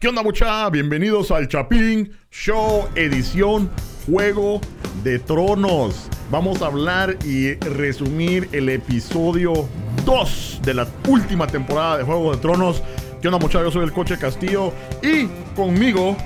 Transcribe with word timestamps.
¿Qué 0.00 0.08
onda 0.08 0.22
mucha? 0.22 0.70
Bienvenidos 0.70 1.30
al 1.30 1.46
Chapín 1.46 2.10
Show 2.30 2.88
edición 2.94 3.70
Juego 4.06 4.62
de 5.04 5.18
Tronos. 5.18 6.08
Vamos 6.30 6.62
a 6.62 6.68
hablar 6.68 7.18
y 7.22 7.52
resumir 7.56 8.48
el 8.52 8.70
episodio 8.70 9.68
2 10.06 10.60
de 10.64 10.72
la 10.72 10.88
última 11.06 11.46
temporada 11.46 11.98
de 11.98 12.04
Juego 12.04 12.32
de 12.34 12.38
Tronos. 12.38 12.82
¿Qué 13.20 13.28
onda 13.28 13.38
mucha? 13.38 13.60
Yo 13.62 13.70
soy 13.70 13.84
el 13.84 13.92
Coche 13.92 14.16
Castillo 14.16 14.72
y 15.02 15.26
conmigo 15.54 16.16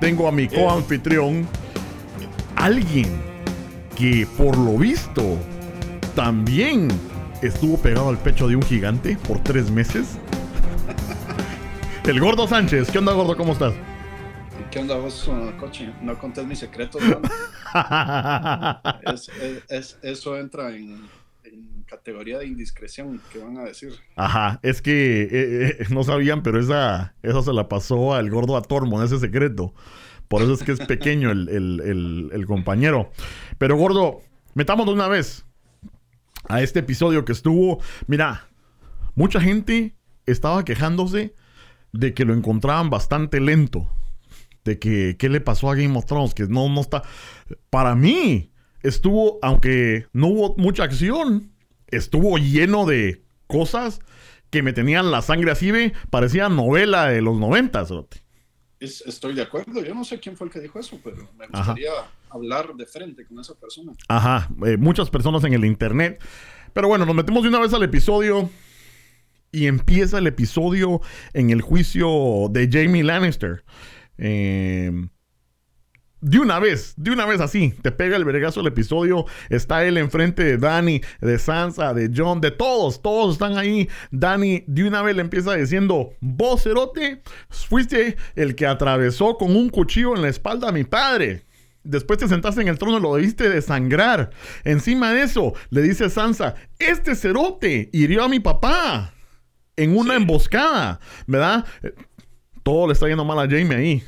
tengo 0.00 0.26
a 0.26 0.32
mi 0.32 0.48
coanfitrión, 0.48 1.46
alguien 2.56 3.20
que 3.98 4.26
por 4.38 4.56
lo 4.56 4.78
visto 4.78 5.36
también 6.16 6.88
estuvo 7.42 7.76
pegado 7.76 8.08
al 8.08 8.16
pecho 8.16 8.48
de 8.48 8.56
un 8.56 8.62
gigante 8.62 9.18
por 9.28 9.42
tres 9.42 9.70
meses. 9.70 10.16
El 12.10 12.18
Gordo 12.18 12.48
Sánchez. 12.48 12.90
¿Qué 12.90 12.98
onda, 12.98 13.12
Gordo? 13.12 13.36
¿Cómo 13.36 13.52
estás? 13.52 13.72
¿Qué 14.72 14.80
onda 14.80 14.96
vos, 14.96 15.28
uh, 15.28 15.56
coche? 15.60 15.92
No 16.02 16.18
contés 16.18 16.44
mis 16.44 16.58
secretos, 16.58 17.00
es, 19.02 19.30
es, 19.68 19.96
eso 20.02 20.36
entra 20.36 20.74
en, 20.74 21.08
en, 21.44 21.84
categoría 21.86 22.38
de 22.38 22.48
indiscreción, 22.48 23.22
¿qué 23.32 23.38
van 23.38 23.58
a 23.58 23.62
decir? 23.62 23.92
Ajá, 24.16 24.58
es 24.64 24.82
que 24.82 25.22
eh, 25.22 25.76
eh, 25.78 25.86
no 25.90 26.02
sabían, 26.02 26.42
pero 26.42 26.58
esa, 26.58 27.14
eso 27.22 27.42
se 27.42 27.52
la 27.52 27.68
pasó 27.68 28.12
al 28.12 28.28
Gordo 28.28 28.56
a 28.56 28.62
Tormon, 28.62 29.04
ese 29.04 29.20
secreto. 29.20 29.72
Por 30.26 30.42
eso 30.42 30.54
es 30.54 30.64
que 30.64 30.72
es 30.72 30.80
pequeño 30.80 31.30
el, 31.30 31.48
el, 31.48 31.80
el, 31.80 32.30
el 32.32 32.46
compañero. 32.46 33.12
Pero, 33.56 33.76
Gordo, 33.76 34.20
metamos 34.54 34.86
de 34.86 34.94
una 34.94 35.06
vez 35.06 35.44
a 36.48 36.60
este 36.60 36.80
episodio 36.80 37.24
que 37.24 37.30
estuvo. 37.30 37.80
Mira, 38.08 38.48
mucha 39.14 39.40
gente 39.40 39.94
estaba 40.26 40.64
quejándose 40.64 41.34
de 41.92 42.14
que 42.14 42.24
lo 42.24 42.34
encontraban 42.34 42.90
bastante 42.90 43.40
lento. 43.40 43.90
De 44.64 44.78
que, 44.78 45.16
¿qué 45.18 45.28
le 45.28 45.40
pasó 45.40 45.70
a 45.70 45.74
Game 45.74 45.96
of 45.96 46.06
Thrones? 46.06 46.34
Que 46.34 46.46
no, 46.46 46.68
no 46.68 46.80
está. 46.80 47.02
Para 47.70 47.94
mí, 47.94 48.52
estuvo, 48.82 49.38
aunque 49.42 50.06
no 50.12 50.28
hubo 50.28 50.54
mucha 50.56 50.84
acción, 50.84 51.52
estuvo 51.88 52.38
lleno 52.38 52.86
de 52.86 53.24
cosas 53.46 54.00
que 54.50 54.62
me 54.62 54.72
tenían 54.72 55.10
la 55.10 55.22
sangre 55.22 55.52
así, 55.52 55.70
ve, 55.70 55.92
parecía 56.10 56.48
novela 56.48 57.06
de 57.06 57.22
los 57.22 57.38
noventas, 57.38 57.90
es, 58.80 59.02
Estoy 59.02 59.34
de 59.34 59.42
acuerdo, 59.42 59.84
yo 59.84 59.94
no 59.94 60.04
sé 60.04 60.18
quién 60.18 60.36
fue 60.36 60.46
el 60.46 60.52
que 60.52 60.60
dijo 60.60 60.80
eso, 60.80 60.98
pero 61.04 61.28
me 61.38 61.46
gustaría 61.46 61.90
hablar 62.30 62.74
de 62.74 62.86
frente 62.86 63.26
con 63.26 63.38
esa 63.38 63.54
persona. 63.54 63.92
Ajá, 64.08 64.48
eh, 64.66 64.76
muchas 64.78 65.10
personas 65.10 65.44
en 65.44 65.52
el 65.52 65.64
internet. 65.64 66.22
Pero 66.72 66.88
bueno, 66.88 67.04
nos 67.04 67.14
metemos 67.14 67.42
de 67.42 67.50
una 67.50 67.60
vez 67.60 67.74
al 67.74 67.82
episodio. 67.82 68.48
Y 69.52 69.66
empieza 69.66 70.18
el 70.18 70.26
episodio 70.26 71.00
en 71.32 71.50
el 71.50 71.60
juicio 71.60 72.48
de 72.50 72.68
Jamie 72.70 73.02
Lannister. 73.02 73.64
Eh, 74.18 74.92
de 76.20 76.38
una 76.38 76.58
vez, 76.58 76.92
de 76.96 77.10
una 77.10 77.24
vez 77.24 77.40
así, 77.40 77.72
te 77.82 77.90
pega 77.90 78.16
el 78.16 78.24
vergazo 78.24 78.60
el 78.60 78.66
episodio. 78.66 79.24
Está 79.48 79.84
él 79.84 79.96
enfrente 79.96 80.44
de 80.44 80.58
Danny, 80.58 81.00
de 81.20 81.38
Sansa, 81.38 81.94
de 81.94 82.10
John, 82.14 82.40
de 82.40 82.50
todos, 82.50 83.00
todos 83.00 83.34
están 83.34 83.56
ahí. 83.56 83.88
Danny 84.10 84.64
de 84.66 84.86
una 84.86 85.02
vez 85.02 85.16
le 85.16 85.22
empieza 85.22 85.54
diciendo: 85.54 86.12
Vos, 86.20 86.64
Cerote, 86.64 87.22
fuiste 87.48 88.16
el 88.34 88.54
que 88.54 88.66
atravesó 88.66 89.36
con 89.38 89.56
un 89.56 89.70
cuchillo 89.70 90.14
en 90.14 90.22
la 90.22 90.28
espalda 90.28 90.68
a 90.68 90.72
mi 90.72 90.84
padre. 90.84 91.44
Después 91.82 92.18
te 92.18 92.28
sentaste 92.28 92.60
en 92.60 92.68
el 92.68 92.78
trono 92.78 93.00
lo 93.00 93.14
debiste 93.14 93.48
desangrar. 93.48 94.30
Encima 94.64 95.14
de 95.14 95.22
eso, 95.22 95.54
le 95.70 95.80
dice 95.80 96.10
Sansa: 96.10 96.54
Este 96.78 97.14
Cerote 97.14 97.88
hirió 97.94 98.24
a 98.24 98.28
mi 98.28 98.40
papá 98.40 99.14
en 99.82 99.96
una 99.96 100.14
sí. 100.14 100.20
emboscada, 100.20 101.00
¿verdad? 101.26 101.64
Todo 102.62 102.86
le 102.86 102.92
está 102.92 103.08
yendo 103.08 103.24
mal 103.24 103.38
a 103.38 103.42
Jamie 103.42 103.76
ahí. 103.76 104.04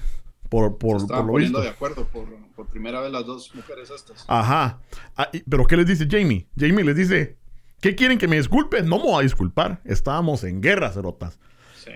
Por, 0.49 0.77
por, 0.77 1.01
Se 1.01 1.07
por 1.07 1.25
lo 1.25 1.35
visto. 1.35 1.63
de 1.63 1.69
acuerdo 1.69 2.07
por, 2.09 2.27
por, 2.55 2.67
primera 2.67 3.01
vez 3.01 3.11
las 3.11 3.25
dos 3.25 3.55
mujeres 3.55 3.91
estas. 3.91 4.25
Ajá. 4.29 4.81
Ah, 5.17 5.31
y, 5.33 5.41
pero 5.49 5.67
¿qué 5.67 5.79
les 5.79 5.87
dice 5.87 6.07
Jamie? 6.11 6.47
Jamie 6.59 6.85
les 6.85 6.95
dice, 6.95 7.39
¿qué 7.81 7.95
quieren 7.95 8.19
que 8.19 8.29
me 8.29 8.37
disculpe? 8.37 8.83
No 8.83 8.99
me 8.99 9.05
voy 9.05 9.21
a 9.21 9.23
disculpar. 9.23 9.81
Estábamos 9.85 10.45
en 10.45 10.61
guerra, 10.61 10.93
cerotas. 10.93 11.39
Sí. 11.83 11.93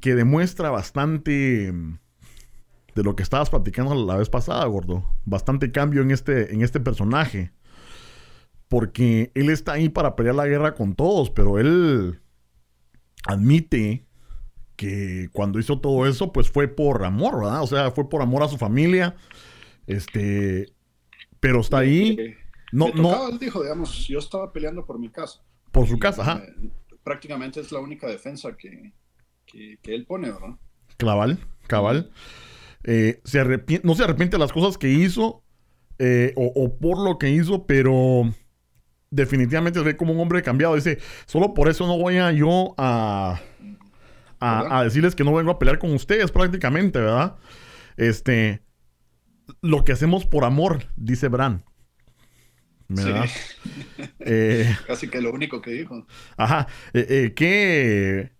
Que 0.00 0.14
demuestra 0.14 0.68
bastante 0.68 1.72
mm, 1.72 1.98
de 2.94 3.02
lo 3.02 3.16
que 3.16 3.22
estabas 3.22 3.48
platicando 3.48 3.94
la 3.94 4.16
vez 4.16 4.28
pasada, 4.28 4.66
gordo. 4.66 5.02
Bastante 5.24 5.72
cambio 5.72 6.02
en 6.02 6.10
este, 6.10 6.52
en 6.52 6.60
este 6.60 6.80
personaje. 6.80 7.52
Porque 8.68 9.32
él 9.34 9.48
está 9.48 9.72
ahí 9.72 9.88
para 9.88 10.14
pelear 10.14 10.34
la 10.34 10.46
guerra 10.46 10.74
con 10.74 10.94
todos, 10.94 11.30
pero 11.30 11.58
él 11.58 12.20
admite 13.26 14.06
que 14.76 15.28
cuando 15.32 15.58
hizo 15.58 15.80
todo 15.80 16.06
eso, 16.06 16.32
pues 16.32 16.50
fue 16.50 16.68
por 16.68 17.04
amor, 17.04 17.40
¿verdad? 17.40 17.62
O 17.62 17.66
sea, 17.66 17.90
fue 17.90 18.08
por 18.08 18.22
amor 18.22 18.42
a 18.42 18.48
su 18.48 18.58
familia. 18.58 19.16
Este, 19.86 20.72
pero 21.40 21.60
está 21.60 21.78
ahí. 21.78 22.36
No, 22.72 22.88
no. 22.94 23.28
Él 23.28 23.38
dijo, 23.38 23.62
digamos, 23.62 24.06
yo 24.06 24.18
estaba 24.18 24.52
peleando 24.52 24.84
por 24.86 24.98
mi 24.98 25.10
casa. 25.10 25.42
Por 25.72 25.88
su 25.88 25.98
casa, 25.98 26.22
ajá. 26.22 26.44
Eh, 26.44 26.70
prácticamente 27.02 27.60
es 27.60 27.72
la 27.72 27.80
única 27.80 28.06
defensa 28.06 28.56
que, 28.56 28.92
que, 29.46 29.78
que 29.82 29.94
él 29.94 30.06
pone, 30.06 30.30
¿verdad? 30.30 30.56
Cabal, 30.96 31.38
cabal. 31.66 32.12
Eh, 32.84 33.20
se 33.24 33.42
no 33.82 33.94
se 33.94 34.04
arrepiente 34.04 34.36
de 34.36 34.38
las 34.38 34.52
cosas 34.52 34.78
que 34.78 34.90
hizo 34.90 35.42
eh, 35.98 36.32
o, 36.36 36.52
o, 36.54 36.78
por 36.78 36.98
lo 36.98 37.18
que 37.18 37.30
hizo, 37.30 37.66
pero 37.66 38.32
definitivamente 39.10 39.78
se 39.78 39.84
ve 39.84 39.96
como 39.96 40.12
un 40.12 40.20
hombre 40.20 40.42
cambiado. 40.42 40.74
Dice, 40.74 40.98
solo 41.26 41.54
por 41.54 41.68
eso 41.68 41.86
no 41.86 41.98
voy 41.98 42.18
a 42.18 42.32
yo 42.32 42.74
a, 42.76 43.40
a, 44.40 44.78
a, 44.78 44.84
decirles 44.84 45.14
que 45.14 45.24
no 45.24 45.34
vengo 45.34 45.50
a 45.50 45.58
pelear 45.58 45.78
con 45.78 45.92
ustedes 45.92 46.30
prácticamente, 46.30 46.98
¿verdad? 46.98 47.36
Este, 47.96 48.62
lo 49.62 49.84
que 49.84 49.92
hacemos 49.92 50.24
por 50.24 50.44
amor, 50.44 50.84
dice 50.96 51.28
Bran. 51.28 51.64
¿Verdad? 52.88 53.26
Sí. 53.26 54.02
eh, 54.20 54.76
Casi 54.86 55.08
que 55.08 55.20
lo 55.20 55.32
único 55.32 55.60
que 55.60 55.72
dijo. 55.72 56.06
Ajá. 56.36 56.66
Eh, 56.94 57.06
eh, 57.08 57.34
qué, 57.34 58.32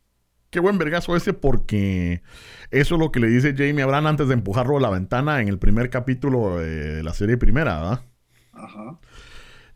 qué 0.50 0.60
buen 0.60 0.78
vergazo 0.78 1.16
ese 1.16 1.34
porque 1.34 2.22
eso 2.70 2.94
es 2.94 3.00
lo 3.00 3.12
que 3.12 3.20
le 3.20 3.28
dice 3.28 3.54
Jamie 3.56 3.82
a 3.82 3.86
Bran 3.86 4.06
antes 4.06 4.28
de 4.28 4.34
empujarlo 4.34 4.78
a 4.78 4.80
la 4.80 4.90
ventana 4.90 5.40
en 5.40 5.48
el 5.48 5.58
primer 5.58 5.90
capítulo 5.90 6.58
de 6.58 7.02
la 7.02 7.12
serie 7.12 7.36
primera, 7.36 7.80
¿verdad? 7.80 8.04
Ajá. 8.52 8.98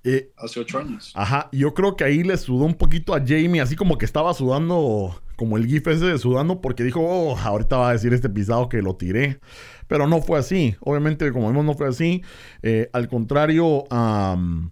Eh, 0.04 0.32
Hace 0.36 0.60
ocho 0.60 0.78
años. 0.78 1.12
Ajá, 1.14 1.48
yo 1.52 1.74
creo 1.74 1.96
que 1.96 2.04
ahí 2.04 2.22
le 2.24 2.36
sudó 2.36 2.64
un 2.64 2.74
poquito 2.74 3.14
a 3.14 3.20
Jamie, 3.20 3.60
así 3.60 3.76
como 3.76 3.98
que 3.98 4.04
estaba 4.04 4.34
sudando, 4.34 5.22
como 5.36 5.56
el 5.56 5.66
gif 5.66 5.86
ese 5.86 6.06
de 6.06 6.18
sudando, 6.18 6.60
porque 6.60 6.82
dijo, 6.82 7.00
oh, 7.00 7.36
ahorita 7.36 7.76
va 7.76 7.90
a 7.90 7.92
decir 7.92 8.12
este 8.12 8.28
pisado 8.28 8.68
que 8.68 8.82
lo 8.82 8.96
tiré. 8.96 9.38
Pero 9.86 10.08
no 10.08 10.20
fue 10.20 10.38
así, 10.38 10.76
obviamente, 10.80 11.30
como 11.32 11.48
vemos, 11.48 11.64
no 11.64 11.74
fue 11.74 11.88
así. 11.88 12.22
Eh, 12.62 12.90
al 12.92 13.08
contrario, 13.08 13.84
um, 13.90 14.70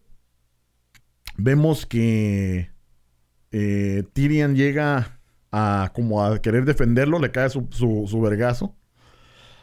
vemos 1.36 1.86
que 1.86 2.70
eh, 3.52 4.04
Tyrion 4.12 4.56
llega 4.56 5.20
a 5.52 5.90
como 5.94 6.24
a 6.24 6.40
querer 6.40 6.64
defenderlo, 6.64 7.18
le 7.18 7.30
cae 7.30 7.50
su, 7.50 7.68
su, 7.70 8.06
su 8.08 8.20
vergazo. 8.20 8.74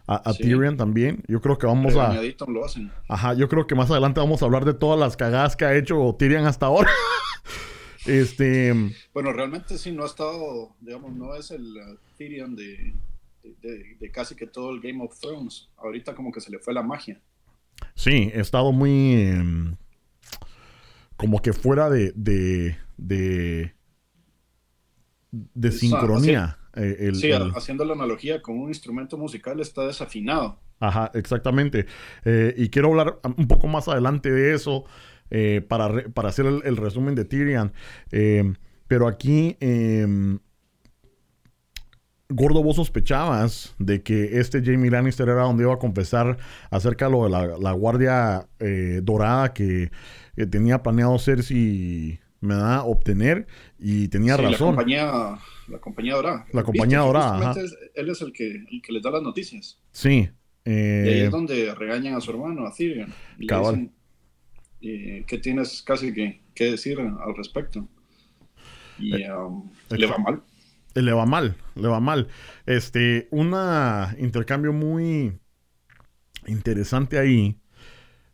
A, 0.08 0.16
a 0.16 0.34
sí. 0.34 0.44
Tyrion 0.44 0.78
también. 0.78 1.22
Yo 1.28 1.42
creo 1.42 1.58
que 1.58 1.68
vamos 1.68 1.94
Pero 1.94 2.02
a. 2.02 2.50
Lo 2.50 2.66
hacen. 2.66 2.92
Ajá, 3.10 3.34
yo 3.34 3.50
creo 3.50 3.68
que 3.68 3.76
más 3.76 3.92
adelante 3.92 4.22
vamos 4.22 4.42
a 4.42 4.46
hablar 4.46 4.64
de 4.64 4.74
todas 4.74 4.98
las 4.98 5.18
cagadas 5.18 5.58
que 5.58 5.66
ha 5.66 5.76
hecho 5.76 6.16
Tyrion 6.18 6.46
hasta 6.46 6.68
ahora. 6.68 6.90
este. 8.06 8.74
Bueno, 9.14 9.34
realmente 9.34 9.78
sí, 9.78 9.92
no 9.92 10.04
ha 10.04 10.08
estado, 10.08 10.76
digamos, 10.80 11.14
no 11.14 11.36
es 11.36 11.52
el 11.52 11.76
uh, 11.76 11.98
Tyrion 12.18 12.56
de, 12.56 12.94
de, 13.44 13.56
de, 13.62 13.98
de, 14.00 14.12
casi 14.12 14.34
que 14.36 14.48
todo 14.48 14.72
el 14.72 14.80
Game 14.80 15.04
of 15.04 15.20
Thrones. 15.20 15.70
Ahorita 15.78 16.16
como 16.16 16.32
que 16.32 16.40
se 16.40 16.52
le 16.52 16.60
fue 16.60 16.74
la 16.74 16.84
magia. 16.84 17.20
Sí, 17.94 18.32
he 18.34 18.40
estado 18.40 18.72
muy. 18.72 19.14
Eh, 19.14 19.44
como 21.18 21.42
que 21.42 21.52
fuera 21.52 21.90
de. 21.90 22.14
de. 22.16 22.78
de, 22.96 23.74
de 25.32 25.72
sincronía. 25.74 26.58
Eh, 26.78 27.08
el, 27.08 27.16
sí, 27.16 27.32
el... 27.32 27.52
haciendo 27.56 27.84
la 27.86 27.94
analogía 27.94 28.42
con 28.42 28.58
un 28.58 28.70
instrumento 28.70 29.18
musical 29.18 29.60
está 29.60 29.86
desafinado. 29.86 30.60
Ajá, 30.80 31.12
exactamente. 31.16 31.88
Eh, 32.24 32.54
y 32.56 32.70
quiero 32.70 32.90
hablar 32.90 33.20
un 33.38 33.48
poco 33.48 33.68
más 33.68 33.88
adelante 33.88 34.32
de 34.32 34.54
eso 34.54 34.86
eh, 35.32 35.66
para, 35.68 35.88
re, 35.88 36.10
para 36.10 36.30
hacer 36.30 36.46
el, 36.46 36.62
el, 36.64 36.78
resumen 36.78 37.16
de 37.16 37.26
Tyrion. 37.26 37.74
Pero 38.88 39.08
aquí, 39.08 39.58
em, 39.60 40.40
Gordo, 42.30 42.62
vos 42.64 42.76
sospechabas 42.76 43.76
de 43.80 44.04
que 44.04 44.40
este 44.40 44.64
Jamie 44.64 44.92
Lannister 44.92 45.28
era 45.28 45.44
donde 45.44 45.64
iba 45.64 45.74
a 45.74 45.80
confesar 45.80 46.38
acerca 46.70 47.06
de 47.06 47.12
lo 47.12 47.24
de 47.24 47.30
la, 47.32 47.58
la 47.58 47.72
guardia 47.72 48.48
dorada 49.02 49.54
que 49.54 49.92
tenía 50.50 50.84
planeado 50.84 51.18
Cersei 51.20 52.20
me 52.40 52.56
da 52.56 52.84
obtener 52.84 53.48
y 53.80 54.08
tenía 54.08 54.36
sí, 54.36 54.44
razón. 54.44 54.52
La 54.52 54.76
compañía, 54.76 55.40
la 55.68 55.80
compañía 55.80 56.16
dorada. 56.16 56.46
La 56.52 56.64
compañía 56.64 57.00
dorada. 57.00 57.52
Es, 57.52 57.76
él 57.94 58.10
es 58.10 58.22
el 58.22 58.34
que, 58.34 58.48
el 58.48 58.82
que 58.82 58.94
les 58.94 59.04
da 59.04 59.12
las 59.12 59.22
noticias. 59.22 59.80
Sí. 59.92 60.30
Eh, 60.66 61.04
y 61.06 61.10
ahí 61.10 61.20
es 61.22 61.32
donde 61.32 61.74
regañan 61.76 62.16
a 62.16 62.22
su 62.22 62.32
hermano, 62.32 62.66
a 62.66 62.74
Tyrion. 62.74 63.14
Y 63.38 63.48
cabal. 63.48 63.76
Dicen, 63.76 63.94
eh, 64.82 65.24
¿Qué 65.26 65.38
tienes 65.38 65.82
casi 65.82 66.14
que, 66.14 66.42
que, 66.54 66.72
decir 66.72 67.00
al 67.00 67.36
respecto? 67.36 67.88
Y 69.00 69.14
um, 69.30 69.70
le 69.90 70.08
va 70.08 70.18
mal. 70.18 70.42
Le 70.94 71.14
va 71.14 71.26
mal, 71.26 71.56
le 71.76 71.88
va 71.88 72.00
mal. 72.00 72.28
Este, 72.66 73.28
un 73.32 73.56
intercambio 74.18 74.74
muy 74.74 75.40
interesante 76.48 77.20
ahí, 77.20 77.60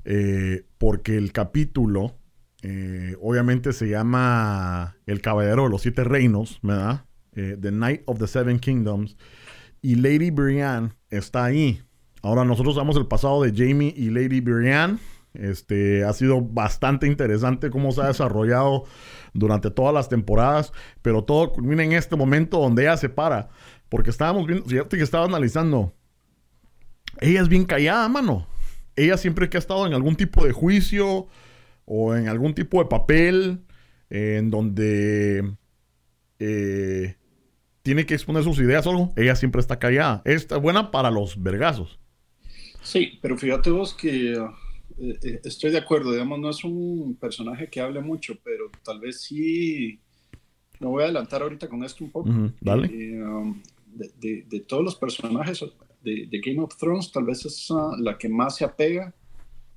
eh, 0.06 0.66
porque 0.78 1.18
el 1.18 1.32
capítulo, 1.34 2.16
eh, 2.64 3.18
obviamente 3.22 3.74
se 3.74 3.90
llama 3.90 4.96
El 5.06 5.20
Caballero 5.20 5.64
de 5.64 5.70
los 5.70 5.82
Siete 5.82 6.06
Reinos, 6.06 6.60
¿verdad? 6.62 7.06
Eh, 7.36 7.58
the 7.60 7.72
Knight 7.72 8.04
of 8.06 8.20
the 8.20 8.28
Seven 8.28 8.58
Kingdoms. 8.58 9.18
Y 9.82 9.96
Lady 9.96 10.32
Brienne 10.32 10.94
está 11.10 11.44
ahí. 11.44 11.84
Ahora 12.22 12.46
nosotros 12.46 12.76
sabemos 12.76 12.96
el 12.96 13.08
pasado 13.08 13.44
de 13.44 13.52
Jamie 13.52 13.94
y 13.98 14.10
Lady 14.10 14.40
Brienne. 14.40 14.98
Este, 15.34 16.06
ha 16.06 16.14
sido 16.14 16.42
bastante 16.42 17.06
interesante 17.06 17.70
cómo 17.70 17.92
se 17.92 18.02
ha 18.02 18.08
desarrollado 18.08 18.86
durante 19.34 19.70
todas 19.70 19.94
las 19.94 20.08
temporadas, 20.08 20.72
pero 21.02 21.26
todo 21.26 21.52
culmina 21.52 21.84
en 21.84 21.92
este 21.92 22.16
momento 22.16 22.60
donde 22.60 22.84
ella 22.84 22.96
se 22.98 23.10
para, 23.10 23.50
porque 23.90 24.12
estábamos 24.12 24.46
viendo, 24.46 24.64
fíjate 24.66 24.96
que 24.96 25.02
estaba 25.02 25.26
analizando, 25.26 25.96
ella 27.20 27.42
es 27.42 27.50
bien 27.50 27.66
callada, 27.66 28.08
mano. 28.10 28.48
Ella 28.96 29.18
siempre 29.18 29.50
que 29.50 29.58
ha 29.58 29.60
estado 29.60 29.88
en 29.88 29.96
algún 29.96 30.16
tipo 30.16 30.46
de 30.46 30.52
juicio 30.52 31.28
o 31.86 32.16
en 32.16 32.28
algún 32.28 32.54
tipo 32.54 32.82
de 32.82 32.90
papel 32.90 33.62
en 34.10 34.50
donde 34.52 35.56
eh, 36.40 37.16
tiene 37.82 38.06
que 38.06 38.14
exponer 38.14 38.44
sus 38.44 38.60
ideas 38.60 38.86
o 38.86 38.92
algo, 38.92 39.14
ella 39.16 39.36
siempre 39.36 39.60
está 39.60 39.80
callada. 39.80 40.22
Está 40.26 40.58
buena 40.58 40.92
para 40.92 41.12
los 41.12 41.42
vergazos. 41.42 42.00
Sí, 42.82 43.20
pero 43.22 43.38
fíjate 43.38 43.70
vos 43.70 43.94
que 43.94 44.34
eh, 44.34 44.40
eh, 44.98 45.42
estoy 45.44 45.72
de 45.72 45.80
acuerdo, 45.80 46.12
digamos, 46.12 46.40
no 46.40 46.50
es 46.50 46.64
un 46.64 47.18
personaje 47.20 47.68
que 47.68 47.82
hable 47.82 48.02
mucho, 48.02 48.36
pero 48.44 48.70
tal 48.84 49.00
vez 49.00 49.22
sí, 49.22 50.00
me 50.80 50.88
voy 50.88 51.02
a 51.02 51.06
adelantar 51.06 51.42
ahorita 51.42 51.68
con 51.68 51.84
esto 51.84 52.04
un 52.04 52.12
poco. 52.12 52.30
dale. 52.62 52.88
Um, 53.24 53.62
de, 53.96 54.66
todos 54.68 54.84
los 54.84 54.96
personajes 54.96 55.64
de, 56.02 56.42
Game 56.44 56.62
of 56.62 56.76
Thrones, 56.78 57.12
tal 57.12 57.26
vez 57.26 57.46
es 57.46 57.70
uh, 57.70 57.96
la 57.98 58.18
que 58.18 58.28
más 58.28 58.58
se 58.58 58.66
apega 58.66 59.14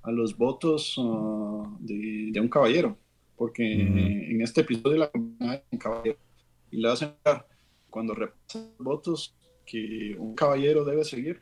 a 0.06 0.12
los 0.12 0.37
votos 0.37 0.97
uh, 0.97 1.67
de, 1.81 2.41
un 2.41 2.49
caballero, 2.49 2.97
porque 3.37 3.64
en 3.64 4.41
este 4.41 4.61
episodio 4.61 4.99
la 4.99 5.11
un 5.12 5.79
caballero 5.79 6.19
y 6.70 6.79
le 6.79 6.88
hacen 6.88 7.11
cuando 7.91 8.14
repasa 8.14 8.61
los 8.79 8.79
votos 8.79 9.37
que 9.67 10.14
un 10.19 10.35
caballero 10.35 10.85
debe 10.85 11.05
seguir, 11.05 11.41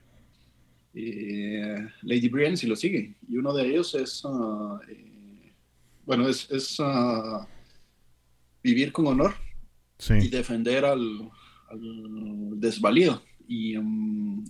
eh, 0.94 1.76
Lady 2.02 2.28
Brienne 2.28 2.56
si 2.56 2.66
lo 2.66 2.74
sigue. 2.74 3.16
Y 3.28 3.36
uno 3.36 3.52
de 3.52 3.66
ellos 3.66 3.94
es, 3.94 4.24
uh, 4.24 4.78
eh, 4.88 5.52
bueno, 6.06 6.26
es, 6.28 6.50
es 6.50 6.80
uh, 6.80 7.44
vivir 8.62 8.92
con 8.92 9.06
honor 9.08 9.34
y 10.08 10.28
defender 10.28 10.84
al, 10.84 11.30
desvalido. 12.56 13.22
Y 13.46 13.76
um, 13.76 14.44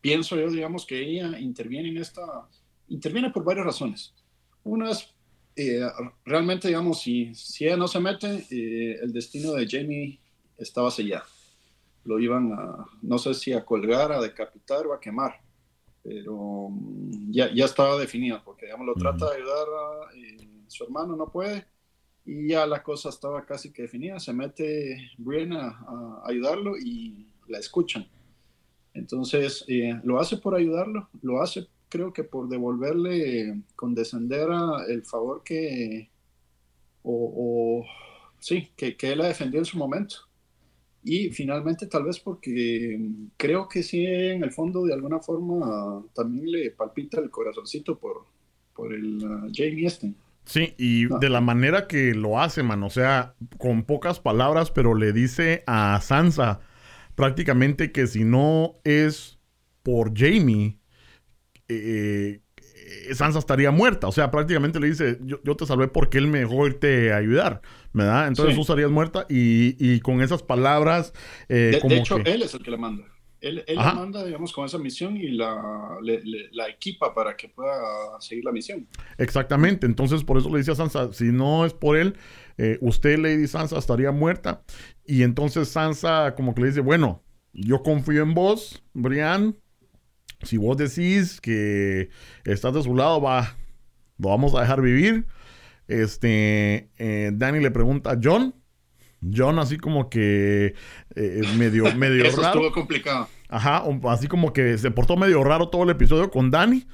pienso 0.00 0.36
yo, 0.36 0.50
digamos, 0.50 0.86
que 0.86 1.00
ella 1.00 1.38
interviene 1.38 1.90
en 1.90 1.98
esta, 1.98 2.48
interviene 2.92 3.30
por 3.30 3.44
varias 3.44 3.66
razones. 3.66 4.14
Una 4.64 4.90
es, 4.90 5.08
eh, 5.56 5.80
realmente, 6.24 6.68
digamos, 6.68 7.02
si, 7.02 7.34
si 7.34 7.66
ella 7.66 7.76
no 7.76 7.88
se 7.88 8.00
mete, 8.00 8.46
el 8.50 9.12
destino 9.12 9.52
de 9.52 9.66
Jamie 9.68 10.20
estaba 10.56 10.90
sellado. 10.90 11.24
Lo 12.04 12.18
iban 12.18 12.52
a, 12.52 12.86
no 13.02 13.18
sé 13.18 13.34
si 13.34 13.52
a 13.52 13.64
colgar, 13.64 14.12
a 14.12 14.20
decapitar 14.20 14.86
o 14.86 14.92
a 14.92 15.00
quemar 15.00 15.40
pero 16.02 16.68
mm, 16.70 17.30
ya, 17.30 17.52
ya 17.54 17.64
estaba 17.64 17.96
definido, 17.98 18.42
porque 18.44 18.66
digamos, 18.66 18.86
lo 18.86 18.94
trata 18.94 19.30
de 19.30 19.36
ayudar 19.36 19.66
a 19.68 20.16
eh, 20.16 20.64
su 20.66 20.84
hermano, 20.84 21.16
no 21.16 21.30
puede, 21.30 21.66
y 22.24 22.48
ya 22.48 22.66
la 22.66 22.82
cosa 22.82 23.08
estaba 23.08 23.44
casi 23.44 23.72
que 23.72 23.82
definida, 23.82 24.18
se 24.18 24.32
mete 24.32 25.10
Brienne 25.18 25.56
a, 25.56 26.22
ayudarlo 26.24 26.76
y 26.76 27.28
la 27.48 27.58
escuchan. 27.58 28.08
Entonces, 28.94 29.64
eh, 29.68 29.98
lo 30.04 30.20
hace 30.20 30.36
por 30.36 30.54
ayudarlo, 30.54 31.08
lo 31.22 31.40
hace 31.40 31.68
creo 31.92 32.10
que 32.10 32.24
por 32.24 32.48
devolverle, 32.48 33.64
condescender 33.76 34.48
a 34.50 34.86
el 34.88 35.04
favor 35.04 35.42
que, 35.44 36.08
o, 37.02 37.84
sí, 38.38 38.70
que, 38.74 38.96
que 38.96 39.12
él 39.12 39.20
ha 39.20 39.26
defendido 39.26 39.60
en 39.60 39.66
su 39.66 39.76
momento. 39.76 40.16
Y 41.04 41.28
finalmente, 41.28 41.86
tal 41.86 42.04
vez 42.04 42.18
porque 42.18 42.98
creo 43.36 43.68
que 43.68 43.82
sí, 43.82 44.06
en 44.06 44.42
el 44.42 44.52
fondo, 44.52 44.86
de 44.86 44.94
alguna 44.94 45.20
forma, 45.20 46.02
también 46.14 46.50
le 46.50 46.70
palpita 46.70 47.20
el 47.20 47.28
corazoncito 47.28 47.98
por, 47.98 48.24
por 48.74 48.94
el 48.94 49.16
uh, 49.16 49.50
Jamie 49.52 49.86
este. 49.86 50.14
Sí, 50.46 50.74
y 50.78 51.06
de 51.18 51.28
la 51.28 51.42
manera 51.42 51.88
que 51.88 52.14
lo 52.14 52.40
hace, 52.40 52.62
man, 52.62 52.82
o 52.84 52.90
sea, 52.90 53.34
con 53.58 53.82
pocas 53.82 54.18
palabras, 54.18 54.70
pero 54.70 54.94
le 54.94 55.12
dice 55.12 55.62
a 55.66 56.00
Sansa 56.00 56.60
prácticamente 57.16 57.92
que 57.92 58.06
si 58.06 58.24
no 58.24 58.76
es 58.82 59.38
por 59.82 60.16
Jamie, 60.16 60.81
eh, 61.68 62.40
eh, 63.08 63.14
Sansa 63.14 63.38
estaría 63.38 63.70
muerta. 63.70 64.08
O 64.08 64.12
sea, 64.12 64.30
prácticamente 64.30 64.80
le 64.80 64.88
dice, 64.88 65.18
yo, 65.22 65.56
te 65.56 65.66
salvé 65.66 65.88
porque 65.88 66.18
él 66.18 66.26
me 66.26 66.40
dejó 66.40 66.66
irte 66.66 67.12
a 67.12 67.16
ayudar, 67.16 67.62
¿verdad? 67.92 68.28
Entonces 68.28 68.54
tú 68.54 68.62
estarías 68.62 68.90
muerta 68.90 69.26
y, 69.28 70.00
con 70.00 70.22
esas 70.22 70.42
palabras... 70.42 71.12
Eh, 71.48 71.80
de, 71.82 71.96
hecho, 71.96 72.18
él 72.24 72.42
es 72.42 72.54
el 72.54 72.62
que 72.62 72.70
la 72.70 72.76
manda. 72.76 73.04
Él, 73.40 73.64
la 73.66 73.94
manda, 73.94 74.24
digamos, 74.24 74.52
con 74.52 74.64
esa 74.64 74.78
misión 74.78 75.16
y 75.16 75.32
la, 75.32 75.60
la 76.52 76.68
equipa 76.68 77.12
para 77.12 77.36
que 77.36 77.48
pueda 77.48 77.74
seguir 78.20 78.44
la 78.44 78.52
misión. 78.52 78.86
Exactamente. 79.18 79.84
Entonces, 79.84 80.22
por 80.22 80.38
eso 80.38 80.48
le 80.48 80.58
dice 80.58 80.70
a 80.70 80.76
Sansa, 80.76 81.12
si 81.12 81.32
no 81.32 81.66
es 81.66 81.74
por 81.74 81.96
él, 81.96 82.14
eh, 82.56 82.78
usted, 82.80 83.18
Lady 83.18 83.48
Sansa, 83.48 83.78
estaría 83.78 84.12
muerta. 84.12 84.62
Y 85.04 85.24
entonces 85.24 85.68
Sansa 85.68 86.34
como 86.36 86.54
que 86.54 86.62
le 86.62 86.68
dice, 86.68 86.80
bueno, 86.80 87.24
yo 87.52 87.82
confío 87.82 88.22
en 88.22 88.34
vos, 88.34 88.84
Brian, 88.92 89.56
si 90.42 90.56
vos 90.56 90.76
decís 90.76 91.40
que 91.40 92.10
estás 92.44 92.74
de 92.74 92.82
su 92.82 92.94
lado, 92.94 93.20
va, 93.20 93.56
lo 94.18 94.28
vamos 94.30 94.54
a 94.54 94.60
dejar 94.60 94.80
vivir. 94.82 95.26
Este, 95.88 96.90
eh, 96.98 97.30
Danny 97.34 97.60
le 97.60 97.70
pregunta 97.70 98.12
a 98.12 98.18
John. 98.22 98.54
John 99.34 99.58
así 99.60 99.78
como 99.78 100.10
que 100.10 100.74
eh, 101.14 101.42
medio, 101.56 101.94
medio 101.96 102.24
Eso 102.24 102.42
estuvo 102.42 102.72
complicado. 102.72 103.28
Ajá, 103.48 103.84
así 104.08 104.26
como 104.26 104.52
que 104.52 104.78
se 104.78 104.90
portó 104.90 105.16
medio 105.16 105.44
raro 105.44 105.68
todo 105.68 105.84
el 105.84 105.90
episodio 105.90 106.30
con 106.30 106.50
Danny. 106.50 106.86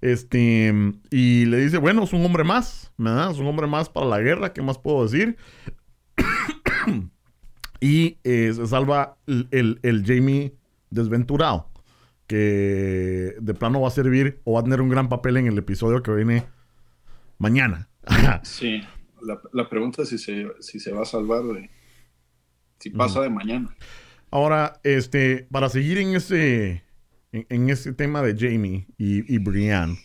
Este, 0.00 0.72
y 1.10 1.46
le 1.46 1.58
dice, 1.58 1.78
bueno, 1.78 2.04
es 2.04 2.12
un 2.12 2.24
hombre 2.24 2.44
más, 2.44 2.92
¿verdad? 2.96 3.30
Es 3.30 3.38
un 3.38 3.46
hombre 3.46 3.66
más 3.66 3.88
para 3.88 4.06
la 4.06 4.20
guerra, 4.20 4.52
¿qué 4.52 4.60
más 4.60 4.78
puedo 4.78 5.04
decir? 5.04 5.36
y 7.80 8.18
eh, 8.22 8.52
se 8.54 8.66
salva 8.66 9.16
el, 9.26 9.80
el 9.82 10.04
Jamie 10.06 10.54
desventurado 10.90 11.73
que 12.26 13.34
de 13.40 13.54
plano 13.54 13.80
va 13.80 13.88
a 13.88 13.90
servir 13.90 14.40
o 14.44 14.54
va 14.54 14.60
a 14.60 14.64
tener 14.64 14.80
un 14.80 14.88
gran 14.88 15.08
papel 15.08 15.36
en 15.36 15.46
el 15.46 15.58
episodio 15.58 16.02
que 16.02 16.12
viene 16.12 16.44
mañana. 17.38 17.88
sí, 18.42 18.82
la, 19.52 19.68
pregunta 19.68 20.02
es 20.02 20.08
si 20.08 20.18
se, 20.18 20.46
si 20.60 20.80
se 20.80 20.92
va 20.92 21.02
a 21.02 21.06
salvar 21.06 21.42
de, 21.42 21.70
si 22.78 22.90
pasa 22.90 23.20
de 23.20 23.30
mañana. 23.30 23.74
Ahora, 24.30 24.80
este, 24.82 25.46
para 25.50 25.68
seguir 25.68 25.98
en 25.98 26.16
ese, 26.16 26.84
en, 27.32 27.70
ese 27.70 27.92
tema 27.92 28.22
de 28.22 28.34
Jamie 28.36 28.86
y, 28.98 29.32
y 29.32 29.38
Brienne, 29.38 29.98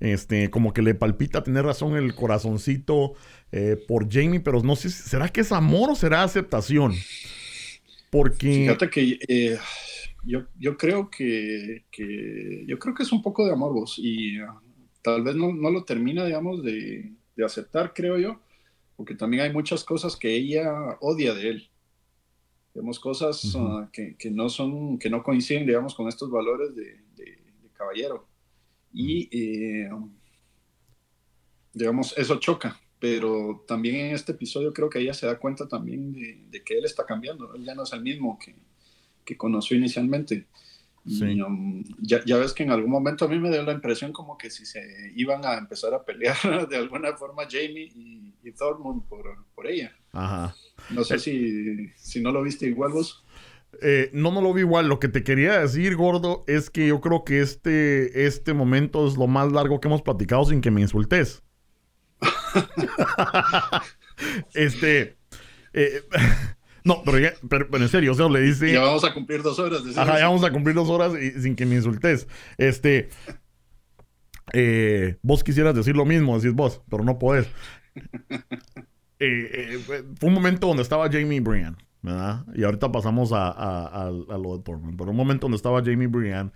este, 0.00 0.50
como 0.50 0.72
que 0.72 0.82
le 0.82 0.94
palpita 0.94 1.42
tener 1.42 1.64
razón 1.64 1.96
el 1.96 2.14
corazoncito 2.14 3.14
eh, 3.52 3.76
por 3.88 4.12
Jamie, 4.12 4.40
pero 4.40 4.60
no 4.62 4.76
sé, 4.76 4.90
¿será 4.90 5.28
que 5.28 5.40
es 5.40 5.52
amor 5.52 5.90
o 5.90 5.94
será 5.94 6.22
aceptación? 6.22 6.92
Porque... 8.10 8.48
Fíjate 8.48 8.90
que 8.90 9.18
eh, 9.26 9.58
yo, 10.24 10.46
yo 10.58 10.76
creo 10.76 11.10
que, 11.10 11.84
yo 12.66 12.78
creo 12.78 12.94
que 12.94 13.02
es 13.02 13.12
un 13.12 13.22
poco 13.22 13.44
de 13.44 13.52
amor 13.52 13.72
vos 13.72 13.98
y 13.98 14.38
ah, 14.38 14.60
tal 15.02 15.22
vez 15.22 15.36
no, 15.36 15.52
no, 15.52 15.70
lo 15.70 15.84
termina, 15.84 16.24
digamos, 16.24 16.62
de, 16.62 17.12
de, 17.36 17.44
aceptar, 17.44 17.92
creo 17.94 18.18
yo, 18.18 18.40
porque 18.96 19.14
también 19.14 19.42
hay 19.42 19.52
muchas 19.52 19.84
cosas 19.84 20.16
que 20.16 20.34
ella 20.34 20.96
odia 21.00 21.34
de 21.34 21.48
él. 21.50 21.70
Digamos, 22.74 22.98
cosas 22.98 23.54
ah, 23.56 23.88
que, 23.92 24.16
que, 24.16 24.30
no 24.30 24.48
son, 24.48 24.98
que 24.98 25.10
no 25.10 25.22
coinciden, 25.22 25.66
digamos, 25.66 25.94
con 25.94 26.08
estos 26.08 26.30
valores 26.30 26.74
de, 26.74 27.00
de, 27.14 27.38
caballero. 27.72 28.26
Y, 28.92 29.28
eh, 29.30 29.90
digamos, 31.72 32.16
eso 32.16 32.36
choca. 32.40 32.80
Pero 32.98 33.64
también 33.66 33.96
en 33.96 34.14
este 34.14 34.32
episodio 34.32 34.72
creo 34.72 34.88
que 34.88 35.00
ella 35.00 35.12
se 35.12 35.26
da 35.26 35.38
cuenta 35.38 35.68
también 35.68 36.12
de, 36.50 36.64
que 36.64 36.78
él 36.78 36.84
está 36.84 37.04
cambiando. 37.04 37.54
Él 37.54 37.64
ya 37.64 37.74
no 37.74 37.82
es 37.82 37.92
el 37.92 38.02
mismo 38.02 38.38
que, 38.38 38.56
que 39.24 39.36
conoció 39.36 39.76
inicialmente. 39.76 40.46
Um, 41.06 41.84
ya, 41.98 42.24
ya, 42.24 42.38
ves 42.38 42.54
que 42.54 42.62
en 42.62 42.70
algún 42.70 42.90
momento 42.90 43.26
a 43.26 43.28
mí 43.28 43.38
me 43.38 43.50
dio 43.50 43.62
la 43.62 43.72
impresión 43.72 44.10
como 44.10 44.38
que 44.38 44.48
si 44.48 44.64
se 44.64 45.12
iban 45.14 45.44
a 45.44 45.58
empezar 45.58 45.92
a 45.92 46.02
pelear 46.02 46.36
de 46.68 46.76
alguna 46.76 47.14
forma 47.14 47.42
Jamie 47.42 47.90
y, 47.94 48.34
y 48.42 48.52
Thormund 48.52 49.06
por, 49.06 49.44
por, 49.54 49.66
ella. 49.66 49.94
Ajá. 50.12 50.56
No 50.88 51.04
sé 51.04 51.18
si, 51.18 51.90
si 51.96 52.22
no 52.22 52.32
lo 52.32 52.42
viste 52.42 52.66
igual 52.66 52.92
vos. 52.92 53.22
Eh, 53.82 54.08
no, 54.14 54.32
no 54.32 54.40
lo 54.40 54.54
vi 54.54 54.62
igual. 54.62 54.88
Lo 54.88 54.98
que 54.98 55.08
te 55.08 55.22
quería 55.22 55.60
decir, 55.60 55.94
gordo, 55.96 56.44
es 56.46 56.70
que 56.70 56.88
yo 56.88 57.02
creo 57.02 57.24
que 57.24 57.40
este, 57.40 58.26
este 58.26 58.54
momento 58.54 59.06
es 59.06 59.16
lo 59.16 59.26
más 59.26 59.52
largo 59.52 59.80
que 59.80 59.88
hemos 59.88 60.02
platicado 60.02 60.46
sin 60.46 60.62
que 60.62 60.70
me 60.70 60.80
insultes. 60.80 61.42
este. 64.54 65.18
Eh, 65.74 66.02
No, 66.84 67.02
pero, 67.02 67.30
pero, 67.48 67.66
en 67.78 67.88
serio, 67.88 68.12
o 68.12 68.14
sea, 68.14 68.28
le 68.28 68.42
dice... 68.42 68.70
Ya 68.70 68.82
vamos 68.82 69.04
a 69.04 69.14
cumplir 69.14 69.42
dos 69.42 69.58
horas. 69.58 69.82
Ajá, 69.96 70.18
ya 70.18 70.28
vamos 70.28 70.44
a 70.44 70.52
cumplir 70.52 70.74
dos 70.74 70.90
horas 70.90 71.14
y, 71.20 71.30
sin 71.40 71.56
que 71.56 71.64
me 71.66 71.76
insultes. 71.76 72.28
Este... 72.58 73.08
Eh, 74.52 75.16
vos 75.22 75.42
quisieras 75.42 75.74
decir 75.74 75.96
lo 75.96 76.04
mismo, 76.04 76.38
decís 76.38 76.54
vos, 76.54 76.82
pero 76.88 77.02
no 77.02 77.18
podés. 77.18 77.48
Eh, 79.20 79.78
eh, 79.88 80.04
fue 80.18 80.28
un 80.28 80.34
momento 80.34 80.66
donde 80.66 80.82
estaba 80.82 81.08
Jamie 81.10 81.40
Brian, 81.40 81.76
¿verdad? 82.02 82.44
Y 82.54 82.64
ahorita 82.64 82.90
pasamos 82.90 83.32
a, 83.32 83.48
a, 83.48 84.10
lo 84.10 84.58
de 84.58 84.64
Thorman. 84.64 84.96
Pero 84.96 85.12
un 85.12 85.16
momento 85.16 85.44
donde 85.44 85.56
estaba 85.56 85.82
Jamie 85.82 86.08
Brian, 86.08 86.52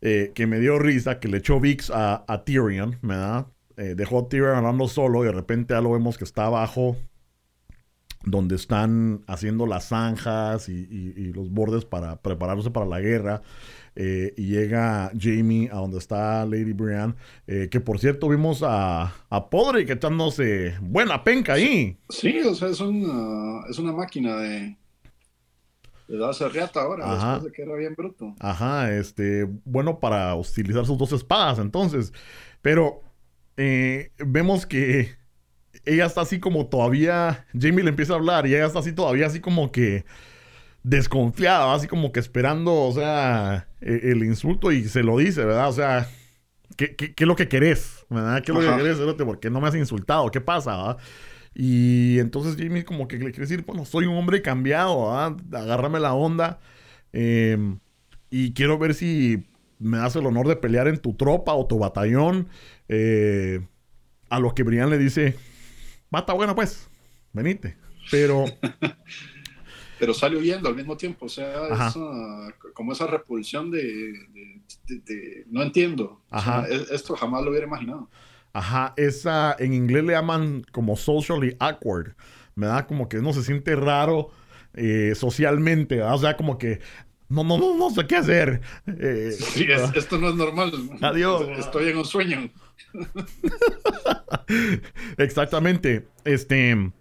que 0.00 0.46
me 0.46 0.60
dio 0.60 0.78
risa, 0.78 1.18
que 1.18 1.28
le 1.28 1.38
echó 1.38 1.58
VIX 1.58 1.90
a, 1.90 2.24
a 2.28 2.44
Tyrion, 2.44 2.98
¿verdad? 3.00 3.46
dejó 3.74 4.20
a 4.20 4.28
Tyrion 4.28 4.54
hablando 4.54 4.86
solo 4.86 5.24
y 5.24 5.26
de 5.26 5.32
repente 5.32 5.74
ya 5.74 5.80
lo 5.80 5.92
vemos 5.92 6.18
que 6.18 6.24
está 6.24 6.44
abajo 6.44 6.96
donde 8.26 8.56
están 8.56 9.22
haciendo 9.28 9.66
las 9.66 9.88
zanjas 9.88 10.68
y, 10.68 11.32
los 11.32 11.50
bordes 11.50 11.84
para 11.84 12.20
prepararse 12.20 12.70
para 12.70 12.84
la 12.84 13.00
guerra. 13.00 13.40
Eh, 13.94 14.34
y 14.36 14.48
llega 14.48 15.10
Jamie 15.18 15.70
a 15.72 15.76
donde 15.76 15.96
está 15.98 16.44
Lady 16.44 16.74
Brienne, 16.74 17.14
eh, 17.46 17.68
que 17.70 17.80
por 17.80 17.98
cierto 17.98 18.28
vimos 18.28 18.62
a, 18.62 19.14
a 19.30 19.48
Podrick 19.48 19.88
echándose 19.88 20.74
buena 20.82 21.24
penca 21.24 21.54
ahí. 21.54 21.96
Sí, 22.10 22.38
o 22.40 22.54
sea, 22.54 22.68
es 22.68 22.80
una, 22.80 23.62
es 23.70 23.78
una 23.78 23.92
máquina 23.92 24.36
de, 24.36 24.76
de 26.08 26.18
darse 26.18 26.46
riata 26.48 26.82
ahora, 26.82 27.10
después 27.10 27.44
de 27.44 27.52
que 27.52 27.62
era 27.62 27.74
bien 27.74 27.94
bruto. 27.94 28.34
Ajá, 28.40 28.92
este, 28.94 29.48
bueno 29.64 29.98
para 29.98 30.34
utilizar 30.34 30.84
sus 30.84 30.98
dos 30.98 31.12
espadas 31.12 31.58
entonces. 31.58 32.12
Pero 32.60 33.00
eh, 33.56 34.10
vemos 34.18 34.66
que 34.66 35.14
ella 35.86 36.06
está 36.06 36.22
así 36.22 36.40
como 36.40 36.66
todavía, 36.66 37.46
Jamie 37.52 37.84
le 37.84 37.90
empieza 37.90 38.12
a 38.12 38.16
hablar 38.16 38.46
y 38.46 38.54
ella 38.54 38.66
está 38.66 38.80
así 38.80 38.92
todavía 38.92 39.26
así 39.26 39.40
como 39.40 39.72
que 39.72 40.04
desconfiada, 40.82 41.74
así 41.74 41.88
como 41.88 42.12
que 42.12 42.20
esperando, 42.20 42.74
o 42.74 42.92
sea, 42.92 43.68
e, 43.80 44.10
el, 44.12 44.22
insulto 44.24 44.70
y 44.70 44.84
se 44.84 45.02
lo 45.02 45.18
dice, 45.18 45.44
¿verdad? 45.44 45.68
O 45.68 45.72
sea, 45.72 46.08
¿qué, 46.76 46.94
qué, 46.94 47.14
qué 47.14 47.24
es 47.24 47.28
lo 47.28 47.36
que 47.36 47.48
querés? 47.48 48.04
¿Verdad? 48.10 48.42
¿Qué 48.42 48.52
es 48.52 48.58
lo 48.58 48.60
que 48.60 48.82
querés? 48.82 48.98
¿Por 48.98 49.40
qué 49.40 49.50
no 49.50 49.60
me 49.60 49.68
has 49.68 49.74
insultado? 49.74 50.30
¿Qué 50.30 50.40
pasa? 50.40 50.96
Y 51.54 52.18
entonces 52.18 52.56
Jamie 52.56 52.84
como 52.84 53.08
que 53.08 53.16
le 53.16 53.32
quiere 53.32 53.48
decir, 53.48 53.64
bueno, 53.64 53.84
soy 53.84 54.06
un 54.06 54.16
hombre 54.16 54.42
cambiado, 54.42 55.10
¿verdad? 55.10 55.36
Agárrame 55.52 56.00
la 56.00 56.14
onda. 56.14 56.60
Em, 57.12 57.78
y 58.30 58.52
quiero 58.52 58.78
ver 58.78 58.94
si 58.94 59.46
me 59.78 59.98
das 59.98 60.16
el 60.16 60.26
honor 60.26 60.48
de 60.48 60.56
pelear 60.56 60.86
en 60.88 60.98
tu 60.98 61.14
tropa 61.14 61.54
o 61.54 61.66
tu 61.66 61.78
batallón. 61.78 62.48
Eh, 62.88 63.60
a 64.28 64.40
lo 64.40 64.54
que 64.54 64.62
Brian 64.62 64.90
le 64.90 64.98
dice, 64.98 65.36
Mata, 66.10 66.32
bueno, 66.32 66.54
pues, 66.54 66.88
venite. 67.32 67.76
Pero. 68.10 68.44
Pero 69.98 70.12
salió 70.12 70.40
viendo 70.40 70.68
al 70.68 70.74
mismo 70.74 70.94
tiempo, 70.96 71.24
o 71.24 71.28
sea, 71.28 71.54
como 72.74 72.92
esa 72.92 73.06
repulsión 73.06 73.70
de, 73.70 74.12
no 75.46 75.62
entiendo. 75.62 76.20
esto 76.90 77.16
jamás 77.16 77.42
lo 77.42 77.50
hubiera 77.50 77.66
imaginado. 77.66 78.10
Ajá, 78.52 78.92
esa 78.96 79.56
en 79.58 79.72
inglés 79.72 80.04
le 80.04 80.12
llaman 80.12 80.66
como 80.70 80.96
socially 80.96 81.56
awkward, 81.60 82.14
me 82.54 82.66
da 82.66 82.86
como 82.86 83.08
que 83.08 83.18
no 83.18 83.32
se 83.32 83.42
siente 83.42 83.74
raro 83.74 84.30
eh, 84.74 85.14
socialmente, 85.14 86.02
o 86.02 86.18
sea, 86.18 86.36
como 86.36 86.58
que 86.58 86.80
no, 87.28 87.42
no, 87.42 87.58
no, 87.58 87.74
no 87.74 87.90
sé 87.90 88.06
qué 88.06 88.16
hacer. 88.16 88.60
Eh, 88.86 89.32
sí, 89.32 89.66
esto 89.94 90.18
no 90.18 90.28
es 90.28 90.36
normal. 90.36 90.72
Adiós. 91.00 91.48
Estoy 91.58 91.88
en 91.88 91.98
un 91.98 92.04
sueño. 92.04 92.50
Exactamente. 95.18 96.08
Este. 96.24 96.92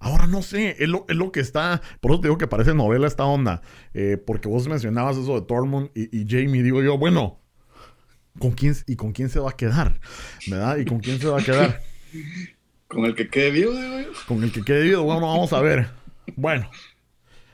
Ahora 0.00 0.26
no 0.26 0.42
sé, 0.42 0.76
es 0.78 0.88
lo, 0.88 1.32
que 1.32 1.40
está. 1.40 1.80
Por 2.00 2.10
eso 2.10 2.20
te 2.20 2.28
digo 2.28 2.36
que 2.36 2.46
parece 2.46 2.74
novela 2.74 3.06
esta 3.06 3.24
onda. 3.24 3.62
Eh, 3.94 4.18
porque 4.18 4.48
vos 4.48 4.68
mencionabas 4.68 5.16
eso 5.16 5.40
de 5.40 5.46
Tormund 5.46 5.90
y, 5.94 6.26
Jamie. 6.28 6.62
Digo 6.62 6.82
yo, 6.82 6.98
bueno, 6.98 7.40
¿con 8.38 8.50
quién, 8.50 8.74
¿y 8.86 8.96
con 8.96 9.12
quién 9.12 9.30
se 9.30 9.40
va 9.40 9.50
a 9.50 9.56
quedar? 9.56 10.00
¿Verdad? 10.46 10.76
¿Y 10.76 10.84
con 10.84 11.00
quién 11.00 11.18
se 11.18 11.28
va 11.28 11.40
a 11.40 11.44
quedar? 11.44 11.80
Con 12.86 13.06
el 13.06 13.16
que 13.16 13.28
quede 13.28 13.50
vivo, 13.50 13.72
Con 14.28 14.44
el 14.44 14.52
que 14.52 14.62
quede 14.62 14.82
vivo, 14.82 15.02
bueno, 15.02 15.22
vamos 15.22 15.52
a 15.52 15.60
ver. 15.60 15.88
Bueno, 16.36 16.70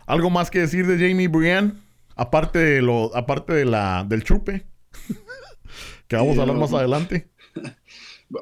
¿algo 0.05 0.29
más 0.29 0.51
que 0.51 0.59
decir 0.59 0.87
de 0.87 0.99
Jamie 0.99 1.29
Brienne? 1.29 1.73
Aparte 2.15 2.59
de 2.59 2.83
lo, 2.83 3.17
aparte 3.17 3.55
de 3.55 3.65
la, 3.65 4.05
del 4.07 4.23
chupe. 4.23 4.67
que 6.09 6.17
vamos 6.17 6.37
a 6.37 6.43
hablar 6.43 6.57
más 6.57 6.75
adelante. 6.75 7.31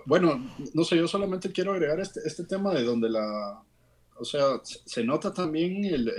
Bueno, 0.07 0.39
no 0.75 0.85
sé, 0.85 0.97
yo 0.97 1.09
solamente 1.09 1.51
quiero 1.51 1.73
agregar 1.73 1.99
este, 1.99 2.21
este 2.25 2.45
tema 2.45 2.75
de 2.75 2.85
donde 2.85 3.09
la, 3.09 3.63
o 4.19 4.25
sea, 4.25 4.61
se 4.63 5.03
nota 5.03 5.33
también 5.33 5.85
el, 5.85 6.13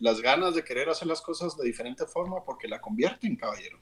las 0.00 0.20
ganas 0.20 0.54
de 0.54 0.64
querer 0.64 0.88
hacer 0.88 1.08
las 1.08 1.20
cosas 1.20 1.56
de 1.56 1.66
diferente 1.66 2.06
forma 2.06 2.44
porque 2.44 2.68
la 2.68 2.80
convierte 2.80 3.26
en 3.26 3.36
caballero. 3.36 3.78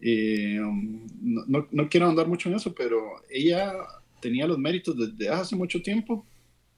y, 0.00 0.58
um, 0.58 1.06
no, 1.20 1.66
no, 1.70 1.88
quiero 1.88 2.08
andar 2.08 2.28
mucho 2.28 2.48
en 2.48 2.56
eso, 2.56 2.74
pero 2.74 3.22
ella 3.28 3.74
tenía 4.20 4.46
los 4.46 4.58
méritos 4.58 4.96
desde 4.96 5.28
hace 5.28 5.56
mucho 5.56 5.82
tiempo 5.82 6.24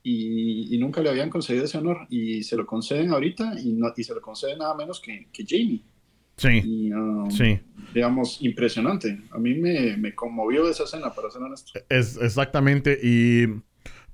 y, 0.03 0.77
nunca 0.79 1.03
le 1.03 1.11
habían 1.11 1.31
concedido 1.31 1.65
ese 1.65 1.79
honor 1.79 2.07
y 2.09 2.43
se 2.43 2.57
lo 2.57 2.67
conceden 2.67 3.11
ahorita 3.11 3.61
y, 3.61 3.73
no, 3.73 3.93
y 3.95 4.03
se 4.03 4.15
lo 4.15 4.23
conceden 4.23 4.59
nada 4.59 4.75
menos 4.75 5.01
que, 5.01 5.29
que 5.33 5.45
Jamie. 5.47 5.83
Sí. 6.41 6.91
Um, 6.91 7.31
sí. 7.31 7.61
Digamos, 7.93 8.39
impresionante. 8.41 9.21
A 9.31 9.39
mí 9.39 9.55
me, 9.55 9.97
me, 9.99 10.15
conmovió 10.15 10.71
esa 10.71 10.85
escena, 10.85 11.13
para 11.13 11.31
ser 11.31 11.43
honesto. 11.43 11.73
Es, 11.91 12.17
exactamente. 12.17 12.99
Y 13.03 13.47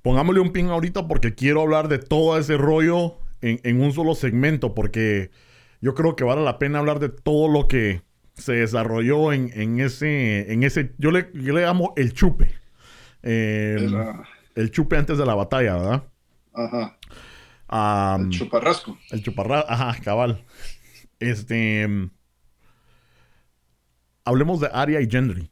pongámosle 0.01 0.41
un 0.41 0.51
pin 0.51 0.67
ahorita 0.67 1.07
porque 1.07 1.35
quiero 1.35 1.61
hablar 1.61 1.87
de 1.87 1.99
todo 1.99 2.37
ese 2.37 2.57
rollo 2.57 3.15
en, 3.41 3.61
en, 3.63 3.79
un 3.81 3.93
solo 3.93 4.13
segmento, 4.13 4.73
porque 4.75 5.31
yo 5.79 5.93
creo 5.93 6.17
que 6.17 6.25
vale 6.25 6.43
la 6.43 6.59
pena 6.59 6.79
hablar 6.79 6.99
de 6.99 7.07
todo 7.07 7.47
lo 7.47 7.69
que 7.69 8.01
se 8.33 8.53
desarrolló 8.53 9.31
en, 9.31 9.49
en 9.53 9.79
ese, 9.79 10.51
en 10.51 10.63
ese, 10.63 10.93
yo 10.97 11.11
le, 11.11 11.29
yo 11.33 11.53
le 11.53 11.61
llamo 11.61 11.93
el 11.95 12.13
chupe. 12.13 12.51
Eh, 13.23 13.87
el 14.55 14.71
chupe 14.71 14.97
antes 14.97 15.17
de 15.17 15.25
la 15.25 15.35
batalla, 15.35 15.77
¿verdad? 15.77 16.03
Ajá. 16.53 18.17
el 18.19 18.29
chuparrasco. 18.31 18.97
El 19.11 19.23
chuparrasco, 19.23 19.71
ajá, 19.71 20.01
cabal. 20.01 20.43
Este. 21.19 22.09
Hablemos 24.27 24.59
de 24.59 24.69
Aria 24.73 24.99
y 24.99 25.09
Gendry. 25.09 25.49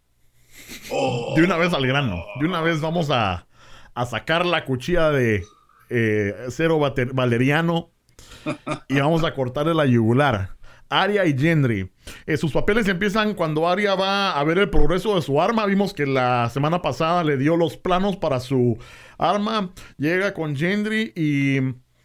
De 1.35 1.43
una 1.43 1.55
vez 1.55 1.73
al 1.73 1.87
grano. 1.87 2.25
De 2.41 2.45
una 2.45 2.59
vez 2.59 2.81
vamos 2.81 3.09
a, 3.09 3.47
a 3.93 4.05
sacar 4.05 4.45
la 4.45 4.65
cuchilla 4.65 5.11
de 5.11 5.45
eh, 5.89 6.35
Cero 6.49 6.77
Valeriano 7.13 7.93
y 8.89 8.99
vamos 8.99 9.23
a 9.23 9.33
cortarle 9.33 9.73
la 9.73 9.85
yugular. 9.85 10.57
Aria 10.89 11.25
y 11.25 11.37
Gendry. 11.37 11.89
Eh, 12.25 12.35
sus 12.35 12.51
papeles 12.51 12.85
empiezan 12.89 13.33
cuando 13.33 13.65
Aria 13.65 13.95
va 13.95 14.37
a 14.37 14.43
ver 14.43 14.57
el 14.57 14.69
progreso 14.69 15.15
de 15.15 15.21
su 15.21 15.41
arma. 15.41 15.65
Vimos 15.65 15.93
que 15.93 16.05
la 16.05 16.49
semana 16.49 16.81
pasada 16.81 17.23
le 17.23 17.37
dio 17.37 17.55
los 17.55 17.77
planos 17.77 18.17
para 18.17 18.41
su 18.41 18.77
arma. 19.17 19.71
Llega 19.97 20.33
con 20.33 20.53
Gendry 20.53 21.13
y 21.15 21.61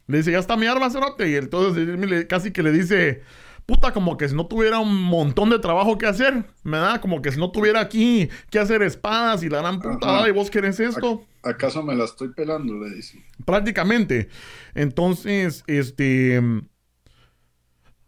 le 0.06 0.18
dice, 0.18 0.30
ya 0.30 0.38
está 0.38 0.56
mi 0.56 0.66
arma, 0.66 0.88
cerote. 0.88 1.28
Y 1.28 1.34
entonces 1.34 2.26
casi 2.28 2.52
que 2.52 2.62
le 2.62 2.70
dice, 2.70 3.22
puta, 3.70 3.92
como 3.92 4.16
que 4.16 4.28
si 4.28 4.34
no 4.34 4.46
tuviera 4.46 4.80
un 4.80 5.02
montón 5.02 5.50
de 5.50 5.58
trabajo 5.58 5.96
que 5.96 6.06
hacer, 6.06 6.44
¿verdad? 6.64 7.00
Como 7.00 7.22
que 7.22 7.30
si 7.30 7.38
no 7.38 7.50
tuviera 7.50 7.80
aquí 7.80 8.28
que 8.50 8.58
hacer 8.58 8.82
espadas 8.82 9.42
y 9.42 9.48
la 9.48 9.58
gran 9.58 9.80
puta, 9.80 10.28
y 10.28 10.32
vos 10.32 10.50
querés 10.50 10.80
esto. 10.80 11.24
¿Acaso 11.42 11.82
me 11.82 11.94
la 11.94 12.04
estoy 12.04 12.28
pelando? 12.28 12.74
Le 12.74 12.94
dice. 12.94 13.24
Prácticamente. 13.44 14.28
Entonces, 14.74 15.62
este 15.66 16.40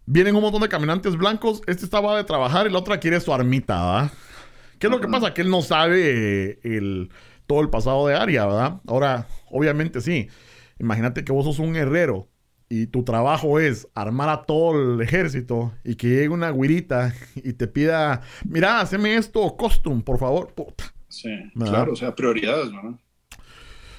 Vienen 0.05 0.35
un 0.35 0.43
montón 0.43 0.63
de 0.63 0.69
caminantes 0.69 1.17
blancos. 1.17 1.63
Este 1.67 1.85
estaba 1.85 2.17
de 2.17 2.25
trabajar 2.25 2.67
y 2.67 2.71
la 2.71 2.79
otra 2.79 2.99
quiere 2.99 3.21
su 3.21 3.33
armita, 3.33 3.75
¿verdad? 3.75 4.13
¿Qué 4.79 4.89
es 4.89 4.91
lo 4.91 5.01
que 5.01 5.07
pasa? 5.07 5.33
Que 5.33 5.43
él 5.43 5.51
no 5.51 5.63
sabe 5.63 6.59
el, 6.65 7.11
todo 7.47 7.61
el 7.61 7.71
pasado 7.71 8.09
de 8.09 8.17
Aria, 8.17 8.47
¿verdad? 8.47 8.81
Ahora, 8.89 9.29
obviamente 9.49 10.01
sí. 10.01 10.29
Imagínate 10.81 11.25
que 11.25 11.31
vos 11.31 11.45
sos 11.45 11.61
un 11.61 11.77
herrero 11.77 12.32
y 12.75 12.87
tu 12.87 13.05
trabajo 13.05 13.61
es 13.61 13.87
armar 13.95 14.31
a 14.31 14.45
todo 14.45 14.95
el 14.95 15.03
ejército 15.03 15.75
y 15.85 15.95
que 15.95 16.09
llegue 16.09 16.31
una 16.31 16.49
güirita 16.49 17.15
y 17.35 17.53
te 17.53 17.67
pida, 17.67 18.23
mira, 18.49 18.81
haceme 18.81 19.15
esto, 19.15 19.59
costume, 19.59 20.01
por 20.01 20.19
favor. 20.19 20.55
Puta. 20.55 20.85
Sí, 21.07 21.29
claro, 21.55 21.93
o 21.93 21.97
sea, 21.97 22.15
prioridades, 22.15 22.73
¿verdad? 22.73 22.99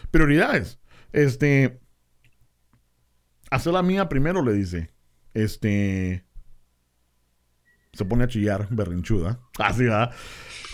Prioridades. 0.10 0.80
Este, 1.12 1.80
hacer 3.52 3.74
la 3.74 3.84
mía 3.84 4.10
primero, 4.10 4.44
le 4.44 4.54
dice. 4.54 4.92
Este. 5.36 6.26
Se 7.92 8.06
pone 8.06 8.24
a 8.24 8.28
chillar, 8.28 8.68
berrinchuda. 8.72 9.40
Así, 9.60 9.84
¿verdad? 9.84 10.16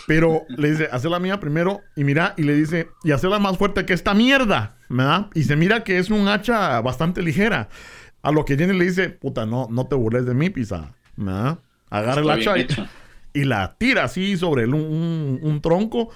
Pero 0.10 0.48
le 0.50 0.72
dice, 0.72 0.90
hacer 0.92 1.12
la 1.12 1.20
mía 1.20 1.40
primero 1.40 1.82
y 1.96 2.04
mira, 2.04 2.34
y 2.36 2.42
le 2.42 2.56
dice, 2.56 2.90
y 3.04 3.12
hacerla 3.12 3.38
más 3.38 3.60
fuerte 3.60 3.86
que 3.86 3.94
esta 3.94 4.16
mierda, 4.16 4.76
¿verdad? 4.90 5.28
Y 5.36 5.44
se 5.44 5.56
mira 5.56 5.84
que 5.84 6.00
es 6.00 6.10
un 6.10 6.28
hacha 6.28 6.82
bastante 6.82 7.22
ligera. 7.22 7.70
A 8.24 8.32
lo 8.32 8.44
que 8.44 8.58
Jenny 8.58 8.76
le 8.76 8.86
dice, 8.86 9.12
puta, 9.12 9.46
no, 9.46 9.68
no 9.70 9.86
te 9.86 9.94
burles 9.94 10.26
de 10.26 10.34
mí, 10.34 10.50
pisa, 10.50 10.96
¿verdad? 11.16 11.60
Agarra 11.92 12.22
el 12.22 12.30
hacha 12.32 12.56
y, 13.34 13.44
la 13.44 13.76
tira 13.78 14.06
así 14.06 14.36
sobre 14.36 14.66
un, 14.66 15.42
un, 15.44 15.62
tronco 15.62 16.10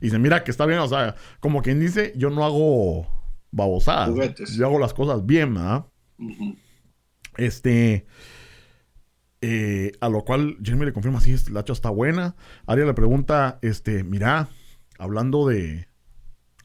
y 0.00 0.10
se 0.10 0.20
mira 0.20 0.44
que 0.44 0.52
está 0.52 0.64
bien, 0.64 0.78
o 0.78 0.86
sea, 0.86 1.16
como 1.40 1.60
quien 1.60 1.80
dice, 1.80 2.12
yo 2.14 2.30
no 2.30 2.44
hago 2.44 3.08
babosadas. 3.50 4.10
Juguetes. 4.10 4.54
Yo 4.54 4.66
hago 4.66 4.78
las 4.78 4.94
cosas 4.94 5.26
bien, 5.26 5.54
¿verdad? 5.54 5.86
Este. 7.36 8.06
Eh, 9.42 9.92
a 10.00 10.08
lo 10.08 10.24
cual 10.24 10.56
Jamie 10.62 10.86
le 10.86 10.92
confirma, 10.92 11.20
sí, 11.20 11.34
la 11.50 11.60
hacha 11.60 11.72
está 11.72 11.90
buena. 11.90 12.36
Aria 12.66 12.84
le 12.84 12.94
pregunta, 12.94 13.58
este, 13.62 14.04
mira, 14.04 14.48
hablando 14.98 15.46
de. 15.48 15.88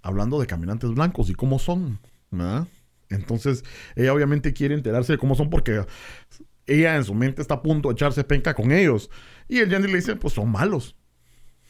Hablando 0.01 0.39
de 0.39 0.45
caminantes 0.45 0.91
blancos 0.91 1.29
y 1.31 1.33
cómo 1.33 1.57
son, 1.57 1.99
¿verdad? 2.29 2.67
Entonces, 3.09 3.63
ella 3.95 4.13
obviamente 4.13 4.53
quiere 4.53 4.75
enterarse 4.75 5.13
de 5.13 5.17
cómo 5.17 5.33
son 5.35 5.49
porque 5.49 5.83
ella 6.67 6.95
en 6.95 7.03
su 7.03 7.15
mente 7.15 7.41
está 7.41 7.55
a 7.55 7.61
punto 7.63 7.89
de 7.89 7.93
echarse 7.93 8.23
penca 8.23 8.53
con 8.53 8.71
ellos. 8.71 9.09
Y 9.47 9.59
el 9.59 9.69
Yandy 9.69 9.87
le 9.87 9.95
dice, 9.95 10.15
pues 10.15 10.33
son 10.35 10.51
malos. 10.51 10.95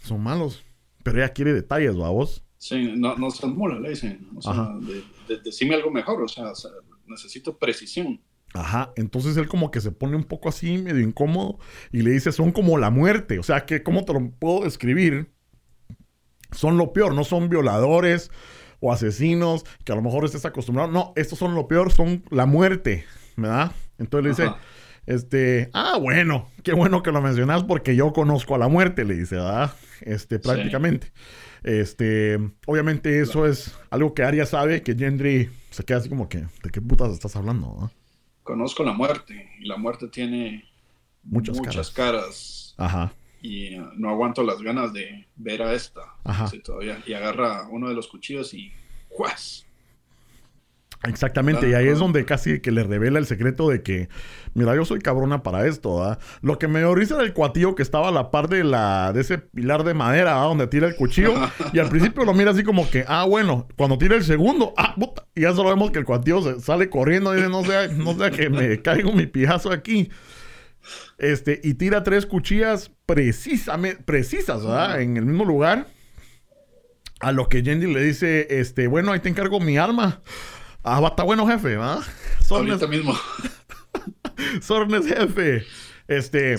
Son 0.04 0.22
malos. 0.22 0.64
Pero 1.04 1.20
ella 1.20 1.30
quiere 1.30 1.54
detalles, 1.54 1.98
¿va 1.98 2.10
vos? 2.10 2.44
Sí, 2.58 2.94
no, 2.98 3.16
no 3.16 3.30
seas 3.32 3.54
mula, 3.54 3.80
le 3.80 3.90
dicen. 3.92 4.28
O 4.36 4.42
sea, 4.42 4.52
Ajá. 4.54 4.78
de- 4.82 5.04
de- 5.36 5.42
decime 5.44 5.76
algo 5.76 5.92
mejor, 5.92 6.22
o 6.22 6.28
sea, 6.28 6.52
necesito 7.08 7.58
precisión. 7.58 8.20
Ajá, 8.56 8.94
entonces 8.96 9.36
él 9.36 9.48
como 9.48 9.70
que 9.70 9.82
se 9.82 9.92
pone 9.92 10.16
un 10.16 10.24
poco 10.24 10.48
así, 10.48 10.78
medio 10.78 11.02
incómodo, 11.02 11.60
y 11.92 12.04
le 12.04 12.12
dice, 12.12 12.32
son 12.32 12.52
como 12.52 12.78
la 12.78 12.90
muerte. 12.90 13.38
O 13.38 13.44
sea, 13.44 13.66
que 13.66 13.84
¿cómo 13.84 14.06
te 14.06 14.14
lo 14.14 14.32
puedo 14.32 14.64
describir? 14.64 15.30
Son 16.52 16.78
lo 16.78 16.94
peor, 16.94 17.14
no 17.14 17.26
son 17.26 17.50
violadores 17.50 18.32
o 18.80 18.94
asesinos, 18.94 19.66
que 19.84 19.92
a 19.92 19.96
lo 19.96 20.02
mejor 20.02 20.24
estés 20.24 20.46
acostumbrado. 20.46 20.90
No, 20.90 21.12
estos 21.18 21.38
son 21.38 21.54
lo 21.54 21.68
peor, 21.68 21.92
son 21.92 22.24
la 22.30 22.46
muerte, 22.46 23.06
¿verdad? 23.36 23.74
Entonces 23.98 24.24
le 24.24 24.30
dice, 24.30 24.56
este, 25.06 25.70
ah, 25.74 25.98
bueno, 26.00 26.48
qué 26.64 26.74
bueno 26.74 27.04
que 27.04 27.12
lo 27.12 27.22
mencionas 27.22 27.64
porque 27.64 27.96
yo 27.96 28.14
conozco 28.14 28.56
a 28.56 28.58
la 28.58 28.70
muerte, 28.70 29.04
le 29.04 29.16
dice, 29.16 29.36
¿verdad? 29.36 29.74
Este, 30.02 30.40
prácticamente. 30.40 31.12
Este, 31.64 32.40
obviamente 32.68 33.20
eso 33.20 33.46
es 33.48 33.76
algo 33.90 34.14
que 34.14 34.24
Arya 34.24 34.46
sabe, 34.46 34.82
que 34.82 34.96
Gendry 34.96 35.50
se 35.72 35.84
queda 35.84 35.98
así 35.98 36.08
como 36.08 36.30
que, 36.30 36.46
¿de 36.64 36.70
qué 36.72 36.80
putas 36.80 37.12
estás 37.12 37.36
hablando? 37.36 37.74
verdad? 37.74 37.92
Conozco 38.46 38.84
la 38.84 38.94
muerte 38.94 39.50
y 39.60 39.66
la 39.66 39.76
muerte 39.76 40.08
tiene 40.08 40.64
Muchas 41.24 41.58
muchas, 41.58 41.90
caras. 41.90 42.76
Ajá. 42.78 43.12
y 43.42 43.80
uh, 43.80 43.90
no 43.96 44.10
aguanto 44.12 44.44
las 44.44 44.62
ganas 44.62 44.94
de 44.94 45.26
ver 45.36 45.64
a 45.64 45.74
esta. 45.74 46.02
Ajá. 46.24 46.52
Todavía. 46.64 47.02
Y 47.08 47.14
agarra 47.14 47.68
uno 47.70 47.90
de 47.90 47.96
los 47.96 48.08
cuchillos 48.08 48.54
y 48.54 48.72
¡juas! 49.10 49.66
Exactamente, 51.08 51.70
y 51.70 51.74
ahí 51.74 51.88
es 51.88 52.00
donde 52.00 52.26
casi 52.26 52.60
que 52.60 52.72
le 52.72 52.84
revela 52.84 53.20
el 53.20 53.26
secreto 53.26 53.70
de 53.70 53.84
que, 53.84 54.10
mira, 54.54 54.76
yo 54.76 54.86
soy 54.86 55.00
cabrona 55.00 55.44
para 55.44 55.68
esto, 55.68 56.00
¿verdad? 56.00 56.20
Lo 56.42 56.58
que 56.60 56.68
me 56.68 56.80
dio 56.80 56.96
risa 56.96 57.16
era 57.16 57.24
el 57.24 57.34
cuatillo 57.34 57.76
que 57.76 57.84
estaba 57.84 58.10
a 58.10 58.12
la 58.12 58.32
par 58.32 58.50
de 58.50 58.64
la 58.64 59.12
de 59.14 59.22
ese 59.22 59.38
pilar 59.38 59.84
de 59.84 59.94
madera, 59.94 60.34
¿verdad? 60.34 60.48
Donde 60.48 60.68
tira 60.68 60.88
el 60.88 60.96
cuchillo, 60.96 61.34
y 61.74 61.80
al 61.80 61.90
principio 61.90 62.26
lo 62.26 62.34
mira 62.34 62.52
así 62.52 62.64
como 62.64 62.90
que, 62.90 63.06
ah, 63.08 63.26
bueno, 63.26 63.68
cuando 63.76 63.98
tira 63.98 64.16
el 64.16 64.24
segundo, 64.24 64.74
ah, 64.78 64.96
puta, 64.96 65.26
y 65.36 65.42
ya 65.42 65.54
solo 65.54 65.70
vemos 65.70 65.92
que 65.92 66.00
el 66.00 66.06
cuatillo 66.06 66.42
se 66.42 66.60
sale 66.60 66.90
corriendo 66.90 67.34
y 67.34 67.38
dice, 67.38 67.50
no 67.50 67.64
sea, 67.64 67.88
no 67.88 68.16
sea 68.16 68.32
que 68.32 68.50
me 68.50 68.82
caigo 68.84 69.12
mi 69.12 69.28
pijazo 69.28 69.72
aquí. 69.72 70.10
Este, 71.18 71.62
y 71.64 71.76
tira 71.76 72.04
tres 72.04 72.26
cuchillas 72.26 72.92
precisamente, 73.06 74.04
precisas, 74.04 74.64
¿verdad? 74.64 75.02
En 75.02 75.18
el 75.18 75.26
mismo 75.26 75.46
lugar. 75.46 75.88
A 77.22 77.32
lo 77.32 77.48
que 77.48 77.64
Yendi 77.64 77.92
le 77.92 78.04
dice, 78.04 78.60
este, 78.60 78.88
bueno, 78.88 79.14
ahí 79.14 79.20
te 79.20 79.30
encargo 79.30 79.60
mi 79.60 79.78
arma. 79.78 80.22
Ah, 80.86 81.00
va, 81.00 81.08
está 81.10 81.24
bueno, 81.24 81.48
jefe, 81.48 81.70
¿verdad? 81.70 82.00
Sornes, 82.42 82.82
Ahorita 82.82 82.88
mismo. 82.88 83.14
Sornes, 84.62 85.08
jefe. 85.08 85.66
Este. 86.08 86.58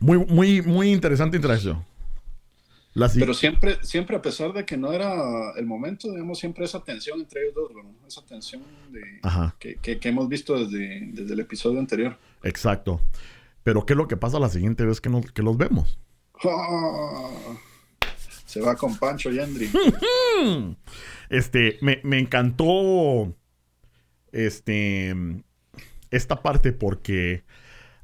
Muy, 0.00 0.18
muy, 0.18 0.60
muy 0.62 0.92
interesante 0.92 1.36
interacción. 1.36 1.84
La 2.94 3.08
Pero 3.08 3.32
siempre, 3.32 3.78
siempre, 3.82 4.16
a 4.16 4.20
pesar 4.20 4.52
de 4.52 4.66
que 4.66 4.76
no 4.76 4.92
era 4.92 5.52
el 5.56 5.64
momento, 5.64 6.10
digamos, 6.10 6.38
siempre 6.38 6.66
esa 6.66 6.84
tensión 6.84 7.20
entre 7.20 7.40
ellos 7.40 7.54
dos, 7.54 7.70
¿no? 7.72 8.06
esa 8.06 8.20
tensión 8.26 8.62
de, 8.90 9.00
que, 9.58 9.76
que- 9.76 9.98
que 9.98 10.08
hemos 10.10 10.28
visto 10.28 10.58
desde, 10.62 11.00
desde 11.10 11.32
el 11.32 11.40
episodio 11.40 11.78
anterior. 11.80 12.18
exacto. 12.42 13.00
Pero 13.62 13.86
¿qué 13.86 13.94
es 13.94 13.96
lo 13.96 14.08
que 14.08 14.16
pasa 14.18 14.38
la 14.40 14.48
siguiente 14.50 14.84
vez 14.84 15.00
que, 15.00 15.08
nos, 15.08 15.24
que 15.32 15.40
los 15.42 15.56
vemos? 15.56 15.98
¡Ah! 16.44 17.30
Se 18.52 18.60
va 18.60 18.76
con 18.76 18.96
Pancho. 18.98 19.30
Mm. 19.30 20.72
Este, 21.30 21.78
me, 21.80 22.00
me 22.04 22.18
encantó. 22.18 23.34
Este. 24.30 25.14
Esta 26.10 26.42
parte 26.42 26.72
porque 26.72 27.44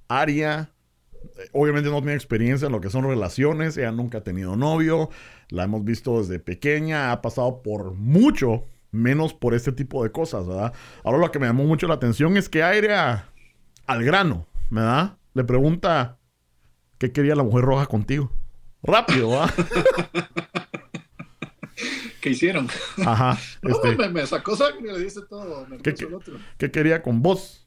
Aria. 0.09 0.73
eh, 1.13 1.49
Obviamente 1.53 1.91
no 1.91 1.99
tiene 1.99 2.15
experiencia 2.15 2.65
en 2.67 2.73
lo 2.73 2.81
que 2.81 2.89
son 2.89 3.05
relaciones. 3.05 3.77
Ella 3.77 3.93
nunca 3.93 4.19
ha 4.19 4.25
tenido 4.25 4.57
novio. 4.57 5.11
La 5.51 5.65
hemos 5.65 5.85
visto 5.85 6.19
desde 6.19 6.39
pequeña. 6.39 7.13
Ha 7.13 7.21
pasado 7.21 7.61
por 7.63 7.93
mucho. 7.93 8.65
Menos 8.91 9.35
por 9.35 9.53
este 9.53 9.73
tipo 9.73 10.03
de 10.03 10.11
cosas, 10.11 10.47
¿verdad? 10.47 10.73
Ahora 11.05 11.19
lo 11.19 11.31
que 11.31 11.39
me 11.39 11.47
llamó 11.47 11.65
mucho 11.65 11.87
la 11.87 11.95
atención 11.95 12.39
es 12.39 12.49
que 12.49 12.63
Aria. 12.63 13.27
Al 13.87 14.03
grano, 14.03 14.47
¿verdad? 14.71 15.19
Le 15.35 15.45
pregunta. 15.45 16.17
¿Qué 16.97 17.13
quería 17.13 17.35
la 17.35 17.43
mujer 17.43 17.67
roja 17.67 17.85
contigo? 17.85 18.33
Rápido, 18.83 19.31
¿verdad? 19.31 19.55
¿Qué 22.21 22.31
hicieron? 22.31 22.69
Ajá. 23.05 23.39
No, 23.63 23.71
Este, 23.71 23.97
me, 23.97 24.09
me 24.09 24.27
sacó 24.27 24.57
sangre, 24.57 24.93
le 24.93 25.01
dice 25.05 25.21
todo. 25.29 25.67
Me 25.67 25.79
¿Qué- 25.79 25.91
el 25.99 26.15
otro. 26.15 26.37
¿qué 26.57 26.71
quería 26.71 27.03
con 27.03 27.23
vos? 27.23 27.67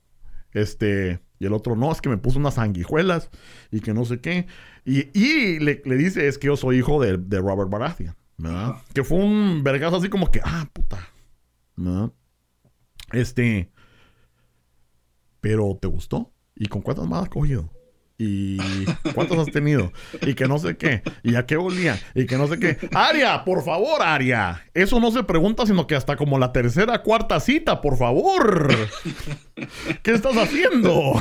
Este, 0.54 1.21
y 1.39 1.45
el 1.45 1.54
otro, 1.54 1.76
no, 1.78 1.91
es 1.91 2.02
que 2.02 2.10
me 2.10 2.17
puso 2.17 2.38
unas 2.39 2.56
sanguijuelas 2.56 3.30
y 3.71 3.80
que 3.80 3.93
no 3.93 4.04
sé 4.06 4.19
qué. 4.19 4.47
Y, 4.86 5.08
y 5.17 5.60
le, 5.60 5.82
le 5.86 5.95
dice, 5.95 6.28
es 6.28 6.38
que 6.38 6.47
yo 6.47 6.58
soy 6.58 6.80
hijo 6.80 7.02
de, 7.02 7.17
de 7.17 7.39
Robert 7.39 7.69
Baratheon, 7.69 8.15
¿verdad? 8.38 8.69
Ajá. 8.71 8.84
Que 8.93 9.04
fue 9.04 9.17
un 9.19 9.63
vergazo 9.63 9.95
así 9.97 10.10
como 10.10 10.30
que, 10.30 10.41
ah, 10.43 10.67
puta, 10.74 11.08
¿verdad? 11.78 12.12
Este, 13.13 13.71
pero 15.39 15.78
¿te 15.82 15.88
gustó? 15.88 16.34
¿Y 16.56 16.65
con 16.67 16.82
cuántas 16.82 17.08
más 17.08 17.24
has 17.24 17.30
cogido? 17.30 17.69
¿Y 18.23 18.86
cuántas 19.15 19.39
has 19.39 19.51
tenido? 19.51 19.91
Y 20.21 20.36
que 20.36 20.47
no 20.47 20.60
sé 20.60 20.77
qué. 20.77 21.01
¿Y 21.23 21.34
a 21.34 21.47
qué 21.47 21.57
olía? 21.57 21.99
Y 22.13 22.27
que 22.27 22.38
no 22.38 22.45
sé 22.47 22.60
qué. 22.60 22.77
Aria, 22.93 23.43
por 23.43 23.63
favor, 23.63 23.99
Aria. 24.03 24.63
Eso 24.75 24.99
no 24.99 25.10
se 25.10 25.23
pregunta, 25.23 25.65
sino 25.65 25.88
que 25.88 25.95
hasta 25.95 26.15
como 26.15 26.38
la 26.38 26.51
tercera, 26.53 27.01
cuarta 27.01 27.39
cita, 27.39 27.81
por 27.81 27.97
favor. 27.97 28.69
¿Qué 30.03 30.12
estás 30.12 30.38
haciendo? 30.38 31.13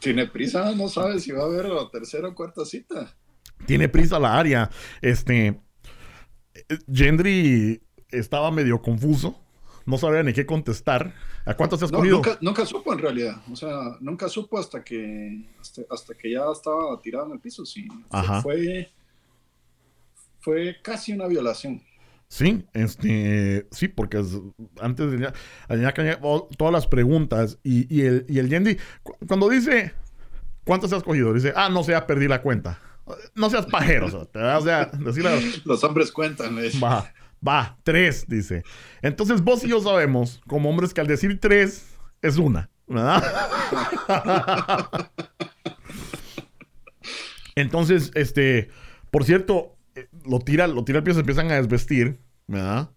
Tiene 0.00 0.26
prisa, 0.26 0.74
no 0.74 0.88
sabe 0.88 1.18
si 1.18 1.32
va 1.32 1.44
a 1.44 1.46
haber 1.46 1.64
la 1.70 1.88
tercera 1.90 2.28
o 2.28 2.34
cuarta 2.34 2.66
cita. 2.66 3.16
Tiene 3.66 3.88
prisa 3.88 4.18
la 4.18 4.38
Aria. 4.38 4.68
Este. 5.00 5.46
eh, 6.54 6.78
Gendry 6.92 7.80
estaba 8.10 8.50
medio 8.50 8.82
confuso. 8.82 9.41
No 9.86 9.98
sabía 9.98 10.22
ni 10.22 10.32
qué 10.32 10.46
contestar. 10.46 11.14
¿A 11.44 11.54
cuántos 11.54 11.82
has 11.82 11.90
No, 11.92 11.98
cogido? 11.98 12.16
nunca, 12.16 12.38
nunca 12.40 12.66
supo 12.66 12.92
en 12.92 12.98
realidad. 13.00 13.40
O 13.50 13.56
sea, 13.56 13.96
nunca 14.00 14.28
supo 14.28 14.58
hasta 14.58 14.82
que 14.84 15.44
hasta, 15.60 15.82
hasta 15.90 16.14
que 16.14 16.30
ya 16.32 16.42
estaba 16.52 17.00
tirado 17.02 17.26
en 17.26 17.32
el 17.32 17.38
piso. 17.40 17.64
Sí. 17.66 17.86
Fue- 17.88 17.98
Ajá. 18.10 18.42
Fue, 18.42 18.90
fue 20.40 20.76
casi 20.82 21.12
una 21.12 21.26
violación. 21.26 21.82
Sí, 22.28 22.64
este, 22.72 23.66
sí, 23.70 23.88
porque 23.88 24.18
es- 24.20 24.38
antes 24.80 25.10
de 25.12 25.18
ya, 25.18 25.32
todas 26.56 26.72
las 26.72 26.86
preguntas 26.86 27.58
y, 27.62 27.94
y 27.94 28.06
el, 28.06 28.24
y 28.28 28.38
el 28.38 28.48
Yendi, 28.48 28.76
cu- 29.02 29.16
cuando 29.28 29.48
dice, 29.50 29.92
¿cuántos 30.64 30.92
has 30.94 31.02
cogido? 31.02 31.34
Dice, 31.34 31.52
ah, 31.54 31.68
no 31.68 31.84
sé, 31.84 31.92
ya 31.92 32.06
perdí 32.06 32.28
la 32.28 32.40
cuenta. 32.40 32.78
No 33.34 33.50
seas 33.50 33.66
pajero, 33.66 34.06
o 34.06 34.10
sea, 34.10 34.24
te 34.24 34.38
vas 34.38 34.66
a 34.66 34.86
decir 34.96 35.24
la- 35.24 35.38
Los 35.66 35.84
hombres 35.84 36.10
cuentan. 36.10 36.56
dice. 36.56 36.78
Va, 37.46 37.78
tres, 37.82 38.26
dice. 38.28 38.62
Entonces 39.02 39.42
vos 39.42 39.64
y 39.64 39.68
yo 39.68 39.80
sabemos, 39.80 40.40
como 40.46 40.70
hombres, 40.70 40.94
que 40.94 41.00
al 41.00 41.06
decir 41.08 41.40
tres 41.40 41.86
es 42.20 42.36
una, 42.38 42.70
¿verdad? 42.86 43.22
Entonces, 47.54 48.10
este, 48.14 48.68
por 49.10 49.24
cierto, 49.24 49.76
eh, 49.94 50.08
lo 50.24 50.38
tira, 50.38 50.66
lo 50.66 50.84
tira 50.84 50.98
al 50.98 51.04
pie, 51.04 51.14
se 51.14 51.20
empiezan 51.20 51.50
a 51.50 51.56
desvestir, 51.56 52.18
¿verdad? 52.46 52.90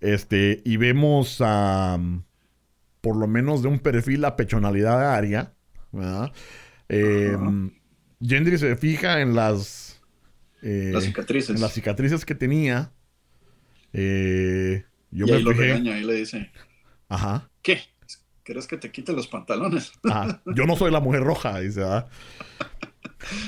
Este, 0.00 0.62
y 0.64 0.76
vemos 0.76 1.38
a, 1.40 1.98
por 3.00 3.16
lo 3.16 3.26
menos 3.26 3.62
de 3.62 3.68
un 3.68 3.78
perfil, 3.80 4.20
la 4.20 4.36
pechonalidad 4.36 4.98
de 5.00 5.06
Aria, 5.06 5.54
¿verdad? 5.92 6.32
Eh. 6.88 7.36
Gendry 8.22 8.58
se 8.58 8.76
fija 8.76 9.20
en 9.22 9.34
las... 9.34 10.00
eh, 10.62 10.90
Las 10.92 11.04
cicatrices. 11.04 11.56
en 11.56 11.62
las 11.62 11.72
cicatrices 11.72 12.24
que 12.24 12.34
tenía. 12.34 12.92
Eh, 13.92 14.84
yo 15.10 15.26
y 15.26 15.30
me 15.30 15.36
ahí 15.36 15.42
lo 15.42 15.52
regaña 15.52 15.96
le 15.96 16.14
dice, 16.14 16.50
Ajá, 17.08 17.50
¿qué? 17.62 17.80
¿Quieres 18.44 18.66
que 18.66 18.76
te 18.76 18.90
quite 18.90 19.12
los 19.12 19.28
pantalones? 19.28 19.92
ajá. 20.04 20.42
Yo 20.56 20.66
no 20.66 20.76
soy 20.76 20.90
la 20.90 21.00
mujer 21.00 21.22
roja, 21.22 21.60
dice, 21.60 21.80
¿verdad? 21.80 22.08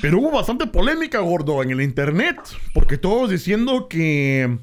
Pero 0.01 0.19
hubo 0.19 0.31
bastante 0.31 0.67
polémica, 0.67 1.19
gordo, 1.19 1.61
en 1.63 1.71
el 1.71 1.81
internet. 1.81 2.37
Porque 2.73 2.97
todos 2.97 3.29
diciendo 3.29 3.87
que. 3.87 4.57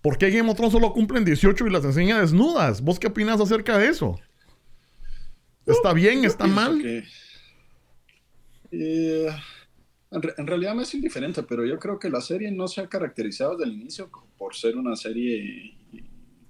¿Por 0.00 0.18
qué 0.18 0.30
Game 0.30 0.48
of 0.50 0.56
Thrones 0.56 0.72
solo 0.72 0.92
cumplen 0.92 1.24
18 1.24 1.66
y 1.66 1.70
las 1.70 1.84
enseña 1.84 2.20
desnudas? 2.20 2.80
¿Vos 2.80 2.98
qué 2.98 3.08
opinas 3.08 3.40
acerca 3.40 3.78
de 3.78 3.88
eso? 3.88 4.20
¿Está 5.66 5.92
bien? 5.92 6.24
¿Está 6.24 6.46
mal? 6.46 6.80
que, 6.80 7.04
eh, 8.70 9.28
en, 10.10 10.22
re- 10.22 10.34
en 10.36 10.46
realidad 10.46 10.74
me 10.74 10.82
es 10.82 10.94
indiferente, 10.94 11.42
pero 11.42 11.64
yo 11.64 11.78
creo 11.78 11.98
que 11.98 12.10
la 12.10 12.20
serie 12.20 12.50
no 12.50 12.68
se 12.68 12.80
ha 12.80 12.88
caracterizado 12.88 13.56
desde 13.56 13.70
el 13.70 13.80
inicio 13.80 14.10
por 14.38 14.54
ser 14.54 14.76
una 14.76 14.96
serie 14.96 15.76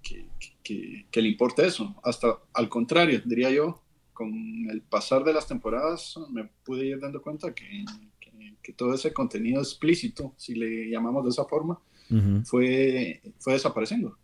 que, 0.03 1.07
que, 1.11 1.23
le 1.23 1.29
importe 1.29 1.66
eso. 1.66 1.95
Hasta 2.03 2.38
al 2.53 2.69
contrario, 2.69 3.23
diría 3.25 3.51
yo, 3.51 3.83
con 4.12 4.31
el 4.71 4.83
pasar 4.83 5.25
de 5.25 5.33
las 5.33 5.47
temporadas 5.47 6.14
me 6.31 6.45
pude 6.64 6.87
ir 6.87 7.01
dando 7.01 7.21
cuenta 7.23 7.55
que, 7.55 7.85
que, 8.62 8.73
todo 8.73 8.95
ese 8.95 9.12
contenido 9.12 9.61
explícito, 9.61 10.35
si 10.37 10.55
le 10.55 10.90
llamamos 10.90 11.25
de 11.25 11.31
esa 11.31 11.45
forma, 11.45 11.81
fue, 12.45 13.23
fue 13.38 13.55
desapareciendo. 13.55 14.19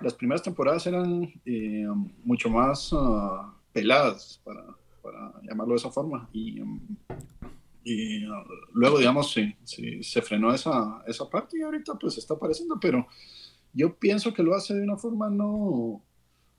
Las 0.00 0.14
primeras 0.14 0.42
temporadas 0.42 0.86
eran 0.86 1.32
eh, 1.44 1.86
mucho 2.24 2.50
más 2.50 2.90
ah, 2.92 3.54
peladas, 3.72 4.40
para, 4.44 4.64
para, 5.02 5.32
llamarlo 5.42 5.74
de 5.74 5.78
esa 5.78 5.90
forma, 5.90 6.28
y, 6.32 6.60
um, 6.60 6.80
y 7.84 8.24
ah, 8.24 8.42
luego, 8.72 8.98
digamos, 8.98 9.30
sí, 9.30 9.54
se 10.02 10.22
frenó 10.22 10.52
esa, 10.52 11.02
esa 11.06 11.28
parte 11.28 11.58
y 11.58 11.62
ahorita 11.62 11.94
pues 12.00 12.16
está 12.16 12.34
apareciendo, 12.34 12.78
pero 12.80 13.06
yo 13.74 13.94
pienso 13.96 14.32
que 14.32 14.42
lo 14.42 14.54
hace 14.54 14.74
de 14.74 14.82
una 14.82 14.96
forma 14.96 15.28
no, 15.28 16.02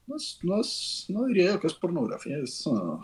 no, 0.06 0.16
es, 0.16 0.40
no, 0.44 0.62
es, 0.62 1.06
no 1.10 1.26
diría 1.26 1.54
yo 1.54 1.60
que 1.60 1.68
es 1.68 1.74
pornografía, 1.74 2.38
es 2.38 2.64
ah, 2.68 3.00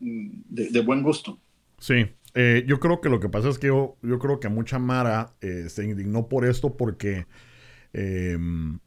de, 0.00 0.80
buen 0.80 1.02
gusto. 1.02 1.38
Sí, 1.78 2.06
eh, 2.34 2.64
yo 2.66 2.80
creo 2.80 3.00
que 3.02 3.10
lo 3.10 3.20
que 3.20 3.28
pasa 3.28 3.50
es 3.50 3.58
que 3.58 3.66
yo, 3.66 3.96
yo 4.02 4.18
creo 4.18 4.40
que 4.40 4.48
mucha 4.48 4.78
Mara 4.78 5.34
eh, 5.42 5.68
se 5.68 5.84
indignó 5.84 6.28
por 6.28 6.46
esto 6.46 6.76
porque 6.76 7.26
em, 7.92 8.78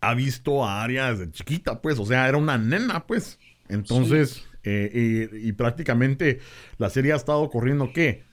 ha 0.00 0.14
visto 0.14 0.64
a 0.64 0.82
Aria 0.82 1.10
desde 1.12 1.32
chiquita, 1.32 1.82
pues, 1.82 1.98
o 1.98 2.06
sea, 2.06 2.28
era 2.28 2.38
una 2.38 2.56
nena, 2.56 3.06
pues. 3.06 3.38
Entonces, 3.68 4.44
eh, 4.64 5.28
y, 5.32 5.52
prácticamente 5.52 6.40
la 6.78 6.90
serie 6.90 7.12
ha 7.12 7.16
estado 7.16 7.48
corriendo, 7.50 7.92
¿qué? 7.92 8.24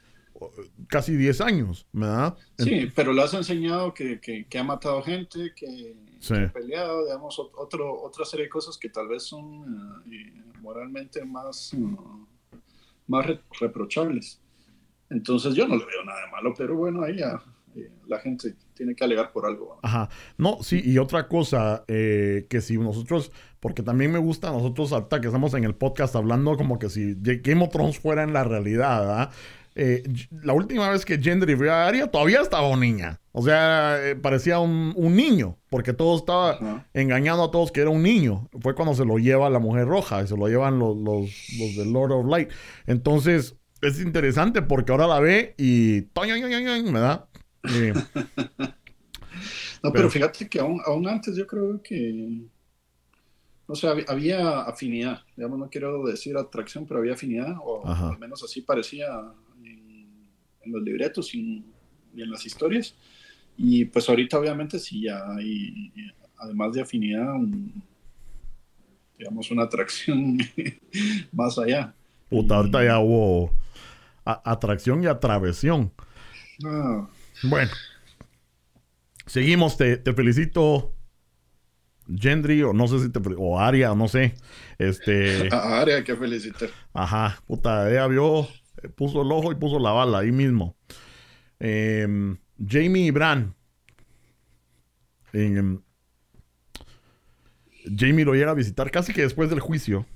Casi 0.87 1.15
10 1.15 1.41
años, 1.41 1.87
¿verdad? 1.91 2.37
Sí, 2.57 2.89
pero 2.95 3.11
le 3.13 3.23
has 3.23 3.33
enseñado 3.33 3.93
que, 3.93 4.19
que, 4.19 4.57
ha 4.57 4.63
matado 4.63 5.01
gente, 5.01 5.53
que, 5.55 5.95
ha 6.31 6.53
peleado, 6.53 7.05
digamos, 7.05 7.39
otro, 7.39 8.01
otra 8.01 8.25
serie 8.25 8.45
de 8.45 8.49
cosas 8.49 8.77
que 8.77 8.89
tal 8.89 9.07
vez 9.07 9.23
son 9.23 10.03
eh, 10.11 10.41
moralmente 10.61 11.25
más, 11.25 11.75
más 13.07 13.25
reprochables. 13.59 14.39
Entonces 15.09 15.55
yo 15.55 15.67
no 15.67 15.75
le 15.75 15.85
veo 15.85 16.03
nada 16.05 16.21
de 16.25 16.31
malo, 16.31 16.53
pero 16.55 16.75
bueno, 16.75 17.03
ahí 17.03 17.17
ya 17.17 17.41
eh, 17.75 17.91
la 18.07 18.19
gente 18.19 18.55
tiene 18.73 18.95
que 18.95 19.03
alegar 19.03 19.31
por 19.31 19.45
algo. 19.45 19.79
Ajá. 19.83 20.09
No, 20.37 20.63
sí, 20.63 20.81
y 20.83 20.97
otra 20.97 21.27
cosa, 21.27 21.83
eh, 21.87 22.47
que 22.49 22.61
si 22.61 22.77
nosotros, 22.77 23.31
porque 23.59 23.83
también 23.83 24.11
me 24.11 24.19
gusta 24.19 24.51
nosotros 24.51 24.93
hasta 24.93 25.21
que 25.21 25.27
estamos 25.27 25.53
en 25.53 25.63
el 25.63 25.75
podcast 25.75 26.15
hablando 26.15 26.57
como 26.57 26.79
que 26.79 26.89
si 26.89 27.15
Game 27.15 27.63
of 27.63 27.69
Thrones 27.69 27.99
fuera 27.99 28.23
en 28.23 28.33
la 28.33 28.43
realidad, 28.43 29.01
¿verdad? 29.01 29.31
Eh, 29.75 30.03
la 30.41 30.53
última 30.53 30.89
vez 30.89 31.05
que 31.05 31.19
Gendry 31.19 31.55
vio 31.55 31.71
a 31.71 31.87
Arya 31.87 32.07
todavía 32.07 32.41
estaba 32.41 32.75
niña. 32.75 33.19
O 33.31 33.43
sea, 33.43 33.97
parecía 34.21 34.59
un, 34.59 34.93
niño, 35.15 35.57
porque 35.69 35.93
todo 35.93 36.17
estaba 36.17 36.85
engañando 36.93 37.43
a 37.43 37.51
todos 37.51 37.71
que 37.71 37.81
era 37.81 37.89
un 37.89 38.01
niño. 38.01 38.49
Fue 38.59 38.75
cuando 38.75 38.93
se 38.93 39.05
lo 39.05 39.17
lleva 39.19 39.49
la 39.49 39.59
mujer 39.59 39.87
roja 39.87 40.23
y 40.23 40.27
se 40.27 40.35
lo 40.35 40.47
llevan 40.47 40.79
los, 40.79 40.97
los, 40.97 41.29
los 41.57 41.75
de 41.77 41.85
Lord 41.85 42.11
of 42.11 42.25
Light. 42.25 42.49
Entonces, 42.87 43.55
es 43.81 43.99
interesante 44.01 44.61
porque 44.61 44.91
ahora 44.91 45.07
la 45.07 45.19
ve 45.19 45.55
y... 45.57 46.01
¿verdad? 46.01 47.25
no, 49.83 49.91
pero, 49.91 50.09
fíjate 50.09 50.47
que 50.47 50.59
aún, 50.59 50.81
aún, 50.85 51.07
antes 51.07 51.35
yo 51.35 51.45
creo 51.45 51.81
que, 51.81 52.41
no 53.67 53.75
sé, 53.75 53.87
había, 54.07 54.61
afinidad, 54.61 55.23
digamos, 55.35 55.59
no 55.59 55.69
quiero 55.69 56.05
decir 56.05 56.37
atracción, 56.37 56.85
pero 56.85 56.99
había 56.99 57.13
afinidad, 57.13 57.55
o 57.63 57.85
al 57.85 58.17
menos 58.17 58.43
así 58.43 58.61
parecía 58.61 59.07
en, 59.63 60.07
los 60.65 60.83
libretos 60.83 61.33
y, 61.35 61.63
en 62.15 62.31
las 62.31 62.45
historias. 62.45 62.95
Y 63.57 63.85
pues 63.85 64.07
ahorita 64.07 64.39
obviamente 64.39 64.79
sí 64.79 65.03
ya 65.03 65.19
hay, 65.35 65.91
además 66.37 66.73
de 66.73 66.81
afinidad, 66.81 67.35
digamos, 69.17 69.51
una 69.51 69.63
atracción 69.63 70.37
más 71.33 71.57
allá. 71.57 71.93
Puta, 72.29 72.55
ahorita 72.55 72.83
ya 72.83 72.99
hubo 72.99 73.51
atracción 74.23 75.03
y 75.03 75.07
atravesión. 75.07 75.91
Ah. 76.65 77.07
Bueno. 77.43 77.71
Seguimos, 79.25 79.77
te, 79.77 80.01
felicito. 80.13 80.95
Gendry, 82.11 82.63
o 82.63 82.73
no 82.73 82.87
sé 82.87 82.99
si 82.99 83.09
te 83.09 83.19
o 83.37 83.59
Aria, 83.59 83.93
no 83.93 84.07
sé. 84.07 84.35
Este. 84.79 85.47
A 85.53 85.79
Aria, 85.79 86.03
que 86.03 86.15
felicitar. 86.15 86.69
Ajá, 86.93 87.39
puta, 87.45 87.89
ella 87.89 88.07
vio, 88.07 88.47
puso 88.95 89.21
el 89.21 89.31
ojo 89.31 89.51
y 89.51 89.55
puso 89.55 89.77
la 89.77 89.91
bala 89.91 90.19
ahí 90.19 90.31
mismo. 90.31 90.75
Em, 91.59 92.37
Jamie 92.57 93.05
y 93.05 93.11
Bran. 93.11 93.55
Em, 95.33 95.79
Jamie 97.95 98.25
lo 98.25 98.33
llega 98.33 98.51
a 98.51 98.55
visitar 98.55 98.89
casi 98.89 99.13
que 99.13 99.21
después 99.21 99.51
del 99.51 99.59
juicio. 99.59 100.07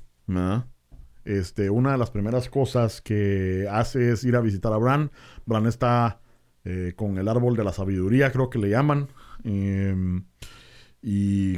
Este, 1.25 1.69
una 1.69 1.91
de 1.91 1.97
las 1.97 2.09
primeras 2.09 2.49
cosas 2.49 3.01
que 3.01 3.67
hace 3.69 4.12
es 4.12 4.23
ir 4.23 4.36
a 4.36 4.41
visitar 4.41 4.73
a 4.73 4.77
Bran. 4.77 5.12
Bran 5.45 5.67
está 5.67 6.22
eh, 6.65 6.93
con 6.95 7.17
el 7.17 7.28
árbol 7.28 7.56
de 7.56 7.63
la 7.63 7.73
sabiduría, 7.73 8.32
creo 8.32 8.49
que 8.49 8.60
le 8.60 8.69
llaman. 8.69 9.10
Em, 9.43 10.26
y 11.02 11.58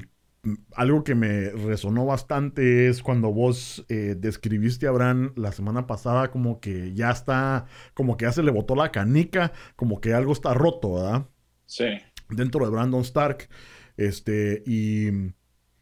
algo 0.75 1.03
que 1.03 1.15
me 1.15 1.49
resonó 1.49 2.05
bastante 2.05 2.87
es 2.87 3.01
cuando 3.01 3.31
vos 3.31 3.85
eh, 3.89 4.15
describiste 4.17 4.87
a 4.87 4.91
Bran 4.91 5.33
la 5.35 5.51
semana 5.51 5.87
pasada 5.87 6.29
como 6.29 6.59
que 6.59 6.93
ya 6.93 7.11
está, 7.11 7.65
como 7.93 8.17
que 8.17 8.25
ya 8.25 8.31
se 8.31 8.43
le 8.43 8.51
botó 8.51 8.75
la 8.75 8.91
canica, 8.91 9.53
como 9.75 10.01
que 10.01 10.13
algo 10.13 10.33
está 10.33 10.53
roto, 10.53 10.93
¿verdad? 10.95 11.27
Sí. 11.65 11.85
Dentro 12.29 12.65
de 12.65 12.71
Brandon 12.71 13.01
Stark. 13.01 13.49
Este, 13.97 14.61
y 14.65 15.09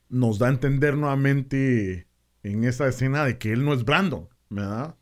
nos 0.10 0.38
da 0.38 0.48
a 0.48 0.52
entender 0.52 0.96
nuevamente 0.96 2.08
en 2.44 2.64
esa 2.64 2.88
escena 2.88 3.26
de 3.26 3.38
que 3.38 3.52
él 3.52 3.66
no 3.66 3.74
es 3.74 3.84
Brandon, 3.84 4.30
¿verdad? 4.50 4.96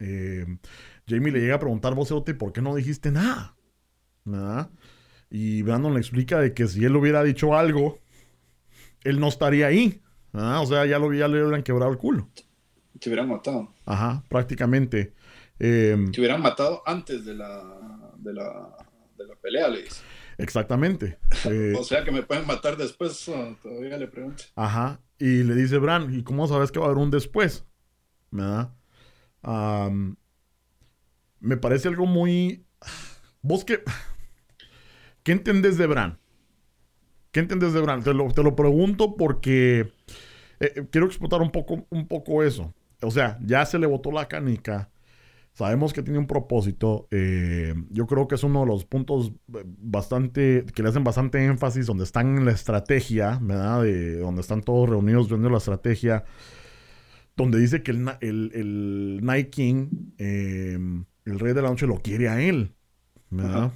Em, 0.00 0.58
Jamie 1.06 1.32
le 1.32 1.40
llega 1.40 1.56
a 1.56 1.58
preguntar, 1.58 1.94
vos, 1.94 2.12
¿por 2.38 2.52
qué 2.52 2.62
no 2.62 2.74
dijiste 2.74 3.10
nada? 3.10 3.53
Y 5.30 5.62
Brandon 5.62 5.94
le 5.94 6.00
explica 6.00 6.40
de 6.40 6.54
que 6.54 6.66
si 6.66 6.84
él 6.84 6.96
hubiera 6.96 7.22
dicho 7.22 7.56
algo, 7.56 7.98
él 9.02 9.20
no 9.20 9.28
estaría 9.28 9.66
ahí. 9.66 10.00
O 10.32 10.66
sea, 10.66 10.84
ya, 10.86 10.98
lo, 10.98 11.12
ya 11.12 11.28
le 11.28 11.42
hubieran 11.42 11.62
quebrado 11.62 11.92
el 11.92 11.98
culo. 11.98 12.28
Te 12.98 13.08
hubieran 13.08 13.28
matado. 13.28 13.72
Ajá, 13.84 14.24
prácticamente. 14.28 15.14
Em, 15.58 16.10
te 16.10 16.20
hubieran 16.20 16.40
matado 16.40 16.82
antes 16.86 17.24
de 17.24 17.34
la, 17.34 18.12
de 18.16 18.32
la, 18.32 18.76
de 19.16 19.26
la 19.26 19.34
pelea, 19.36 19.68
le 19.68 19.82
dice. 19.82 20.02
Exactamente. 20.38 21.18
Eh, 21.46 21.74
o 21.78 21.84
sea 21.84 22.02
que 22.04 22.10
me 22.10 22.22
pueden 22.22 22.46
matar 22.46 22.78
después, 22.78 23.30
todavía 23.62 23.98
le 23.98 24.08
pregunto. 24.08 24.44
Ajá. 24.56 25.02
Y 25.18 25.42
le 25.42 25.54
dice 25.54 25.76
Bran, 25.76 26.14
¿y 26.14 26.22
cómo 26.22 26.48
sabes 26.48 26.72
que 26.72 26.78
va 26.78 26.86
a 26.86 26.88
haber 26.88 27.02
un 27.02 27.10
después? 27.10 27.66
me 31.40 31.56
parece 31.58 31.88
algo 31.88 32.06
muy... 32.06 32.64
Vos 33.42 33.64
que... 33.64 33.82
¿Qué 35.24 35.32
entendés 35.32 35.78
de 35.78 35.86
Bran? 35.86 36.18
¿Qué 37.32 37.40
entendés 37.40 37.72
de 37.72 37.80
Bran? 37.80 38.02
Te 38.02 38.12
lo, 38.12 38.30
te 38.30 38.42
lo 38.42 38.54
pregunto 38.54 39.16
porque 39.16 39.80
eh, 40.60 40.72
eh, 40.76 40.86
quiero 40.90 41.06
explotar 41.06 41.40
un 41.40 41.50
poco, 41.50 41.86
un 41.88 42.06
poco 42.06 42.42
eso. 42.42 42.72
O 43.02 43.10
sea, 43.10 43.38
ya 43.42 43.64
se 43.64 43.78
le 43.78 43.86
botó 43.86 44.12
la 44.12 44.28
canica. 44.28 44.90
Sabemos 45.54 45.94
que 45.94 46.02
tiene 46.02 46.18
un 46.18 46.26
propósito. 46.26 47.08
Eh, 47.10 47.74
yo 47.88 48.06
creo 48.06 48.28
que 48.28 48.34
es 48.34 48.44
uno 48.44 48.60
de 48.60 48.66
los 48.66 48.84
puntos 48.84 49.32
bastante, 49.48 50.66
que 50.74 50.82
le 50.82 50.90
hacen 50.90 51.04
bastante 51.04 51.42
énfasis, 51.42 51.86
donde 51.86 52.04
están 52.04 52.36
en 52.36 52.44
la 52.44 52.52
estrategia, 52.52 53.38
¿verdad? 53.40 53.82
De, 53.82 54.18
donde 54.18 54.42
están 54.42 54.60
todos 54.60 54.90
reunidos 54.90 55.28
viendo 55.28 55.48
la 55.48 55.58
estrategia. 55.58 56.24
Donde 57.34 57.58
dice 57.58 57.82
que 57.82 57.92
el, 57.92 58.08
el, 58.20 59.20
Night 59.22 59.48
King, 59.50 60.12
el 60.18 61.38
rey 61.40 61.54
de 61.54 61.62
la 61.62 61.70
noche, 61.70 61.86
lo 61.86 61.96
quiere 61.96 62.28
a 62.28 62.42
él, 62.42 62.74
¿verdad? 63.30 63.72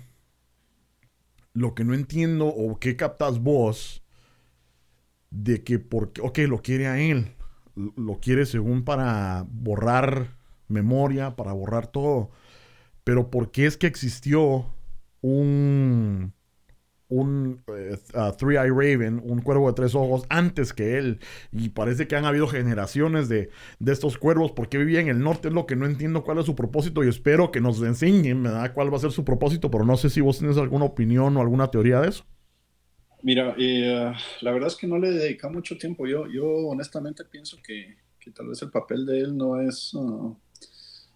Lo 1.52 1.74
que 1.74 1.84
no 1.84 1.94
entiendo 1.94 2.46
o 2.46 2.78
qué 2.78 2.96
captas 2.96 3.40
vos 3.40 4.02
de 5.30 5.64
que 5.64 5.78
porque, 5.78 6.20
ok, 6.20 6.38
lo 6.40 6.62
quiere 6.62 6.86
a 6.86 6.98
él, 6.98 7.34
lo 7.74 8.20
quiere 8.20 8.46
según 8.46 8.84
para 8.84 9.46
borrar 9.50 10.36
memoria, 10.68 11.36
para 11.36 11.52
borrar 11.52 11.86
todo, 11.86 12.30
pero 13.04 13.30
¿por 13.30 13.50
qué 13.50 13.66
es 13.66 13.76
que 13.76 13.86
existió 13.86 14.74
un 15.20 16.34
un 17.08 17.62
eh, 17.68 17.96
Three 18.36 18.56
Eye 18.56 18.70
Raven, 18.70 19.20
un 19.24 19.40
cuervo 19.40 19.68
de 19.68 19.74
tres 19.74 19.94
ojos, 19.94 20.24
antes 20.28 20.72
que 20.72 20.98
él. 20.98 21.20
Y 21.52 21.70
parece 21.70 22.06
que 22.06 22.16
han 22.16 22.24
habido 22.24 22.46
generaciones 22.46 23.28
de, 23.28 23.50
estos 23.86 24.18
cuervos. 24.18 24.52
porque 24.52 24.78
vivía 24.78 25.00
en 25.00 25.08
el 25.08 25.20
norte? 25.20 25.48
Es 25.48 25.54
lo 25.54 25.66
que 25.66 25.76
no 25.76 25.86
entiendo 25.86 26.22
cuál 26.22 26.38
es 26.38 26.46
su 26.46 26.54
propósito 26.54 27.02
y 27.02 27.08
espero 27.08 27.50
que 27.50 27.60
nos 27.60 27.80
enseñen 27.82 28.42
¿verdad? 28.42 28.72
cuál 28.74 28.92
va 28.92 28.98
a 28.98 29.00
ser 29.00 29.12
su 29.12 29.24
propósito, 29.24 29.70
pero 29.70 29.84
no 29.84 29.96
sé 29.96 30.10
si 30.10 30.20
vos 30.20 30.38
tienes 30.38 30.58
alguna 30.58 30.84
opinión 30.84 31.36
o 31.36 31.40
alguna 31.40 31.70
teoría 31.70 32.00
de 32.00 32.08
eso. 32.08 32.24
Mira, 33.22 33.56
eh, 33.58 34.12
la 34.42 34.52
verdad 34.52 34.68
es 34.68 34.76
que 34.76 34.86
no 34.86 34.98
le 34.98 35.10
dedica 35.10 35.48
mucho 35.48 35.76
tiempo. 35.76 36.06
Yo, 36.06 36.26
yo 36.28 36.44
honestamente 36.68 37.24
pienso 37.24 37.56
que, 37.62 37.96
tal 38.34 38.48
vez 38.48 38.60
el 38.60 38.70
papel 38.70 39.06
de 39.06 39.20
él 39.20 39.36
no 39.36 39.60
es... 39.60 39.94
Uh, 39.94 40.36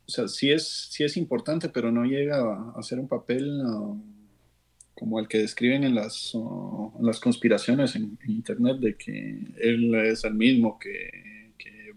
o 0.05 0.11
sea, 0.11 0.27
sí 0.27 0.51
es, 0.51 0.89
sí 0.91 1.05
es 1.05 1.17
importante, 1.17 1.69
pero 1.69 1.93
no 1.93 2.05
llega 2.05 2.73
a, 2.75 2.83
ser 2.83 2.99
un 2.99 3.09
papel... 3.09 3.61
Uh, 3.65 4.12
como 4.95 5.19
el 5.19 5.29
que 5.29 5.39
describen 5.39 5.85
en 5.85 5.95
las, 5.95 6.35
en 6.35 7.07
las 7.07 7.19
conspiraciones 7.21 7.97
en, 7.97 8.19
Internet 8.27 8.79
de 8.79 8.97
que 8.97 9.39
él 9.59 9.95
es 9.95 10.25
el 10.25 10.35
mismo 10.35 10.79
que, 10.79 11.53
que 11.59 11.93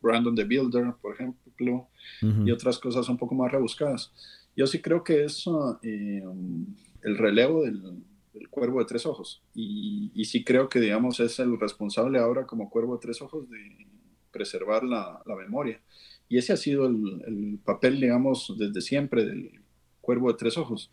Brandon 0.00 0.34
the 0.34 0.44
Builder, 0.44 0.94
por 1.00 1.14
ejemplo, 1.14 1.88
y 2.22 2.50
otras 2.50 2.78
cosas 2.78 3.08
un 3.08 3.18
poco 3.18 3.34
más 3.34 3.52
rebuscadas. 3.52 4.12
Yo 4.56 4.66
sí 4.66 4.80
creo 4.80 5.04
que 5.04 5.24
es 5.24 5.44
eh, 5.82 6.22
el 7.02 7.18
relevo 7.18 7.64
del, 7.64 8.04
cuervo 8.50 8.78
de 8.80 8.86
tres 8.86 9.06
ojos. 9.06 9.42
Y, 9.54 10.10
y, 10.14 10.24
sí 10.24 10.44
creo 10.44 10.68
que, 10.68 10.80
digamos, 10.80 11.20
es 11.20 11.38
el 11.38 11.58
responsable 11.58 12.18
ahora 12.18 12.46
como 12.46 12.70
cuervo 12.70 12.94
de 12.94 13.02
tres 13.02 13.20
ojos 13.22 13.48
de 13.48 13.86
preservar 14.30 14.84
la, 14.84 15.22
la 15.26 15.36
memoria. 15.36 15.80
Y 16.28 16.38
ese 16.38 16.52
ha 16.52 16.56
sido 16.56 16.86
el, 16.86 17.22
el, 17.26 17.58
papel, 17.64 18.00
digamos, 18.00 18.54
desde 18.56 18.80
siempre 18.80 19.24
del 19.24 19.60
cuervo 20.00 20.30
de 20.30 20.38
tres 20.38 20.56
ojos. 20.56 20.90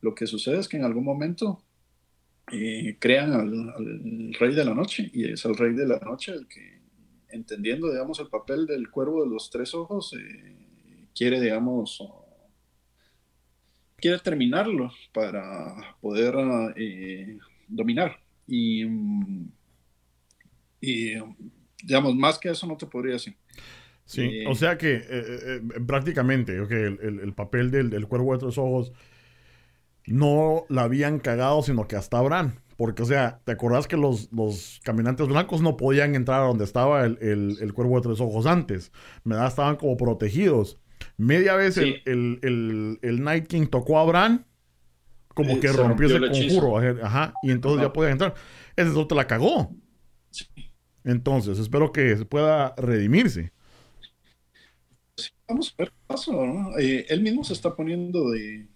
Lo 0.00 0.14
que 0.14 0.26
sucede 0.26 0.58
es 0.58 0.68
que 0.68 0.76
en 0.76 0.84
algún 0.84 1.04
momento 1.04 1.62
eh, 2.52 2.96
crean 2.98 3.32
al, 3.32 4.34
rey 4.34 4.54
de 4.54 4.64
la 4.64 4.74
noche 4.74 5.10
y 5.12 5.30
es 5.30 5.44
el 5.44 5.56
rey 5.56 5.74
de 5.74 5.86
la 5.86 5.98
noche 5.98 6.32
el 6.32 6.46
que, 6.48 6.80
entendiendo, 7.28 7.90
digamos, 7.90 8.20
el 8.20 8.28
papel 8.28 8.66
del 8.66 8.90
cuervo 8.90 9.22
de 9.22 9.30
los 9.30 9.50
tres 9.50 9.74
ojos, 9.74 10.14
eh, 10.18 11.06
quiere, 11.14 11.40
digamos, 11.40 12.02
quiere 13.96 14.18
terminarlo 14.20 14.90
para 15.12 15.96
poder 16.00 16.34
eh, 16.76 17.38
dominar. 17.66 18.18
Y, 18.46 18.84
y, 20.80 21.14
digamos, 21.82 22.14
más 22.14 22.38
que 22.38 22.50
eso 22.50 22.66
no 22.66 22.76
te 22.76 22.86
podría 22.86 23.14
decir. 23.14 23.36
Sí, 24.06 24.42
o 24.46 24.54
sea 24.54 24.78
que 24.78 25.60
prácticamente 25.86 26.58
okay, 26.60 26.78
el, 26.78 27.20
el, 27.20 27.34
papel 27.34 27.70
del, 27.70 27.90
del 27.90 28.06
cuervo 28.06 28.32
de 28.32 28.38
tres 28.38 28.56
ojos 28.56 28.94
no 30.12 30.64
la 30.68 30.82
habían 30.82 31.18
cagado, 31.18 31.62
sino 31.62 31.86
que 31.86 31.96
hasta 31.96 32.18
Abraham. 32.18 32.54
Porque, 32.76 33.02
o 33.02 33.06
sea, 33.06 33.40
¿te 33.44 33.52
acordás 33.52 33.88
que 33.88 33.96
los, 33.96 34.32
los 34.32 34.80
caminantes 34.84 35.26
blancos 35.26 35.60
no 35.60 35.76
podían 35.76 36.14
entrar 36.14 36.42
a 36.42 36.46
donde 36.46 36.64
estaba 36.64 37.04
el, 37.04 37.18
el, 37.60 37.74
cuervo 37.74 37.96
de 37.96 38.02
tres 38.02 38.20
ojos 38.20 38.46
antes? 38.46 38.92
da 39.24 39.48
Estaban 39.48 39.74
como 39.74 39.96
protegidos. 39.96 40.78
Media 41.16 41.56
vez 41.56 41.76
el, 41.76 42.00
el, 42.04 43.22
Night 43.24 43.48
King 43.48 43.66
tocó 43.66 43.98
a 43.98 44.02
Abraham, 44.02 44.44
como 45.34 45.58
que 45.58 45.72
rompió, 45.72 46.06
ese 46.06 46.20
conjuro. 46.20 46.78
Ajá, 47.04 47.34
y 47.42 47.50
entonces 47.50 47.82
ya 47.82 47.92
podían 47.92 48.12
entrar. 48.12 48.34
Ese 48.76 49.04
te 49.04 49.14
la 49.16 49.26
cagó. 49.26 49.74
Entonces, 51.02 51.58
espero 51.58 51.90
que 51.90 52.16
se 52.16 52.24
pueda 52.24 52.74
redimirse. 52.76 53.52
vamos 55.48 55.74
a 55.76 55.82
ver 55.82 55.90
qué 55.90 55.98
pasa, 56.06 56.30
¿no? 56.30 56.78
Eh, 56.78 57.06
él 57.08 57.22
mismo 57.22 57.42
se 57.42 57.54
está 57.54 57.74
poniendo 57.74 58.30
de 58.30 58.68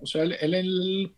o 0.00 0.06
sea, 0.06 0.22
él, 0.24 1.12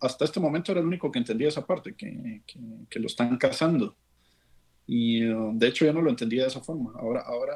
hasta 0.00 0.24
este 0.24 0.40
momento 0.40 0.72
era 0.72 0.80
el 0.80 0.86
único 0.86 1.10
que 1.10 1.18
entendía 1.18 1.48
esa 1.48 1.66
parte, 1.66 1.94
que, 1.94 2.42
que, 2.88 2.98
lo 3.00 3.06
están 3.06 3.36
cazando. 3.38 3.96
Y 4.86 5.26
uh, 5.26 5.52
de 5.54 5.68
hecho 5.68 5.86
yo 5.86 5.92
no 5.92 6.02
lo 6.02 6.10
entendía 6.10 6.42
de 6.42 6.48
esa 6.48 6.60
forma. 6.60 6.92
Ahora, 6.96 7.22
ahora 7.22 7.54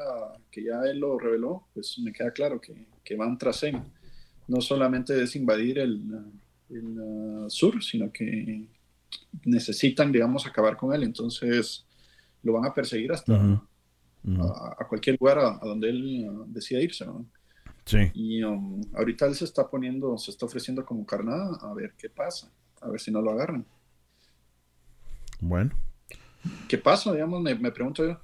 que 0.49 0.63
ya 0.63 0.81
él 0.89 0.99
lo 0.99 1.19
reveló, 1.19 1.67
pues 1.73 1.99
me 1.99 2.11
queda 2.11 2.31
claro 2.31 2.59
que, 2.59 2.87
que 3.03 3.15
van 3.15 3.37
tras 3.37 3.61
él. 3.63 3.79
No 4.47 4.61
solamente 4.61 5.21
es 5.21 5.35
invadir 5.35 5.77
el, 5.77 6.01
el 6.69 6.99
uh, 6.99 7.49
sur, 7.49 7.83
sino 7.83 8.11
que 8.11 8.65
necesitan, 9.45 10.11
digamos, 10.11 10.47
acabar 10.47 10.75
con 10.75 10.93
él. 10.93 11.03
Entonces 11.03 11.85
lo 12.41 12.53
van 12.53 12.65
a 12.65 12.73
perseguir 12.73 13.11
hasta 13.11 13.35
A, 14.25 14.87
cualquier 14.87 15.17
lugar 15.19 15.37
a, 15.39 15.59
donde 15.63 15.89
él 15.89 16.27
uh, 16.29 16.45
decida 16.47 16.81
irse. 16.81 17.05
¿no? 17.05 17.25
Y 18.13 18.43
um, 18.43 18.81
ahorita 18.93 19.25
él 19.25 19.35
se 19.35 19.45
está 19.45 19.69
poniendo, 19.69 20.17
se 20.17 20.31
está 20.31 20.45
ofreciendo 20.45 20.85
como 20.85 21.05
carnada 21.05 21.57
a 21.61 21.73
ver 21.73 21.93
qué 21.97 22.09
pasa, 22.09 22.51
a 22.81 22.89
ver 22.89 22.99
si 22.99 23.11
no 23.11 23.21
lo 23.21 23.31
agarran. 23.31 23.65
Bueno. 25.39 25.71
¿Qué 26.67 26.77
pasa? 26.77 27.13
Digamos, 27.13 27.41
me, 27.41 27.71
pregunto 27.71 28.05
yo. 28.05 28.19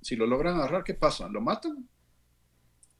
Si 0.00 0.16
lo 0.16 0.26
logran 0.26 0.56
agarrar, 0.56 0.84
¿qué 0.84 0.94
pasa? 0.94 1.28
¿Lo 1.28 1.40
matan? 1.40 1.88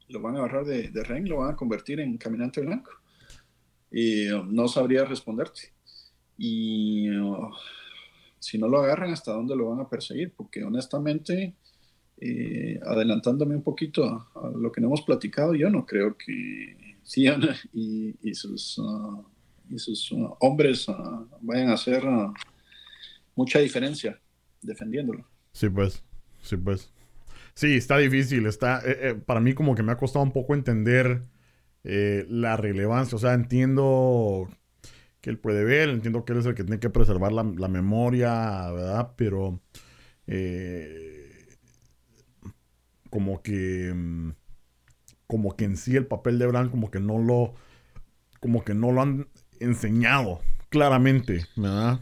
¿Lo 0.09 0.21
van 0.21 0.35
a 0.35 0.39
agarrar 0.39 0.65
de, 0.65 0.89
de? 0.89 1.19
¿Lo 1.21 1.37
van 1.37 1.53
a 1.53 1.55
convertir 1.55 1.99
en 1.99 2.17
caminante 2.17 2.61
blanco? 2.61 2.91
Y 3.91 4.29
um, 4.31 4.53
no 4.53 4.67
sabría 4.67 5.05
responderte. 5.05 5.73
Y 6.37 7.09
uh, 7.09 7.51
si 8.39 8.57
no 8.57 8.67
lo 8.67 8.81
agarran, 8.81 9.11
¿hasta 9.11 9.33
dónde 9.33 9.55
lo 9.55 9.69
van 9.69 9.81
a 9.81 9.89
perseguir? 9.89 10.33
Porque 10.35 10.63
honestamente 10.63 11.55
eh, 12.25 12.79
adelantándome 12.85 13.53
un 13.53 13.63
poquito 13.63 14.05
a, 14.05 14.49
lo 14.55 14.71
que 14.71 14.79
no 14.79 14.87
hemos 14.87 15.01
platicado, 15.01 15.55
yo 15.55 15.69
no 15.69 15.85
creo 15.85 16.17
que 16.17 16.95
Cian 17.03 17.41
y, 17.73 18.33
sus, 18.33 18.77
uh, 18.77 19.21
y 19.69 19.77
sus 19.77 20.09
uh, 20.13 20.33
hombres 20.39 20.87
uh, 20.87 21.27
vayan 21.41 21.69
a 21.69 21.73
hacer 21.73 22.01
mucha 23.35 23.59
diferencia 23.59 24.17
defendiéndolo. 24.61 25.27
Sí, 25.51 25.67
pues, 25.67 26.01
sí, 26.41 26.55
pues. 26.55 26.89
Sí, 27.55 27.75
está 27.75 27.97
difícil, 27.97 28.45
está, 28.45 28.79
eh, 28.85 29.09
eh, 29.09 29.15
para 29.15 29.41
mí 29.41 29.53
como 29.53 29.75
que 29.75 29.83
me 29.83 29.91
ha 29.91 29.97
costado 29.97 30.23
un 30.23 30.31
poco 30.31 30.53
entender 30.53 31.23
la 31.83 32.55
relevancia, 32.55 33.17
o 33.17 33.19
sea, 33.19 33.33
entiendo 33.33 34.47
que 35.19 35.29
él 35.29 35.37
puede 35.37 35.65
ver, 35.65 35.89
entiendo 35.89 36.23
que 36.23 36.31
él 36.31 36.39
es 36.39 36.45
el 36.45 36.55
que 36.55 36.63
tiene 36.63 36.79
que 36.79 36.89
preservar 36.89 37.33
la, 37.33 37.43
la 37.43 37.67
memoria, 37.67 38.71
¿verdad? 38.71 39.11
Pero 39.17 39.59
como 43.13 43.43
que 43.43 43.93
mm, 43.93 44.31
como 45.27 45.55
que 45.55 45.65
en 45.65 45.77
sí 45.77 45.95
el 45.95 46.07
papel 46.07 46.39
de 46.39 46.47
Bran 46.47 46.69
como 46.69 46.89
que 46.89 46.99
no 46.99 47.19
lo 47.19 47.53
como 48.39 48.63
que 48.63 48.73
no 48.73 48.91
lo 48.91 49.03
han 49.03 49.27
enseñado 49.59 50.41
claramente, 50.69 51.45
¿verdad? 51.55 51.99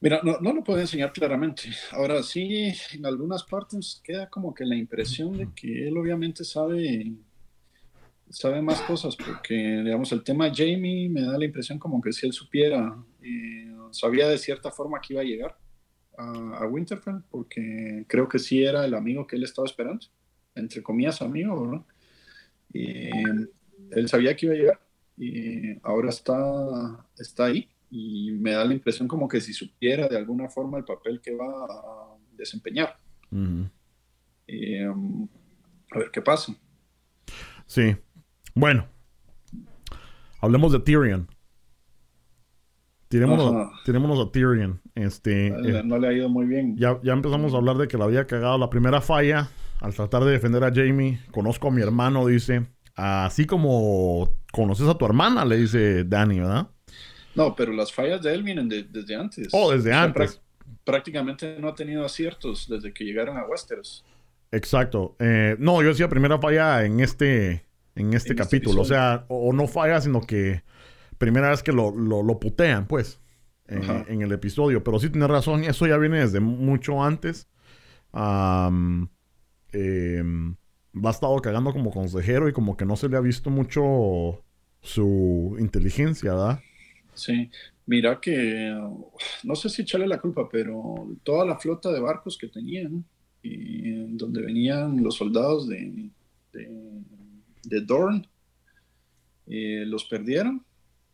Mira, 0.00 0.20
no, 0.22 0.38
no 0.40 0.52
lo 0.52 0.62
puede 0.62 0.82
enseñar 0.82 1.12
claramente. 1.12 1.62
Ahora 1.90 2.22
sí, 2.22 2.72
en 2.92 3.04
algunas 3.04 3.42
partes 3.42 4.00
queda 4.04 4.30
como 4.30 4.54
que 4.54 4.64
la 4.64 4.76
impresión 4.76 5.36
de 5.36 5.48
que 5.52 5.88
él 5.88 5.98
obviamente 5.98 6.44
sabe 6.44 7.12
sabe 8.30 8.62
más 8.62 8.80
cosas, 8.82 9.16
porque 9.16 9.82
digamos 9.84 10.12
el 10.12 10.22
tema 10.22 10.52
Jamie 10.54 11.08
me 11.08 11.22
da 11.22 11.36
la 11.36 11.44
impresión 11.44 11.80
como 11.80 12.00
que 12.00 12.12
si 12.12 12.24
él 12.24 12.32
supiera, 12.32 12.96
eh, 13.20 13.74
sabía 13.90 14.28
de 14.28 14.38
cierta 14.38 14.70
forma 14.70 15.00
que 15.00 15.14
iba 15.14 15.22
a 15.22 15.24
llegar 15.24 15.58
a 16.18 16.66
Winterfell, 16.66 17.22
porque 17.30 18.04
creo 18.06 18.28
que 18.28 18.38
sí 18.38 18.62
era 18.62 18.84
el 18.84 18.94
amigo 18.94 19.26
que 19.26 19.36
él 19.36 19.42
estaba 19.42 19.66
esperando 19.66 20.06
entre 20.56 20.82
comillas, 20.82 21.22
amigo, 21.22 21.66
¿no? 21.66 21.86
Y 22.72 23.10
él 23.90 24.08
sabía 24.08 24.34
que 24.34 24.46
iba 24.46 24.54
a 24.54 24.58
llegar 24.58 24.80
y 25.16 25.78
ahora 25.82 26.10
está, 26.10 27.06
está 27.18 27.46
ahí 27.46 27.68
y 27.90 28.32
me 28.32 28.52
da 28.52 28.64
la 28.64 28.74
impresión 28.74 29.08
como 29.08 29.28
que 29.28 29.40
si 29.40 29.52
supiera 29.52 30.08
de 30.08 30.16
alguna 30.16 30.48
forma 30.48 30.78
el 30.78 30.84
papel 30.84 31.20
que 31.20 31.34
va 31.34 31.46
a 31.46 32.16
desempeñar. 32.32 32.98
y, 34.46 34.84
um, 34.84 35.28
a 35.92 35.98
ver 35.98 36.10
qué 36.10 36.20
pasa. 36.20 36.54
Sí. 37.66 37.96
Bueno, 38.54 38.86
hablemos 40.40 40.72
de 40.72 40.80
Tyrion. 40.80 41.28
Tirémonos, 43.08 43.70
a 44.20 44.32
Tyrion. 44.32 44.80
Este, 44.94 45.46
eh, 45.46 45.82
no 45.84 45.98
le 45.98 46.08
ha 46.08 46.12
ido 46.12 46.28
muy 46.28 46.44
bien. 46.46 46.76
Ya, 46.76 46.98
ya 47.02 47.12
empezamos 47.12 47.54
a 47.54 47.56
hablar 47.56 47.76
de 47.76 47.86
que 47.86 47.96
la 47.96 48.04
había 48.04 48.26
cagado 48.26 48.58
la 48.58 48.68
primera 48.68 49.00
falla 49.00 49.48
al 49.80 49.94
tratar 49.94 50.24
de 50.24 50.32
defender 50.32 50.64
a 50.64 50.72
Jamie, 50.72 51.20
conozco 51.30 51.68
a 51.68 51.70
mi 51.70 51.82
hermano, 51.82 52.26
dice. 52.26 52.66
Así 52.94 53.44
como 53.44 54.32
conoces 54.52 54.88
a 54.88 54.96
tu 54.96 55.04
hermana, 55.04 55.44
le 55.44 55.58
dice 55.58 56.04
Danny, 56.04 56.40
¿verdad? 56.40 56.68
No, 57.34 57.54
pero 57.54 57.72
las 57.72 57.92
fallas 57.92 58.22
de 58.22 58.32
él 58.32 58.42
vienen 58.42 58.68
desde 58.68 59.14
antes. 59.14 59.48
Oh, 59.52 59.70
desde 59.70 59.92
antes. 59.92 60.40
prácticamente 60.82 61.58
no 61.60 61.68
ha 61.68 61.74
tenido 61.74 62.04
aciertos 62.04 62.66
desde 62.68 62.94
que 62.94 63.04
llegaron 63.04 63.36
a 63.36 63.44
Westeros. 63.44 64.04
Exacto. 64.50 65.16
Eh, 65.18 65.56
no, 65.58 65.82
yo 65.82 65.88
decía 65.88 66.08
primera 66.08 66.38
falla 66.38 66.84
en 66.84 67.00
este, 67.00 67.66
en 67.94 68.14
este, 68.14 68.32
este 68.32 68.34
capítulo. 68.34 68.80
o 68.80 68.84
sea, 68.86 69.26
o, 69.28 69.52
no 69.52 69.68
falla, 69.68 70.00
sino 70.00 70.22
que 70.22 70.62
primera 71.18 71.50
vez 71.50 71.62
que 71.62 71.72
lo, 71.72 71.90
lo, 71.94 72.40
putean, 72.40 72.86
pues, 72.86 73.20
en, 73.68 74.22
el 74.22 74.32
episodio. 74.32 74.82
Pero 74.82 74.98
sí 74.98 75.10
tiene 75.10 75.26
razón, 75.26 75.64
eso 75.64 75.86
ya 75.86 75.98
viene 75.98 76.20
desde 76.20 76.40
mucho 76.40 77.02
antes. 77.04 77.48
Eh, 79.78 80.22
ha 81.04 81.10
estado 81.10 81.36
cagando 81.42 81.72
como 81.72 81.90
consejero 81.90 82.48
y 82.48 82.52
como 82.52 82.76
que 82.76 82.86
no 82.86 82.96
se 82.96 83.08
le 83.08 83.16
ha 83.16 83.20
visto 83.20 83.50
mucho 83.50 84.42
su 84.80 85.56
inteligencia, 85.58 86.32
¿verdad? 86.32 86.60
Sí, 87.12 87.50
mira 87.84 88.18
que 88.20 88.74
no 89.44 89.54
sé 89.54 89.68
si 89.68 89.82
echarle 89.82 90.06
la 90.06 90.20
culpa, 90.20 90.48
pero 90.48 91.08
toda 91.22 91.44
la 91.44 91.58
flota 91.58 91.92
de 91.92 92.00
barcos 92.00 92.38
que 92.38 92.48
tenían, 92.48 93.04
y 93.42 94.16
donde 94.16 94.42
venían 94.42 95.02
los 95.02 95.16
soldados 95.16 95.68
de, 95.68 96.10
de, 96.52 97.80
Dorn, 97.82 98.26
eh, 99.46 99.84
los 99.86 100.04
perdieron 100.04 100.64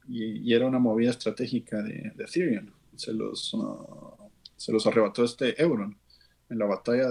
y, 0.08 0.52
era 0.52 0.66
una 0.66 0.78
movida 0.78 1.10
estratégica 1.10 1.82
de, 1.82 2.12
de 2.14 2.24
Tyrion. 2.24 2.72
Se 2.96 3.12
los, 3.12 3.52
uh, 3.54 4.30
se 4.56 4.72
los 4.72 4.86
arrebató 4.86 5.24
este 5.24 5.60
Euron 5.60 5.96
en 6.48 6.58
la 6.58 6.66
batalla 6.66 7.10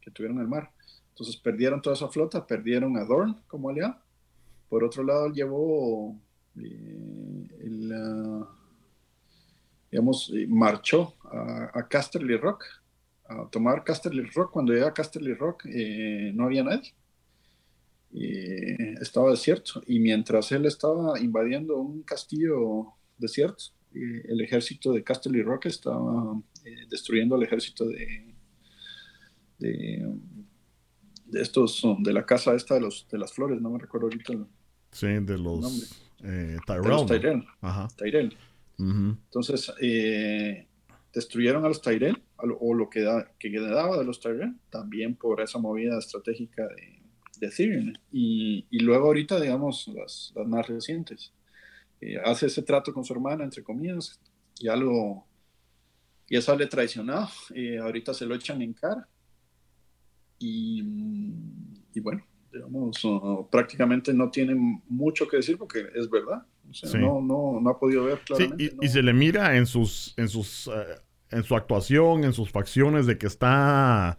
que 0.00 0.10
tuvieron 0.10 0.38
en 0.38 0.42
el 0.42 0.48
mar. 0.48 0.70
Entonces 1.12 1.36
perdieron 1.36 1.82
toda 1.82 1.94
esa 1.94 2.08
flota, 2.08 2.46
perdieron 2.46 2.96
a 2.96 3.04
Dorn 3.04 3.36
como 3.46 3.68
aliado. 3.68 3.96
Por 4.68 4.82
otro 4.82 5.04
lado, 5.04 5.30
llevó 5.30 6.18
eh, 6.56 7.48
digamos, 9.90 10.32
marchó 10.48 11.14
a, 11.24 11.78
a 11.78 11.88
Casterly 11.88 12.36
Rock, 12.36 12.64
a 13.28 13.48
tomar 13.50 13.84
Casterly 13.84 14.22
Rock. 14.34 14.52
Cuando 14.52 14.72
llega 14.72 14.88
a 14.88 14.94
Casterly 14.94 15.34
Rock 15.34 15.66
no 15.66 16.44
había 16.46 16.64
nadie. 16.64 16.94
estaba 19.00 19.30
desierto. 19.30 19.82
Y 19.86 19.98
mientras 19.98 20.50
él 20.52 20.64
estaba 20.64 21.20
invadiendo 21.20 21.78
un 21.78 22.02
castillo 22.02 22.94
desierto, 23.18 23.64
el 23.94 24.40
ejército 24.40 24.92
de 24.92 25.04
Casterly 25.04 25.42
Rock 25.42 25.66
estaba 25.66 26.40
destruyendo 26.88 27.36
el 27.36 27.42
ejército 27.42 27.86
de, 27.86 28.34
de, 29.58 30.06
estos, 31.40 31.82
de 31.98 32.12
la 32.12 32.26
casa 32.26 32.54
esta 32.54 32.74
de, 32.74 32.80
los, 32.80 33.06
de 33.10 33.18
las 33.18 33.32
flores, 33.32 33.60
no 33.60 33.70
me 33.70 33.78
recuerdo 33.78 34.06
ahorita. 34.06 34.34
sí, 34.90 35.06
de 35.06 35.38
los 35.38 35.92
eh, 36.22 36.56
Tyrell. 36.66 37.44
Tyrell. 37.96 38.36
Entonces, 38.78 39.72
eh, 39.80 40.66
destruyeron 41.12 41.64
a 41.64 41.68
los 41.68 41.80
Tyrell, 41.80 42.22
o 42.36 42.74
lo 42.74 42.90
que, 42.90 43.02
da, 43.02 43.30
que 43.38 43.50
quedaba 43.50 43.98
de 43.98 44.04
los 44.04 44.20
Tyrell, 44.20 44.56
también 44.70 45.14
por 45.14 45.40
esa 45.40 45.58
movida 45.58 45.98
estratégica 45.98 46.66
de, 46.66 47.02
de 47.38 47.46
Ethereum. 47.46 47.92
Y, 48.10 48.66
y, 48.70 48.80
luego 48.80 49.06
ahorita, 49.06 49.40
digamos, 49.40 49.88
las, 49.88 50.32
las 50.34 50.46
más 50.46 50.66
recientes. 50.66 51.32
Eh, 52.00 52.18
hace 52.24 52.46
ese 52.46 52.62
trato 52.62 52.92
con 52.92 53.04
su 53.04 53.12
hermana, 53.12 53.44
entre 53.44 53.62
comillas, 53.62 54.20
ya 54.60 54.76
lo... 54.76 55.26
Ya 56.30 56.40
sale 56.40 56.66
traicionado, 56.66 57.28
y 57.54 57.76
ahorita 57.76 58.14
se 58.14 58.24
lo 58.24 58.34
echan 58.34 58.62
en 58.62 58.72
cara. 58.72 59.06
Y, 60.42 60.82
y 61.94 62.00
bueno, 62.00 62.24
digamos, 62.52 63.00
prácticamente 63.50 64.12
no 64.12 64.30
tiene 64.30 64.54
mucho 64.88 65.26
que 65.28 65.38
decir 65.38 65.56
porque 65.56 65.86
es 65.94 66.10
verdad. 66.10 66.44
O 66.68 66.74
sea, 66.74 67.00
no, 67.00 67.20
no, 67.20 67.60
no, 67.60 67.70
ha 67.70 67.78
podido 67.78 68.04
ver 68.04 68.18
claramente. 68.20 68.70
Sí, 68.70 68.76
y, 68.80 68.88
se 68.88 69.02
le 69.02 69.12
mira 69.12 69.56
en 69.56 69.66
sus, 69.66 70.14
en 70.16 70.28
sus, 70.28 70.68
eh, 70.68 71.00
en 71.30 71.44
su 71.44 71.54
actuación, 71.54 72.24
en 72.24 72.32
sus 72.32 72.50
facciones 72.50 73.06
de 73.06 73.18
que 73.18 73.26
está 73.26 74.18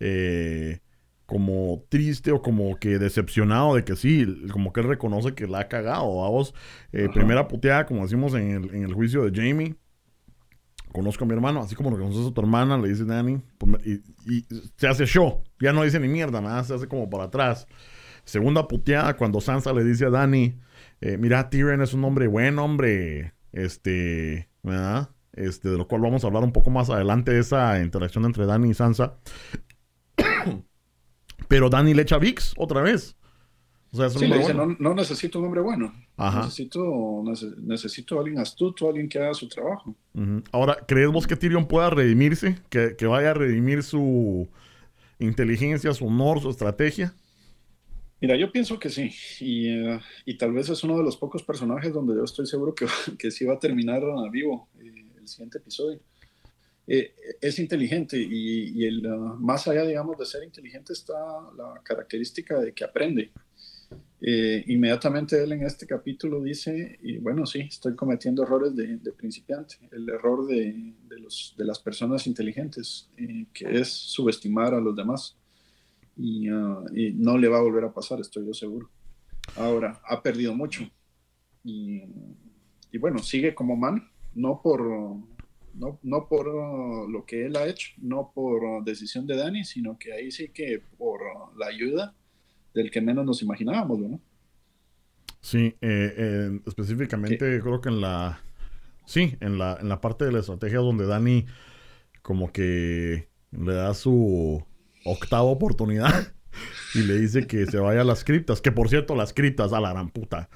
eh, 0.00 0.80
como 1.26 1.84
triste 1.88 2.32
o 2.32 2.40
como 2.40 2.76
que 2.76 2.98
decepcionado 2.98 3.74
de 3.74 3.84
que 3.84 3.96
sí, 3.96 4.26
como 4.52 4.72
que 4.72 4.80
él 4.80 4.88
reconoce 4.88 5.34
que 5.34 5.46
la 5.46 5.60
ha 5.60 5.68
cagado. 5.68 6.16
Vamos, 6.16 6.54
eh, 6.92 7.08
primera 7.12 7.46
puteada, 7.48 7.86
como 7.86 8.02
decimos 8.02 8.34
en 8.34 8.50
el, 8.50 8.74
en 8.74 8.84
el 8.84 8.94
juicio 8.94 9.28
de 9.28 9.32
Jamie 9.34 9.76
conozco 10.92 11.24
a 11.24 11.26
mi 11.26 11.34
hermano, 11.34 11.60
así 11.60 11.74
como 11.74 11.90
lo 11.90 11.98
conoces 11.98 12.26
a 12.26 12.34
tu 12.34 12.40
hermana, 12.40 12.78
le 12.78 12.88
dice 12.88 13.04
Danny, 13.04 13.40
pues, 13.58 13.86
y, 13.86 14.44
se 14.76 14.86
hace 14.86 15.06
show, 15.06 15.42
ya 15.60 15.72
no 15.72 15.82
dice 15.82 15.98
ni 15.98 16.08
mierda, 16.08 16.40
nada, 16.40 16.62
se 16.64 16.74
hace 16.74 16.88
como 16.88 17.08
para 17.10 17.24
atrás. 17.24 17.66
Segunda 18.24 18.68
puteada, 18.68 19.16
cuando 19.16 19.40
Sansa 19.40 19.72
le 19.72 19.84
dice 19.84 20.06
a 20.06 20.10
Danny, 20.10 20.58
eh, 21.00 21.16
mira, 21.18 21.50
Tyrion 21.50 21.82
es 21.82 21.92
un 21.94 22.04
hombre 22.04 22.28
buen 22.28 22.58
hombre, 22.58 23.34
este, 23.52 24.48
¿verdad? 24.62 25.10
Este, 25.32 25.70
de 25.70 25.78
lo 25.78 25.88
cual 25.88 26.02
vamos 26.02 26.22
a 26.22 26.28
hablar 26.28 26.44
un 26.44 26.52
poco 26.52 26.70
más 26.70 26.90
adelante, 26.90 27.38
esa 27.38 27.80
interacción 27.80 28.24
entre 28.24 28.46
Danny 28.46 28.70
y 28.70 28.74
Sansa. 28.74 29.14
Pero 31.48 31.70
Danny 31.70 31.94
le 31.94 32.02
echa 32.02 32.18
VIX 32.18 32.54
otra 32.56 32.82
vez. 32.82 33.16
O 33.92 33.96
sea, 33.96 34.08
sí, 34.08 34.26
le 34.26 34.38
dice, 34.38 34.54
no, 34.54 34.94
necesito 34.94 35.38
un 35.38 35.44
hombre 35.44 35.60
bueno. 35.60 35.92
Necesito, 36.16 37.22
necesito 37.58 38.18
alguien 38.18 38.38
astuto, 38.38 38.88
alguien 38.88 39.06
que 39.06 39.18
haga 39.18 39.34
su 39.34 39.48
trabajo. 39.48 39.94
Ahora, 40.50 40.78
¿crees 40.88 41.10
vos 41.10 41.26
que 41.26 41.36
Tyrion 41.36 41.68
pueda 41.68 41.90
redimirse? 41.90 42.56
¿Que, 42.70 42.96
vaya 43.06 43.32
a 43.32 43.34
redimir 43.34 43.82
su 43.82 44.48
inteligencia, 45.18 45.92
su 45.92 46.06
honor, 46.06 46.40
su 46.40 46.48
estrategia? 46.48 47.14
Mira, 48.18 48.34
yo 48.36 48.50
pienso 48.50 48.78
que 48.78 48.88
sí. 48.88 49.12
Y, 49.40 49.68
eh, 49.68 50.00
y, 50.24 50.38
tal 50.38 50.52
vez 50.52 50.70
es 50.70 50.82
uno 50.84 50.96
de 50.96 51.04
los 51.04 51.18
pocos 51.18 51.42
personajes 51.42 51.92
donde 51.92 52.14
yo 52.14 52.24
estoy 52.24 52.46
seguro 52.46 52.74
que, 52.74 52.86
que 53.18 53.30
sí 53.30 53.44
va 53.44 53.54
a 53.54 53.58
terminar 53.58 54.02
vivo 54.30 54.68
eh, 54.80 55.04
el 55.20 55.28
siguiente 55.28 55.58
episodio. 55.58 56.00
Eh, 56.86 57.14
es 57.40 57.58
inteligente 57.58 58.18
y, 58.18 58.70
y 58.80 58.86
el, 58.86 59.06
ah, 59.06 59.36
más 59.38 59.68
allá, 59.68 59.84
digamos, 59.84 60.18
de 60.18 60.26
ser 60.26 60.42
inteligente 60.42 60.92
está 60.92 61.14
la 61.56 61.80
característica 61.84 62.58
de 62.58 62.72
que 62.72 62.84
aprende. 62.84 63.30
Eh, 64.24 64.62
inmediatamente 64.68 65.42
él 65.42 65.50
en 65.50 65.64
este 65.64 65.84
capítulo 65.84 66.40
dice, 66.40 66.96
y 67.02 67.18
bueno, 67.18 67.44
sí, 67.44 67.58
estoy 67.62 67.96
cometiendo 67.96 68.44
errores 68.44 68.76
de, 68.76 68.98
principiante, 69.16 69.78
el 69.90 70.08
error 70.08 70.46
de, 70.46 70.94
los, 71.18 71.56
de 71.58 71.64
las 71.64 71.80
personas 71.80 72.28
inteligentes, 72.28 73.10
eh, 73.16 73.46
que 73.52 73.80
es 73.80 73.88
subestimar 73.88 74.74
a 74.74 74.80
los 74.80 74.94
demás. 74.94 75.36
Ah, 76.16 76.84
y, 76.94 77.12
no 77.14 77.36
le 77.36 77.48
va 77.48 77.58
a 77.58 77.62
volver 77.62 77.84
a 77.84 77.92
pasar, 77.92 78.20
estoy 78.20 78.46
yo 78.46 78.54
seguro. 78.54 78.88
Ahora, 79.56 80.00
ha 80.08 80.22
perdido 80.22 80.54
mucho. 80.54 80.88
Y, 81.64 82.02
bueno, 83.00 83.18
sigue 83.18 83.56
como 83.56 83.74
man, 83.74 84.08
no 84.34 84.60
por, 84.62 84.82
no, 85.74 85.98
no 86.00 86.28
por 86.28 87.10
lo 87.10 87.24
que 87.26 87.46
él 87.46 87.56
ha 87.56 87.66
hecho, 87.66 87.90
no 87.98 88.30
por 88.32 88.84
decisión 88.84 89.26
de 89.26 89.36
Dani, 89.36 89.64
sino 89.64 89.98
que 89.98 90.12
ahí 90.12 90.30
sí 90.30 90.50
que 90.50 90.80
por 90.96 91.22
la 91.58 91.66
ayuda 91.66 92.14
del 92.74 92.90
que 92.90 93.00
menos 93.00 93.24
nos 93.24 93.42
imaginábamos, 93.42 93.98
¿no? 93.98 94.20
Sí, 95.40 95.74
eh, 95.80 96.60
específicamente 96.66 97.60
creo 97.60 97.80
que 97.80 97.88
en 97.88 98.00
la... 98.00 98.40
Sí, 99.04 99.36
en 99.40 99.58
la, 99.58 99.76
en 99.80 99.88
la 99.88 100.00
parte 100.00 100.24
de 100.24 100.32
la 100.32 100.38
estrategia 100.38 100.78
donde 100.78 101.06
Dani 101.06 101.46
como 102.22 102.52
que 102.52 103.28
le 103.50 103.74
da 103.74 103.92
su 103.94 104.64
octava 105.04 105.42
oportunidad 105.42 106.32
y 106.94 107.02
le 107.02 107.18
dice 107.18 107.46
que 107.46 107.66
se 107.66 107.78
vaya 107.78 108.00
a 108.00 108.04
las 108.04 108.24
criptas. 108.24 108.60
Que 108.60 108.72
por 108.72 108.88
cierto, 108.88 109.14
las 109.14 109.32
criptas, 109.32 109.72
a 109.72 109.80
la 109.80 109.90
gran 109.92 110.08
puta. 110.08 110.48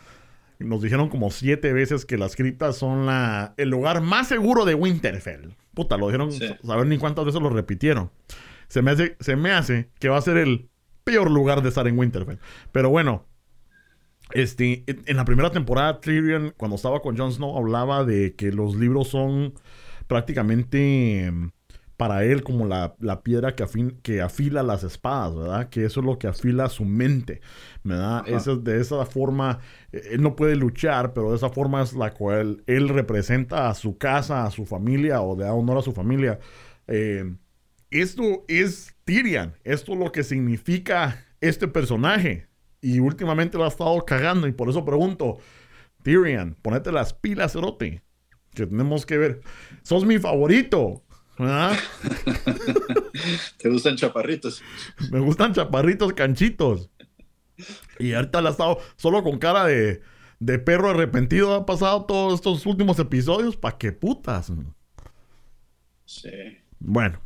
Nos 0.59 0.81
dijeron 0.81 1.11
como 1.11 1.31
siete 1.31 1.72
veces 1.72 2.07
que 2.07 2.16
las 2.16 2.35
criptas 2.35 2.76
son 2.76 3.05
la, 3.05 3.52
el 3.59 3.68
lugar 3.68 4.00
más 4.00 4.29
seguro 4.29 4.64
de 4.64 4.74
Winterfell. 4.74 5.50
Puta, 5.74 5.98
lo 5.98 6.07
dijeron, 6.07 6.33
saber 6.33 6.87
ni 6.87 6.96
cuántas 6.96 7.26
veces 7.26 7.42
lo 7.42 7.50
repitieron. 7.50 8.11
Se 8.68 8.81
me, 8.81 8.92
hace, 8.92 9.16
se 9.20 9.37
me 9.37 9.50
hace 9.50 9.90
que 9.98 10.09
va 10.09 10.16
a 10.16 10.22
ser 10.22 10.38
el 10.38 10.70
peor 11.07 11.31
lugar 11.31 11.62
de 11.62 11.69
estar 11.69 11.87
en 11.87 11.97
Winterfell. 11.97 12.38
Pero 12.73 12.90
bueno, 12.90 13.25
este, 14.33 14.83
en 14.88 15.16
la 15.16 15.25
primera 15.25 15.51
temporada, 15.53 16.01
Tyrion, 16.01 16.53
cuando 16.57 16.75
estaba 16.75 17.01
con 17.01 17.16
Jon 17.16 17.33
Snow, 17.33 17.57
hablaba 17.57 18.05
de 18.05 18.35
que 18.35 18.51
los 18.51 18.75
libros 18.75 19.09
son 19.09 19.55
prácticamente 20.09 21.27
em, 21.27 21.53
para 21.97 22.25
él 22.25 22.42
como 22.42 22.66
la, 22.66 22.97
piedra 23.23 23.55
que, 23.55 23.64
que, 24.03 24.21
afila 24.21 24.64
las 24.64 24.83
espadas, 24.83 25.37
¿verdad? 25.37 25.69
Que 25.69 25.85
eso 25.85 26.01
es 26.01 26.07
lo 26.07 26.19
que 26.19 26.27
afila 26.27 26.69
su 26.69 26.85
mente, 26.85 27.40
¿verdad? 27.85 28.25
de 28.25 28.81
esa 28.81 29.07
forma, 29.07 29.61
e, 29.92 30.09
él 30.11 30.23
no 30.23 30.35
puede 30.35 30.57
luchar, 30.57 31.14
pero 31.14 31.31
de 31.31 31.37
esa 31.37 31.51
forma 31.51 31.83
es 31.83 31.92
la 31.92 32.14
cual 32.14 32.64
él 32.66 32.88
representa 32.88 33.71
a 33.71 33.75
su 33.75 33.97
casa, 33.97 34.45
a 34.45 34.51
su 34.51 34.66
familia 34.66 35.23
o 35.23 35.37
da 35.37 35.55
honor 35.55 35.79
a 35.79 35.83
su 35.83 35.92
familia. 35.92 36.40
Eh, 36.88 37.33
esto 37.90 38.44
es 38.49 38.94
Tyrion. 39.05 39.57
Esto 39.64 39.92
es 39.92 39.99
lo 39.99 40.12
que 40.12 40.25
significa 40.25 41.25
este 41.40 41.68
personaje. 41.68 42.49
Y 42.81 42.99
últimamente 43.01 43.57
lo 43.59 43.64
ha 43.64 43.68
estado 43.68 44.05
cagando. 44.05 44.46
Y 44.46 44.53
por 44.53 44.68
eso 44.68 44.85
pregunto, 44.85 45.38
Tyrion, 46.03 46.57
ponete 46.62 46.92
las 46.92 47.14
pilas, 47.14 47.55
Erote. 47.55 48.03
Que 48.55 48.66
tenemos 48.66 49.07
que 49.07 49.18
ver. 49.18 49.40
Sos 49.83 50.05
mi 50.05 50.18
favorito. 50.18 51.03
¿Te 53.59 53.68
gustan 53.68 53.96
chaparritos? 53.96 54.62
Me 55.11 55.20
gustan 55.20 55.53
chaparritos 55.53 56.14
canchitos. 56.14 56.90
Y 57.99 58.12
ahorita 58.14 58.40
la 58.40 58.49
ha 58.51 58.53
estado 58.53 58.79
solo 58.96 59.22
con 59.22 59.38
cara 59.38 59.64
de, 59.66 60.01
de 60.38 60.59
perro 60.59 60.90
arrepentido. 60.90 61.55
Ha 61.55 61.66
pasado 61.66 62.05
todos 62.07 62.35
estos 62.35 62.64
últimos 62.66 62.99
episodios. 62.99 63.57
¿Para 63.57 63.77
qué 63.79 63.92
putas? 63.92 64.51
Sí. 66.05 66.31
Bueno. 66.79 67.20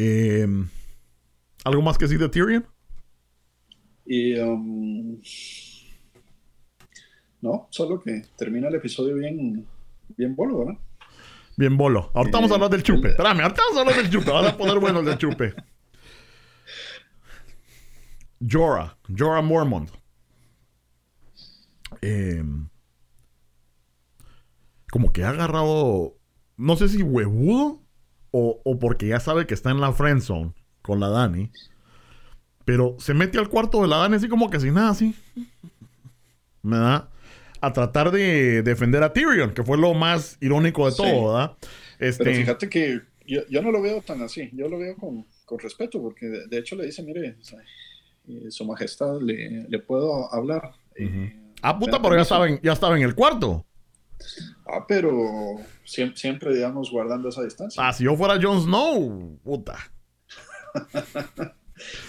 Em, 0.00 0.68
¿Algo 1.64 1.82
más 1.82 1.98
que 1.98 2.04
decir 2.04 2.20
de 2.20 2.28
Tyrion? 2.28 2.64
Y, 4.06 4.38
um, 4.38 5.20
no, 7.40 7.66
solo 7.70 8.00
que 8.00 8.22
termina 8.36 8.68
el 8.68 8.76
episodio 8.76 9.16
bien, 9.16 9.66
bien 10.16 10.36
bolo, 10.36 10.58
¿verdad? 10.58 10.80
Bien 11.56 11.76
bolo. 11.76 12.12
Ahorita 12.14 12.38
vamos 12.38 12.52
a 12.52 12.54
hablar 12.54 12.70
del 12.70 12.84
chupe. 12.84 13.08
Espérame, 13.08 13.40
ahorita 13.40 13.60
vamos 13.60 13.76
a 13.76 13.80
hablar 13.80 13.96
del 13.96 14.10
chupe. 14.10 14.30
Vamos 14.30 14.52
a 14.52 14.56
poner 14.56 14.78
bueno 14.78 15.00
el 15.00 15.06
del 15.06 15.18
chupe. 15.18 15.54
Jorah. 18.48 18.96
Jorah 19.08 19.42
Mormont. 19.42 19.90
Em, 22.00 22.68
como 24.92 25.12
que 25.12 25.24
ha 25.24 25.30
agarrado. 25.30 26.16
No 26.56 26.76
sé 26.76 26.88
si 26.88 27.02
huevudo 27.02 27.87
o, 28.30 28.78
porque 28.78 29.08
ya 29.08 29.20
sabe 29.20 29.46
que 29.46 29.54
está 29.54 29.70
en 29.70 29.80
la 29.80 29.92
friend 29.92 30.20
zone 30.22 30.52
con 30.82 31.00
la 31.00 31.08
Dani. 31.08 31.50
Pero 32.64 32.96
se 32.98 33.14
mete 33.14 33.38
al 33.38 33.48
cuarto 33.48 33.82
de 33.82 33.88
la 33.88 33.98
Dani 33.98 34.16
así 34.16 34.28
como 34.28 34.50
que 34.50 34.60
sin 34.60 34.74
nada, 34.74 34.90
así. 34.90 35.14
Me 36.62 36.76
da 36.76 37.10
a 37.60 37.72
tratar 37.72 38.10
de 38.10 38.62
defender 38.62 39.02
a 39.02 39.12
Tyrion, 39.12 39.52
que 39.52 39.64
fue 39.64 39.78
lo 39.78 39.94
más 39.94 40.38
irónico 40.40 40.88
de 40.88 40.96
todo, 40.96 41.32
¿verdad? 41.32 41.56
Este... 41.98 42.24
Pero 42.24 42.36
fíjate 42.36 42.68
que 42.68 43.00
yo, 43.26 43.62
no 43.62 43.70
lo 43.70 43.82
veo 43.82 44.00
tan 44.00 44.22
así, 44.22 44.50
yo 44.52 44.68
lo 44.68 44.78
veo 44.78 44.96
con, 44.96 45.26
respeto, 45.58 46.00
porque 46.00 46.26
de, 46.26 46.58
hecho 46.58 46.76
le 46.76 46.86
dice, 46.86 47.02
mire, 47.02 47.36
eh, 48.28 48.50
su 48.50 48.64
majestad, 48.64 49.20
le, 49.20 49.78
puedo 49.80 50.32
hablar. 50.32 50.72
ah, 51.62 51.78
puta, 51.78 52.00
pero 52.00 52.16
ya, 52.16 52.24
saben, 52.24 52.60
ya 52.62 52.72
estaba 52.72 52.96
en 52.96 53.02
el 53.02 53.14
cuarto. 53.14 53.66
Ah, 54.66 54.84
pero 54.86 55.56
siempre, 55.84 56.18
siempre, 56.18 56.54
digamos, 56.54 56.90
guardando 56.90 57.28
esa 57.28 57.42
distancia. 57.42 57.86
Ah, 57.86 57.92
si 57.92 58.04
yo 58.04 58.16
fuera 58.16 58.38
Jon 58.40 58.62
Snow, 58.62 59.38
puta. 59.42 59.76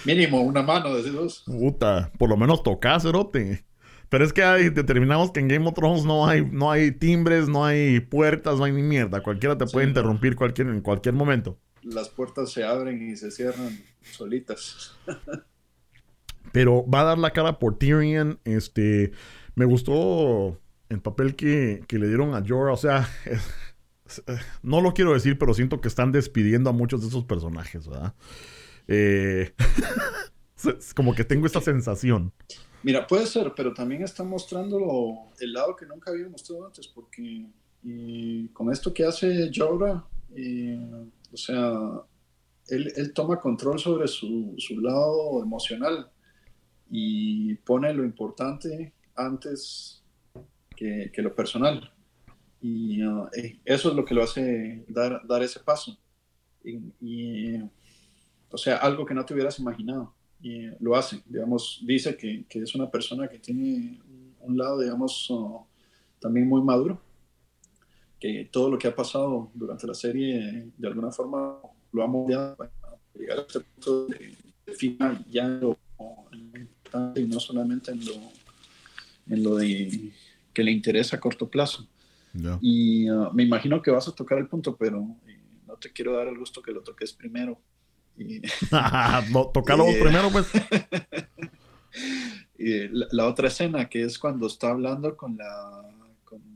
Mínimo 0.05 0.41
una 0.41 0.61
mano, 0.61 0.95
decís 0.95 1.13
vos. 1.13 1.43
Puta, 1.45 2.11
por 2.17 2.29
lo 2.29 2.37
menos 2.37 2.63
tocás, 2.63 3.03
cerote. 3.03 3.65
Pero 4.09 4.25
es 4.25 4.33
que 4.33 4.43
hay, 4.43 4.69
determinamos 4.69 5.31
que 5.31 5.39
en 5.39 5.47
Game 5.47 5.67
of 5.67 5.75
Thrones 5.75 6.03
no 6.03 6.27
hay, 6.27 6.43
no 6.43 6.71
hay 6.71 6.91
timbres, 6.91 7.47
no 7.47 7.63
hay 7.63 7.99
puertas, 7.99 8.57
no 8.57 8.63
hay 8.63 8.71
ni 8.71 8.81
mierda. 8.81 9.21
Cualquiera 9.21 9.57
te 9.57 9.67
puede 9.67 9.87
interrumpir 9.87 10.35
cualquier, 10.35 10.67
en 10.67 10.81
cualquier 10.81 11.13
momento. 11.13 11.59
Las 11.83 12.09
puertas 12.09 12.51
se 12.51 12.63
abren 12.63 13.07
y 13.07 13.15
se 13.15 13.29
cierran 13.29 13.79
solitas. 14.01 14.97
Pero 16.51 16.83
va 16.89 17.01
a 17.01 17.05
dar 17.05 17.19
la 17.19 17.31
cara 17.31 17.59
por 17.59 17.77
Tyrion. 17.77 18.39
Este, 18.43 19.11
me 19.53 19.65
gustó 19.65 20.59
el 20.89 21.01
papel 21.01 21.35
que, 21.35 21.83
que 21.87 21.99
le 21.99 22.07
dieron 22.07 22.35
a 22.35 22.43
Jorah. 22.45 22.73
O 22.73 22.77
sea, 22.77 23.07
no 24.63 24.81
lo 24.81 24.93
quiero 24.93 25.13
decir, 25.13 25.37
pero 25.37 25.53
siento 25.53 25.81
que 25.81 25.87
están 25.87 26.11
despidiendo 26.11 26.69
a 26.69 26.73
muchos 26.73 27.01
de 27.01 27.07
esos 27.07 27.25
personajes, 27.25 27.87
¿verdad? 27.87 28.13
Eh, 28.87 29.53
como 30.95 31.13
que 31.13 31.23
tengo 31.23 31.45
esa 31.45 31.61
sensación. 31.61 32.33
Mira, 32.81 33.05
puede 33.07 33.25
ser, 33.27 33.53
pero 33.55 33.73
también 33.73 34.03
está 34.03 34.23
mostrando 34.23 35.29
el 35.39 35.53
lado 35.53 35.75
que 35.75 35.85
nunca 35.85 36.11
había 36.11 36.27
mostrado 36.29 36.65
antes, 36.65 36.87
porque 36.87 37.45
con 38.53 38.71
esto 38.71 38.93
que 38.93 39.05
hace 39.05 39.51
Jorah, 39.53 40.05
o 41.31 41.37
sea, 41.37 41.71
él, 42.67 42.91
él, 42.95 43.13
toma 43.13 43.39
control 43.39 43.79
sobre 43.79 44.07
su, 44.07 44.53
su, 44.57 44.79
lado 44.79 45.41
emocional 45.41 46.09
y 46.89 47.55
pone 47.55 47.93
lo 47.93 48.03
importante 48.03 48.93
antes 49.15 49.98
que, 50.79 51.11
que 51.13 51.21
lo 51.21 51.35
personal. 51.35 51.91
Y 52.61 53.03
uh, 53.03 53.27
eh, 53.35 53.59
eso 53.65 53.89
es 53.89 53.95
lo 53.95 54.05
que 54.05 54.13
lo 54.13 54.23
hace 54.23 54.85
dar, 54.87 55.21
dar 55.27 55.43
ese 55.43 55.59
paso. 55.59 55.97
Y, 56.63 56.77
y, 57.01 57.61
o 58.49 58.57
sea, 58.57 58.77
algo 58.77 59.05
que 59.05 59.13
no 59.13 59.25
te 59.25 59.33
hubieras 59.33 59.59
imaginado 59.59 60.15
y 60.41 60.67
lo 60.79 60.95
hace. 60.95 61.21
Digamos, 61.25 61.81
dice 61.85 62.15
que, 62.15 62.45
que 62.47 62.59
es 62.59 62.75
una 62.75 62.89
persona 62.89 63.27
que 63.27 63.39
tiene 63.39 63.99
un 64.39 64.57
lado, 64.57 64.79
digamos, 64.79 65.29
también 66.19 66.47
muy 66.47 66.61
maduro, 66.61 67.01
que 68.17 68.47
todo 68.49 68.69
lo 68.69 68.77
que 68.77 68.87
ha 68.87 68.95
pasado 68.95 69.51
durante 69.53 69.85
la 69.85 69.93
serie 69.93 70.71
de 70.77 70.87
alguna 70.87 71.11
forma 71.11 71.57
lo 71.91 72.03
ha 72.03 72.07
moldeado 72.07 72.55
para 72.55 72.71
llegar 73.13 73.39
a 73.39 73.41
este 73.41 73.59
punto 73.59 74.05
de, 74.07 74.37
final 74.77 75.25
ya 75.29 75.47
lo, 75.47 75.77
y 77.15 77.23
no 77.23 77.39
solamente 77.39 77.91
en 77.91 78.05
lo, 78.05 78.13
en 79.27 79.43
lo 79.43 79.55
de 79.55 80.13
que 80.53 80.63
le 80.63 80.71
interesa 80.71 81.17
a 81.17 81.19
corto 81.19 81.49
plazo. 81.49 81.87
Y 82.61 83.09
uh, 83.09 83.31
me 83.33 83.43
imagino 83.43 83.81
que 83.81 83.91
vas 83.91 84.07
a 84.07 84.13
tocar 84.13 84.37
el 84.37 84.47
punto, 84.47 84.75
pero 84.75 85.15
eh, 85.27 85.39
no 85.67 85.75
te 85.77 85.91
quiero 85.91 86.15
dar 86.15 86.27
el 86.27 86.37
gusto 86.37 86.61
que 86.61 86.71
lo 86.71 86.81
toques 86.81 87.11
primero 87.13 87.59
y, 88.19 88.41
no, 89.31 89.51
primero, 89.51 90.29
pues. 90.31 90.47
la, 93.11 93.27
otra 93.27 93.47
escena, 93.47 93.87
que 93.87 94.03
es 94.03 94.19
cuando 94.19 94.47
está 94.47 94.69
hablando 94.69 95.15
con 95.15 95.37
la 95.37 95.83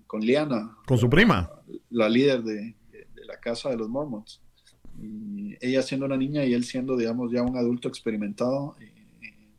con, 0.08 0.22
Liana. 0.22 0.78
Con 0.86 0.98
su 0.98 1.10
prima. 1.10 1.50
La, 1.90 2.08
líder 2.08 2.44
de, 2.44 2.76
la 3.26 3.40
casa 3.40 3.70
de 3.70 3.78
los 3.78 3.90
Mormons. 3.90 4.42
Y 5.02 5.56
ella 5.60 5.82
siendo 5.82 6.06
una 6.06 6.18
niña 6.18 6.46
y 6.46 6.54
él 6.54 6.66
siendo, 6.66 6.96
digamos, 6.96 7.32
ya 7.32 7.42
un 7.42 7.58
adulto 7.58 7.88
experimentado, 7.88 8.76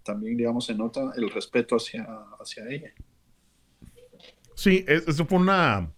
también, 0.04 0.36
digamos, 0.36 0.66
se 0.66 0.74
nota 0.74 1.12
el 1.16 1.28
respeto 1.30 1.74
hacia, 1.74 2.06
hacia 2.38 2.68
ella. 2.68 2.92
Sí, 4.54 4.84
eso 4.88 5.26
fue 5.26 5.38
una, 5.38 5.90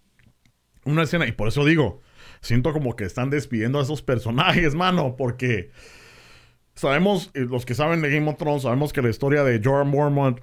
una 0.85 1.03
escena, 1.03 1.27
y 1.27 1.31
por 1.31 1.47
eso 1.47 1.65
digo, 1.65 2.01
siento 2.41 2.73
como 2.73 2.95
que 2.95 3.05
están 3.05 3.29
despidiendo 3.29 3.79
a 3.79 3.83
esos 3.83 4.01
personajes, 4.01 4.75
mano, 4.75 5.15
porque 5.15 5.71
sabemos, 6.75 7.31
eh, 7.33 7.45
los 7.49 7.65
que 7.65 7.75
saben 7.75 8.01
de 8.01 8.09
Game 8.09 8.29
of 8.29 8.37
Thrones, 8.37 8.63
sabemos 8.63 8.93
que 8.93 9.01
la 9.01 9.09
historia 9.09 9.43
de 9.43 9.61
Jorah 9.63 9.83
Mormont 9.83 10.39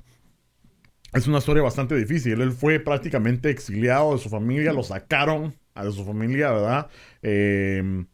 es 1.14 1.28
una 1.28 1.38
historia 1.38 1.62
bastante 1.62 1.94
difícil. 1.94 2.40
Él 2.40 2.50
fue 2.50 2.80
prácticamente 2.80 3.48
exiliado 3.48 4.12
de 4.12 4.18
su 4.18 4.28
familia, 4.28 4.72
lo 4.72 4.82
sacaron 4.82 5.54
a 5.74 5.84
de 5.84 5.92
su 5.92 6.04
familia, 6.04 6.50
¿verdad? 6.50 6.88
Em, 7.22 8.06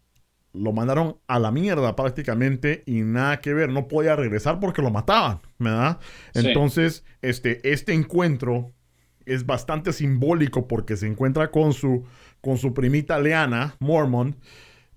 lo 0.53 0.73
mandaron 0.73 1.17
a 1.27 1.39
la 1.39 1.51
mierda 1.51 1.97
prácticamente 1.97 2.83
y 2.87 3.01
nada 3.03 3.41
que 3.41 3.55
ver, 3.55 3.71
no 3.71 3.89
podía 3.89 4.17
regresar 4.17 4.61
porque 4.61 4.83
lo 4.83 4.91
mataban, 4.91 5.41
¿verdad? 5.59 5.99
Entonces, 6.35 7.05
este, 7.23 7.61
este 7.71 7.95
encuentro 7.95 8.75
es 9.31 9.47
bastante 9.47 9.93
simbólico 9.93 10.67
porque 10.67 10.97
se 10.97 11.07
encuentra 11.07 11.51
con 11.51 11.73
su, 11.73 12.05
con 12.41 12.59
su 12.59 12.75
primita 12.75 13.19
Leana, 13.19 13.77
Mormon, 13.79 14.37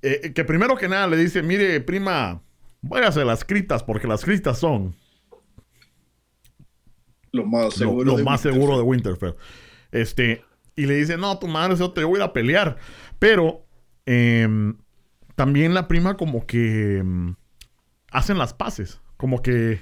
eh, 0.02 0.34
que 0.34 0.44
primero 0.44 0.76
que 0.76 0.88
nada 0.88 1.08
le 1.08 1.18
dice, 1.18 1.44
mire, 1.44 1.80
prima, 1.82 2.42
váyase 2.82 3.24
las 3.26 3.46
critas, 3.46 3.84
porque 3.84 4.08
las 4.08 4.26
critas 4.26 4.58
son 4.58 4.96
lo 7.32 7.46
más 7.46 7.74
seguro, 7.74 8.18
lo, 8.18 8.24
más 8.24 8.42
seguro 8.42 8.78
de 8.78 8.84
Winterfell. 8.84 9.36
Este, 9.92 10.44
y 10.76 10.86
le 10.88 10.96
dice, 10.96 11.18
no, 11.18 11.38
tu 11.38 11.48
madre, 11.48 11.76
yo 11.76 11.92
te 11.92 12.04
voy 12.04 12.16
a 12.16 12.24
ir 12.24 12.30
a 12.30 12.34
pelear. 12.34 12.78
Pero 13.20 13.66
em, 14.06 14.78
también 15.36 15.74
la 15.74 15.88
prima 15.88 16.18
como 16.18 16.46
que 16.46 16.98
em, 16.98 17.36
hacen 18.12 18.38
las 18.38 18.54
paces, 18.54 19.00
como 19.18 19.42
que, 19.42 19.82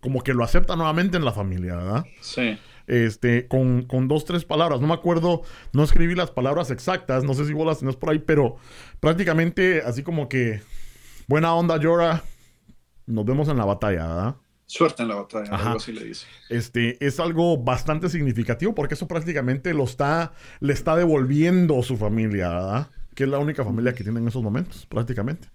como 0.00 0.22
que 0.22 0.34
lo 0.34 0.42
acepta 0.42 0.74
nuevamente 0.76 1.16
en 1.16 1.24
la 1.24 1.32
familia, 1.32 1.76
¿verdad? 1.76 2.04
Sí. 2.20 2.58
Este, 2.86 3.48
con, 3.48 3.82
con 3.84 4.08
dos, 4.08 4.24
tres 4.24 4.44
palabras. 4.44 4.80
No 4.80 4.86
me 4.86 4.94
acuerdo, 4.94 5.42
no 5.72 5.82
escribí 5.82 6.14
las 6.14 6.30
palabras 6.30 6.70
exactas, 6.70 7.24
no 7.24 7.34
sé 7.34 7.46
si 7.46 7.52
vos 7.52 7.66
las 7.66 7.78
tenés 7.78 7.96
por 7.96 8.10
ahí, 8.10 8.18
pero 8.18 8.56
prácticamente 9.00 9.82
así 9.82 10.02
como 10.02 10.28
que 10.28 10.60
Buena 11.26 11.54
onda, 11.54 11.80
Jorah. 11.82 12.22
Nos 13.06 13.24
vemos 13.24 13.48
en 13.48 13.56
la 13.56 13.64
batalla, 13.64 14.06
¿verdad? 14.06 14.36
Suerte 14.66 15.02
en 15.02 15.08
la 15.08 15.16
batalla, 15.16 15.50
algo 15.50 15.76
así 15.76 15.92
le 15.92 16.04
dice. 16.04 16.26
Este, 16.48 17.04
es 17.04 17.20
algo 17.20 17.58
bastante 17.58 18.08
significativo 18.08 18.74
porque 18.74 18.94
eso 18.94 19.06
prácticamente 19.06 19.74
lo 19.74 19.84
está, 19.84 20.32
le 20.60 20.72
está 20.72 20.96
devolviendo 20.96 21.82
su 21.82 21.96
familia, 21.96 22.48
¿verdad? 22.48 22.90
Que 23.14 23.24
es 23.24 23.30
la 23.30 23.38
única 23.38 23.64
familia 23.64 23.94
que 23.94 24.02
tiene 24.04 24.20
en 24.20 24.28
esos 24.28 24.42
momentos, 24.42 24.86
prácticamente. 24.86 25.48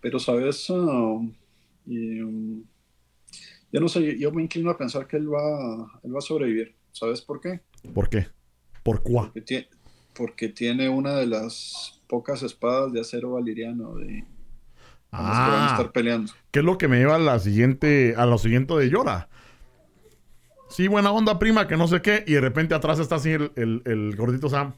Pero, 0.00 0.18
¿sabes? 0.18 0.68
Um, 0.70 1.34
um, 1.86 2.64
yo 3.74 3.80
no 3.80 3.88
sé, 3.88 4.16
yo 4.16 4.30
me 4.30 4.40
inclino 4.40 4.70
a 4.70 4.78
pensar 4.78 5.06
que 5.08 5.16
él 5.16 5.32
va, 5.32 6.00
él 6.04 6.14
va 6.14 6.18
a 6.18 6.22
sobrevivir. 6.22 6.76
¿Sabes 6.92 7.20
por 7.20 7.40
qué? 7.40 7.60
¿Por 7.92 8.08
qué? 8.08 8.28
¿Por 8.84 9.02
cuál? 9.02 9.32
Porque, 9.32 9.66
porque 10.14 10.48
tiene 10.48 10.88
una 10.88 11.16
de 11.16 11.26
las 11.26 12.00
pocas 12.06 12.44
espadas 12.44 12.92
de 12.92 13.00
acero 13.00 13.32
valeriano 13.32 13.96
de, 13.96 14.24
Ah, 15.16 15.44
que 15.46 15.52
van 15.52 15.62
a 15.62 15.70
estar 15.72 15.92
peleando. 15.92 16.32
¿Qué 16.52 16.60
es 16.60 16.64
lo 16.64 16.78
que 16.78 16.86
me 16.88 16.98
lleva 16.98 17.16
a 17.16 17.18
la 17.18 17.40
siguiente, 17.40 18.14
a 18.16 18.26
lo 18.26 18.38
siguiente 18.38 18.74
de 18.74 18.90
Llora? 18.90 19.28
Sí, 20.68 20.88
buena 20.88 21.12
onda, 21.12 21.38
prima, 21.40 21.68
que 21.68 21.76
no 21.76 21.86
sé 21.86 22.00
qué. 22.00 22.24
Y 22.26 22.34
de 22.34 22.40
repente 22.40 22.74
atrás 22.74 23.00
está 23.00 23.16
así 23.16 23.30
el, 23.30 23.82
el, 23.84 24.16
gordito 24.16 24.48
Sam. 24.48 24.74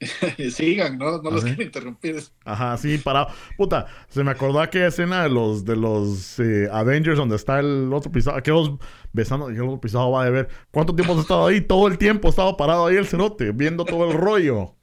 Sigan, 0.50 0.98
¿no? 0.98 1.20
No 1.22 1.30
los 1.30 1.44
quiero 1.44 1.62
interrumpir. 1.62 2.22
Ajá, 2.44 2.76
sí, 2.78 2.98
parado. 2.98 3.28
Puta, 3.56 3.86
se 4.08 4.24
me 4.24 4.30
acordó 4.30 4.60
aquella 4.60 4.88
escena 4.88 5.22
de 5.22 5.28
los, 5.28 5.64
de 5.64 5.76
los 5.76 6.38
eh, 6.40 6.68
Avengers 6.72 7.18
donde 7.18 7.36
está 7.36 7.60
el 7.60 7.92
otro 7.92 8.10
pisado. 8.10 8.36
Aquellos 8.36 8.72
besando, 9.12 9.48
el 9.48 9.60
otro 9.60 9.80
pisado 9.80 10.10
va 10.10 10.24
a 10.24 10.30
ver. 10.30 10.48
¿Cuánto 10.70 10.94
tiempo 10.94 11.12
has 11.14 11.20
estado 11.20 11.46
ahí? 11.46 11.60
Todo 11.60 11.86
el 11.88 11.98
tiempo 11.98 12.28
he 12.28 12.30
estado 12.30 12.56
parado 12.56 12.86
ahí 12.86 12.96
el 12.96 13.06
cerote, 13.06 13.52
viendo 13.52 13.84
todo 13.84 14.10
el 14.10 14.16
rollo. 14.16 14.76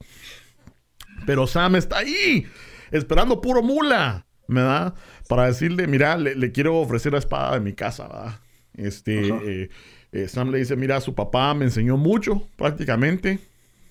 Pero 1.26 1.46
Sam 1.46 1.76
está 1.76 1.98
ahí, 1.98 2.46
esperando 2.90 3.40
puro 3.40 3.62
mula. 3.62 4.24
¿me 4.48 4.62
da? 4.62 4.94
Para 5.28 5.46
decirle, 5.46 5.86
mira, 5.86 6.16
le, 6.16 6.52
quiero 6.52 6.78
ofrecer 6.78 7.12
la 7.12 7.18
espada 7.18 7.54
de 7.54 7.60
mi 7.60 7.74
casa, 7.74 8.08
¿verdad? 8.08 8.40
Este, 8.74 9.28
eh, 9.28 9.70
eh, 10.10 10.28
Sam 10.28 10.50
le 10.50 10.58
dice, 10.58 10.74
mira, 10.74 11.00
su 11.00 11.14
papá 11.14 11.54
me 11.54 11.66
enseñó 11.66 11.96
mucho, 11.96 12.48
prácticamente. 12.56 13.38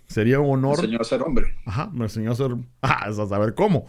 Sería 0.08 0.39
un 0.39 0.49
honor. 0.49 0.78
Me 0.78 0.84
enseñó 0.84 1.01
a 1.01 1.03
ser 1.03 1.22
hombre. 1.22 1.55
Ajá, 1.66 1.89
me 1.93 2.05
enseñó 2.05 2.32
a 2.32 2.36
ser. 2.36 2.51
Ah, 2.82 3.05
a 3.08 3.14
saber 3.14 3.53
cómo. 3.55 3.86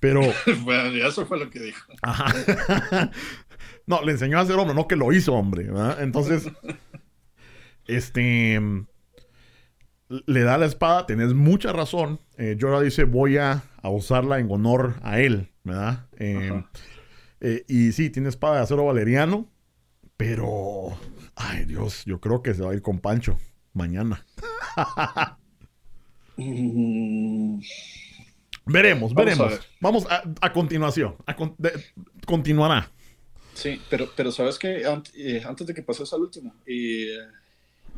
Pero. 0.00 0.20
bueno, 0.64 1.06
eso 1.06 1.26
fue 1.26 1.38
lo 1.38 1.50
que 1.50 1.60
dijo. 1.60 1.92
Ajá. 2.02 3.10
no, 3.86 4.02
le 4.02 4.12
enseñó 4.12 4.38
a 4.38 4.46
ser 4.46 4.56
hombre, 4.56 4.74
no 4.74 4.88
que 4.88 4.96
lo 4.96 5.12
hizo 5.12 5.34
hombre, 5.34 5.64
¿verdad? 5.64 6.02
Entonces. 6.02 6.50
este. 7.86 8.60
Le 10.08 10.40
da 10.40 10.56
la 10.56 10.64
espada, 10.64 11.04
tenés 11.04 11.34
mucha 11.34 11.72
razón. 11.72 12.18
Eh, 12.38 12.56
Jorah 12.58 12.80
dice: 12.80 13.04
Voy 13.04 13.36
a 13.36 13.62
usarla 13.82 14.38
en 14.38 14.50
honor 14.50 14.94
a 15.02 15.20
él. 15.20 15.50
¿verdad? 15.68 16.06
Em, 16.16 16.64
eh, 17.40 17.64
y 17.68 17.92
sí, 17.92 18.10
tiene 18.10 18.28
espada 18.28 18.56
de 18.56 18.62
acero 18.62 18.86
valeriano, 18.86 19.48
pero, 20.16 20.98
ay 21.36 21.64
Dios, 21.66 22.04
yo 22.04 22.20
creo 22.20 22.42
que 22.42 22.54
se 22.54 22.62
va 22.62 22.72
a 22.72 22.74
ir 22.74 22.82
con 22.82 22.98
Pancho 22.98 23.38
mañana. 23.72 24.24
Veremos, 28.66 29.14
veremos. 29.14 29.60
Vamos 29.80 30.06
a, 30.08 30.52
continuación, 30.52 31.16
continuará. 32.24 32.90
Sí, 33.54 33.80
pero, 33.90 34.08
pero 34.16 34.30
sabes 34.30 34.58
que 34.58 34.82
eh, 35.14 35.42
antes 35.44 35.66
de 35.66 35.74
que 35.74 35.82
pases 35.82 36.12
al 36.12 36.20
último, 36.20 36.54
y 36.64 37.08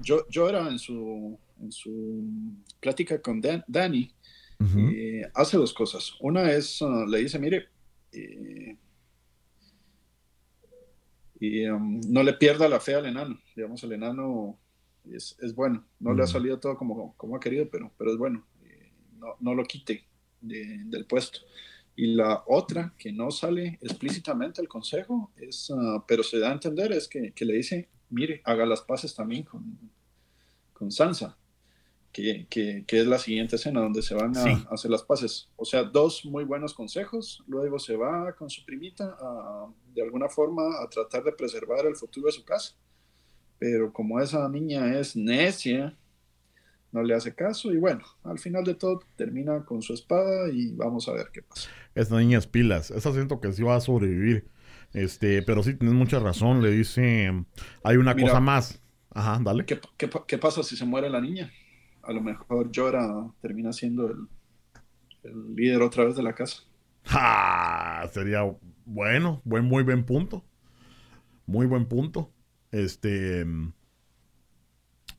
yo, 0.01 0.27
yo 0.29 0.49
era 0.49 0.67
en 0.69 0.79
su, 0.79 1.39
en 1.61 1.71
su 1.71 2.25
plática 2.81 3.21
con 3.21 3.41
Dan, 3.41 3.63
Danny, 3.67 4.11
eh, 4.77 5.23
hace 5.35 5.57
dos 5.57 5.73
cosas. 5.73 6.15
Una 6.21 6.51
es, 6.53 6.81
uh, 6.83 7.07
le 7.07 7.19
dice, 7.19 7.39
mire, 7.39 7.69
eh, 8.13 8.77
y 11.41 11.67
um, 11.67 12.01
no 12.09 12.23
le 12.23 12.35
pierda 12.35 12.69
la 12.69 12.81
fe 12.81 12.95
al 12.95 13.07
enano. 13.07 13.41
Digamos, 13.57 13.83
el 13.85 13.93
enano 13.93 14.59
es, 15.11 15.37
es 15.41 15.55
bueno. 15.55 15.85
No 15.99 16.13
le 16.15 16.23
ha 16.23 16.27
salido 16.27 16.59
todo 16.59 16.77
como, 16.77 17.15
como 17.17 17.37
ha 17.37 17.41
querido, 17.41 17.69
pero, 17.71 17.93
pero 17.97 18.13
es 18.13 18.19
bueno. 18.19 18.47
Eh, 18.65 18.93
no, 19.19 19.37
no, 19.41 19.55
lo 19.55 19.65
quite 19.65 20.07
del 20.41 21.07
puesto. 21.07 21.41
Y 21.97 22.15
la 22.15 22.45
otra, 22.47 22.95
que 22.97 23.13
no 23.13 23.31
sale 23.31 23.79
explícitamente 23.83 24.63
el 24.63 24.69
consejo, 24.69 25.33
es, 25.37 25.69
uh, 25.71 26.03
pero 26.07 26.23
se 26.23 26.39
da 26.39 26.51
a 26.51 26.53
entender, 26.53 26.93
es 26.93 27.09
que, 27.09 27.33
que, 27.33 27.45
le 27.45 27.55
dice, 27.55 27.89
mire, 28.09 28.41
haga 28.45 28.65
las 28.65 28.81
paces 28.81 29.15
también 29.15 29.43
con, 29.43 29.79
con 30.73 30.91
Sansa 30.91 31.37
que, 32.13 32.47
que, 32.49 32.85
es 32.89 33.07
la 33.07 33.19
siguiente 33.19 33.57
escena 33.57 33.81
donde 33.81 34.03
se 34.03 34.15
van 34.15 34.37
a, 34.37 34.45
hacer 34.71 34.91
las 34.91 35.03
paces. 35.03 35.49
O 35.57 35.65
sea, 35.65 35.85
dos 35.85 36.25
muy 36.25 36.45
buenos 36.45 36.75
consejos, 36.75 37.43
luego 37.47 37.79
se 37.79 37.97
va 37.97 38.33
con 38.35 38.51
su 38.51 38.65
primita 38.65 39.17
a, 39.21 39.69
de 39.95 40.03
alguna 40.03 40.29
forma 40.29 40.83
a 40.83 40.89
tratar 40.89 41.23
de 41.23 41.33
preservar 41.33 41.87
el 41.87 41.97
futuro 41.97 42.27
de 42.27 42.33
su 42.33 42.45
casa. 42.45 42.75
Pero 43.61 43.93
como 43.93 44.19
esa 44.19 44.49
niña 44.49 44.99
es 44.99 45.15
necia, 45.15 45.97
no 46.91 47.05
le 47.05 47.15
hace 47.15 47.33
caso 47.33 47.73
y 47.73 47.77
bueno, 47.77 48.03
al 48.25 48.41
final 48.41 48.65
de 48.65 48.75
todo 48.75 49.01
termina 49.15 49.65
con 49.65 49.83
su 49.83 49.95
espada 49.95 50.49
y 50.53 50.73
vamos 50.73 51.09
a 51.09 51.13
ver 51.13 51.29
qué 51.33 51.43
pasa. 51.43 51.71
Esta 51.95 52.19
niña 52.19 52.39
es 52.39 52.49
pilas, 52.49 52.91
esa 52.91 53.13
siento 53.13 53.41
que 53.41 53.53
sí 53.53 53.63
va 53.63 53.77
a 53.77 53.81
sobrevivir. 53.81 54.49
Este, 54.93 55.43
pero 55.43 55.63
sí 55.63 55.75
tienes 55.75 55.95
mucha 55.95 56.19
razón, 56.19 56.61
le 56.61 56.73
dice, 56.73 57.31
hay 57.85 57.97
una 57.97 58.17
cosa 58.17 58.41
más. 58.41 58.83
Ajá, 59.13 59.39
dale. 59.41 59.65
¿qué, 59.65 59.79
qué, 59.97 60.11
qué 60.27 60.39
pasa 60.39 60.65
si 60.65 60.77
se 60.77 60.85
muere 60.85 61.09
la 61.09 61.21
niña? 61.21 61.53
a 62.03 62.13
lo 62.13 62.21
mejor 62.21 62.71
Llora 62.71 63.31
termina 63.41 63.73
siendo 63.73 64.09
el, 64.09 64.27
líder 65.55 65.83
otra 65.83 66.05
vez 66.05 66.17
de 66.17 66.23
la 66.23 66.35
casa. 66.35 66.63
Sería 68.13 68.41
bueno, 68.85 69.43
buen, 69.45 69.65
muy 69.65 69.83
buen 69.83 70.05
punto. 70.05 70.45
Muy 71.47 71.67
buen 71.67 71.87
punto. 71.87 72.33
Este. 72.73 73.47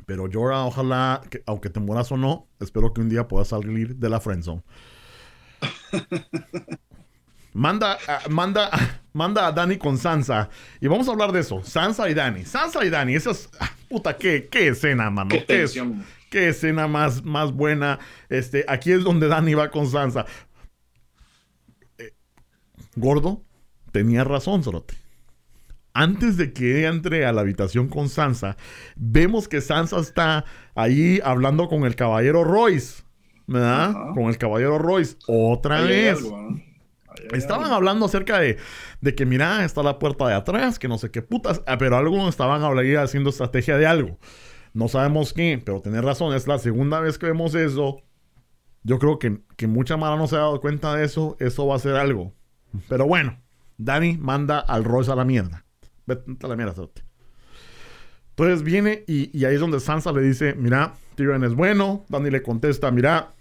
Pero 0.06 0.28
Llora, 0.28 0.66
ojalá, 0.66 1.22
que, 1.30 1.44
aunque 1.46 1.70
te 1.70 1.80
mueras 1.80 2.12
o 2.12 2.18
no, 2.18 2.48
espero 2.60 2.94
que 2.94 3.02
un 3.02 3.10
día 3.10 3.28
puedas 3.28 3.50
salir 3.50 3.96
de 3.96 4.10
la 4.10 4.20
friendzone. 4.20 4.64
manda, 7.54 7.98
manda, 8.30 8.70
manda 9.14 9.48
a 9.48 9.52
Dani 9.52 9.78
con 9.78 9.98
Sansa. 9.98 10.50
Y 10.80 10.88
vamos 10.88 11.08
a 11.08 11.12
hablar 11.12 11.32
de 11.32 11.40
eso. 11.42 11.64
Sansa 11.64 12.10
y 12.10 12.14
Dani. 12.14 12.46
Sansa 12.46 12.84
y 12.84 12.90
Dani. 12.90 13.16
Esa 13.16 13.32
es. 13.32 13.50
Ah, 13.60 13.72
puta, 13.90 14.18
qué, 14.18 14.48
qué 14.52 14.70
escena, 14.70 15.10
mano. 15.10 15.30
Qué, 15.30 15.68
qué 16.30 16.50
escena 16.50 16.88
más, 16.88 17.24
más 17.24 17.52
buena. 17.52 18.00
Este, 18.30 18.66
aquí 18.68 18.92
es 18.92 19.04
donde 19.04 19.28
Dani 19.28 19.54
va 19.54 19.70
con 19.70 19.88
Sansa. 19.90 20.26
Eh, 21.98 22.14
gordo, 22.96 23.44
tenía 23.92 24.24
razón, 24.24 24.64
Zorote. 24.64 25.01
Antes 25.94 26.38
de 26.38 26.54
que 26.54 26.86
entre 26.86 27.26
a 27.26 27.34
la 27.34 27.42
habitación 27.42 27.88
con 27.88 28.08
Sansa, 28.08 28.56
vemos 28.96 29.48
que 29.48 29.62
Sansa 29.62 30.00
está 30.00 30.46
ahí 30.76 31.20
hablando 31.24 31.68
con 31.68 31.86
el 31.86 31.96
caballero 31.96 32.44
Royce. 32.44 33.04
¿Verdad? 33.48 33.94
Con 34.14 34.26
el 34.26 34.38
caballero 34.38 34.78
Royce. 34.78 35.18
Otra 35.28 35.82
vez. 35.82 36.20
Estaban 37.34 37.72
hablando 37.72 38.06
acerca 38.06 38.40
de, 38.40 38.58
de, 39.02 39.16
que, 39.16 39.26
mira, 39.26 39.66
está 39.66 39.84
la 39.84 40.00
puerta 40.00 40.28
de 40.28 40.34
atrás, 40.34 40.80
que 40.80 40.88
no 40.88 40.98
sé 40.98 41.12
qué 41.12 41.22
putas, 41.22 41.62
ah, 41.68 41.78
pero 41.78 41.98
algunos 41.98 42.30
estaban 42.30 42.64
hablando, 42.64 43.02
haciendo 43.02 43.30
estrategia 43.30 43.78
de 43.78 43.86
algo. 43.86 44.18
No 44.74 44.88
sabemos 44.88 45.34
qué, 45.34 45.62
pero 45.64 45.82
tenés 45.82 46.04
razón, 46.04 46.34
es 46.34 46.48
la 46.48 46.58
segunda 46.58 47.02
vez 47.02 47.18
que 47.18 47.26
vemos 47.26 47.54
eso. 47.56 48.02
Yo 48.84 48.98
creo 49.00 49.20
que, 49.20 49.42
que 49.58 49.68
mucha 49.68 49.98
mala 49.98 50.16
no 50.16 50.28
se 50.28 50.36
ha 50.36 50.40
dado 50.40 50.62
cuenta 50.62 50.96
de 50.96 51.04
eso. 51.04 51.36
Eso 51.40 51.68
va 51.68 51.76
a 51.76 51.80
ser 51.80 51.96
algo. 51.96 52.34
Pero 52.88 53.06
bueno, 53.06 53.38
Dani 53.78 54.18
manda 54.18 54.60
al 54.60 54.84
Royce 54.84 55.12
a 55.12 55.16
la 55.16 55.26
mierda. 55.26 55.66
Vete 56.16 56.46
a 56.46 56.50
la 56.50 56.56
mierda, 56.56 56.74
Entonces 58.30 58.64
viene 58.64 59.04
y, 59.08 59.38
y, 59.38 59.46
ahí 59.46 59.56
es 59.56 59.60
donde 59.62 59.80
Sansa 59.80 60.12
le 60.12 60.22
dice, 60.22 60.54
mira, 60.56 60.94
Tyrion 61.16 61.44
es 61.44 61.54
bueno. 61.54 62.06
Dani 62.10 62.30
le 62.30 62.42
contesta, 62.42 62.92
mira, 62.92 63.34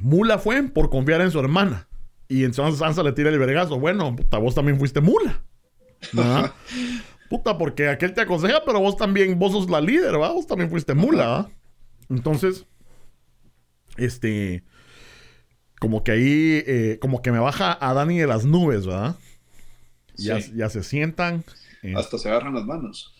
Mula 0.00 0.38
fue 0.38 0.62
por 0.64 0.90
confiar 0.90 1.20
en 1.20 1.30
su 1.30 1.40
hermana. 1.40 1.88
Y 2.28 2.44
entonces 2.44 2.78
Sansa 2.78 3.02
le 3.02 3.12
tira 3.12 3.30
el 3.30 3.38
vergazo. 3.38 3.78
Bueno, 3.78 4.14
puta, 4.14 4.38
vos 4.38 4.54
también 4.54 4.78
fuiste 4.78 5.00
mula. 5.00 5.42
Puta, 7.28 7.58
porque 7.58 7.88
aquel 7.88 8.14
te 8.14 8.20
aconseja, 8.20 8.62
pero 8.64 8.78
vos 8.78 8.96
también, 8.96 9.36
vos 9.36 9.50
sos 9.50 9.68
la 9.68 9.80
líder, 9.80 10.20
¿va? 10.20 10.30
Vos 10.30 10.46
también 10.46 10.70
fuiste 10.70 10.94
mula, 10.94 11.26
¿va? 11.26 11.50
Entonces, 12.08 12.66
este, 13.96 14.62
como 15.80 16.04
que 16.04 16.12
ahí, 16.12 16.62
eh, 16.66 16.98
como 17.00 17.22
que 17.22 17.32
me 17.32 17.40
baja 17.40 17.76
a 17.80 17.94
Dani 17.94 18.18
de 18.18 18.28
las 18.28 18.44
nubes, 18.44 18.86
¿verdad? 18.86 19.16
Ya, 20.16 20.38
ya 20.38 20.68
se 20.68 20.82
sientan. 20.82 21.44
Eh. 21.82 21.94
Hasta 21.96 22.18
se 22.18 22.28
agarran 22.28 22.54
las 22.54 22.64
manos. 22.64 23.12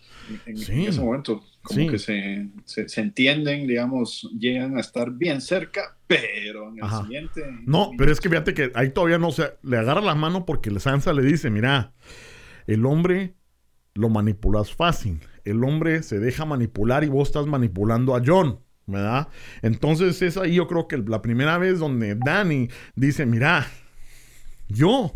En, 0.45 0.57
ese 0.57 0.99
momento, 0.99 1.41
como 1.61 1.89
que 1.89 1.99
se, 1.99 2.49
se, 2.65 3.01
entienden, 3.01 3.65
digamos, 3.65 4.29
llegan 4.37 4.77
a 4.77 4.81
estar 4.81 5.11
bien 5.11 5.39
cerca, 5.39 5.97
pero 6.05 6.69
en 6.69 6.83
el 6.83 6.89
siguiente. 6.89 7.43
No, 7.65 7.91
pero 7.97 8.11
es 8.11 8.19
que 8.19 8.29
fíjate 8.29 8.53
que 8.53 8.71
ahí 8.75 8.89
todavía 8.89 9.19
no 9.19 9.31
se 9.31 9.53
le 9.63 9.77
agarra 9.77 10.01
la 10.01 10.15
mano 10.15 10.45
porque 10.45 10.77
Sansa 10.79 11.13
le 11.13 11.23
dice: 11.23 11.49
Mira, 11.49 11.93
el 12.65 12.85
hombre 12.85 13.35
lo 13.93 14.09
manipulas 14.09 14.73
fácil. 14.73 15.19
El 15.45 15.63
hombre 15.63 16.03
se 16.03 16.19
deja 16.19 16.45
manipular 16.45 17.03
y 17.03 17.07
vos 17.07 17.29
estás 17.29 17.47
manipulando 17.47 18.15
a 18.15 18.21
John, 18.25 18.59
¿verdad? 18.85 19.29
Entonces 19.61 20.21
es 20.21 20.37
ahí 20.37 20.55
yo 20.55 20.67
creo 20.67 20.87
que 20.89 20.97
la 20.97 21.21
primera 21.21 21.57
vez 21.57 21.79
donde 21.79 22.15
Danny 22.15 22.69
dice, 22.95 23.25
mira, 23.25 23.65
yo 24.67 25.13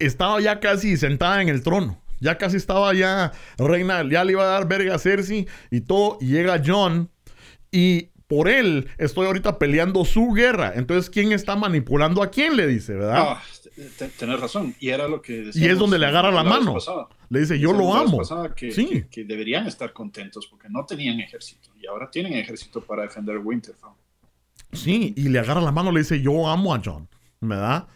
estaba 0.00 0.40
ya 0.40 0.60
casi 0.60 0.96
sentada 0.96 1.42
en 1.42 1.48
el 1.48 1.62
trono. 1.62 2.00
Ya 2.20 2.36
casi 2.36 2.58
estaba 2.58 2.92
ya 2.92 3.32
reina, 3.56 4.04
ya 4.08 4.24
le 4.24 4.32
iba 4.32 4.42
a 4.42 4.46
dar 4.46 4.68
verga 4.68 4.96
a 4.96 4.98
Cersei 4.98 5.46
y 5.70 5.80
todo. 5.80 6.18
Y 6.20 6.26
llega 6.26 6.62
John 6.64 7.10
y 7.72 8.10
por 8.26 8.48
él 8.48 8.88
estoy 8.98 9.26
ahorita 9.26 9.58
peleando 9.58 10.04
su 10.04 10.32
guerra. 10.32 10.72
Entonces, 10.76 11.10
¿quién 11.10 11.32
está 11.32 11.56
manipulando 11.56 12.22
a 12.22 12.30
quién? 12.30 12.56
Le 12.56 12.66
dice, 12.66 12.94
¿verdad? 12.94 13.16
Ah, 13.18 13.42
Tienes 14.18 14.40
razón. 14.40 14.74
Y 14.78 14.90
era 14.90 15.08
lo 15.08 15.22
que 15.22 15.50
Y 15.54 15.66
es 15.66 15.78
donde 15.78 15.98
le 15.98 16.06
agarra 16.06 16.30
la, 16.30 16.44
mano. 16.44 16.76
Le 17.28 17.40
dice, 17.40 17.58
yo 17.58 17.72
lo 17.72 17.94
amo. 17.94 18.20
Que, 18.54 18.70
sí. 18.70 19.04
que, 19.10 19.24
deberían 19.24 19.66
estar 19.66 19.92
contentos 19.92 20.46
porque 20.46 20.68
no 20.68 20.84
tenían 20.84 21.20
ejército. 21.20 21.70
Y 21.80 21.86
ahora 21.86 22.10
tienen 22.10 22.34
ejército 22.34 22.82
para 22.82 23.02
defender 23.02 23.38
Winterfell. 23.38 23.90
Sí, 24.72 25.14
y 25.16 25.28
le 25.28 25.38
agarra 25.38 25.60
la 25.60 25.72
mano, 25.72 25.90
le 25.90 26.00
dice, 26.00 26.20
yo 26.20 26.48
amo 26.48 26.74
a 26.74 26.80
John. 26.84 27.08
¿Verdad? 27.40 27.88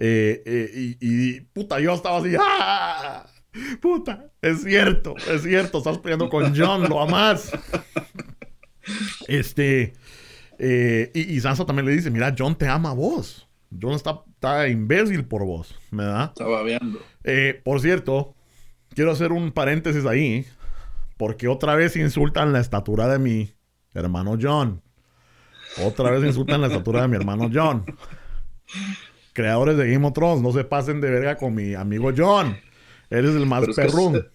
Eh, 0.00 0.42
eh, 0.46 0.96
y, 1.00 1.40
puta, 1.40 1.80
yo 1.80 1.92
estaba 1.92 2.18
así, 2.18 2.34
¡ah! 2.40 3.26
Puta, 3.80 4.30
es 4.40 4.62
cierto, 4.62 5.16
es 5.16 5.42
cierto, 5.42 5.78
estás 5.78 5.98
peleando 5.98 6.28
con 6.28 6.54
John, 6.56 6.88
lo 6.88 7.02
amas. 7.02 7.50
Este, 9.26 9.94
eh, 10.58 11.10
y, 11.12 11.34
y 11.34 11.40
Sansa 11.40 11.66
también 11.66 11.86
le 11.86 11.92
dice, 11.92 12.10
mira, 12.10 12.34
John 12.36 12.56
te 12.56 12.68
ama 12.68 12.90
a 12.90 12.94
vos. 12.94 13.48
John 13.70 13.92
está, 13.92 14.22
está 14.34 14.68
imbécil 14.68 15.24
por 15.24 15.44
vos, 15.44 15.74
¿verdad? 15.90 16.32
Estaba 16.34 16.62
viendo. 16.62 17.00
Eh, 17.24 17.60
por 17.64 17.80
cierto, 17.80 18.34
quiero 18.94 19.10
hacer 19.10 19.32
un 19.32 19.52
paréntesis 19.52 20.06
ahí, 20.06 20.46
porque 21.16 21.48
otra 21.48 21.74
vez 21.74 21.96
insultan 21.96 22.52
la 22.52 22.60
estatura 22.60 23.08
de 23.08 23.18
mi 23.18 23.52
hermano 23.94 24.38
John. 24.40 24.82
Otra 25.84 26.10
vez 26.10 26.24
insultan 26.24 26.60
la 26.60 26.68
estatura 26.68 27.02
de 27.02 27.08
mi 27.08 27.16
hermano 27.16 27.50
John. 27.52 27.84
Creadores 29.38 29.76
de 29.76 29.88
Game 29.88 30.04
of 30.04 30.14
Thrones, 30.14 30.42
no 30.42 30.50
se 30.50 30.64
pasen 30.64 31.00
de 31.00 31.08
verga 31.10 31.36
con 31.36 31.54
mi 31.54 31.72
amigo 31.72 32.10
John. 32.16 32.56
Eres 33.08 33.36
el 33.36 33.46
más 33.46 33.64
perrún. 33.76 34.26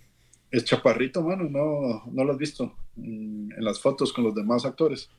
Es, 0.49 0.63
chaparrito, 0.63 1.21
mano, 1.21 1.43
no, 1.43 2.05
no 2.09 2.23
lo 2.23 2.31
has 2.31 2.37
visto 2.37 2.73
en, 2.95 3.49
las 3.57 3.81
fotos 3.81 4.13
con 4.13 4.23
los 4.23 4.33
demás 4.33 4.63
actores. 4.63 5.09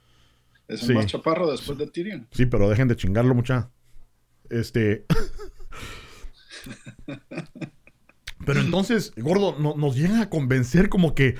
Es 0.68 0.88
el 0.88 0.94
más 0.94 1.04
chaparro 1.04 1.50
después 1.50 1.76
de 1.76 1.86
Tyrion. 1.86 2.26
Sí, 2.30 2.46
pero 2.46 2.70
dejen 2.70 2.88
de 2.88 2.96
chingarlo, 2.96 3.34
mucha. 3.34 3.70
Este. 4.48 5.04
Pero 8.46 8.60
entonces, 8.60 9.12
gordo, 9.16 9.58
nos 9.58 9.96
llegan 9.96 10.20
a 10.20 10.30
convencer 10.30 10.88
como 10.88 11.14
que, 11.14 11.36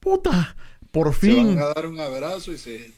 puta, 0.00 0.56
por 0.90 1.14
fin. 1.14 1.54
Se 1.54 1.54
van 1.54 1.58
a 1.58 1.74
dar 1.74 1.86
un 1.86 2.00
abrazo 2.00 2.52
y 2.52 2.58
se. 2.58 2.92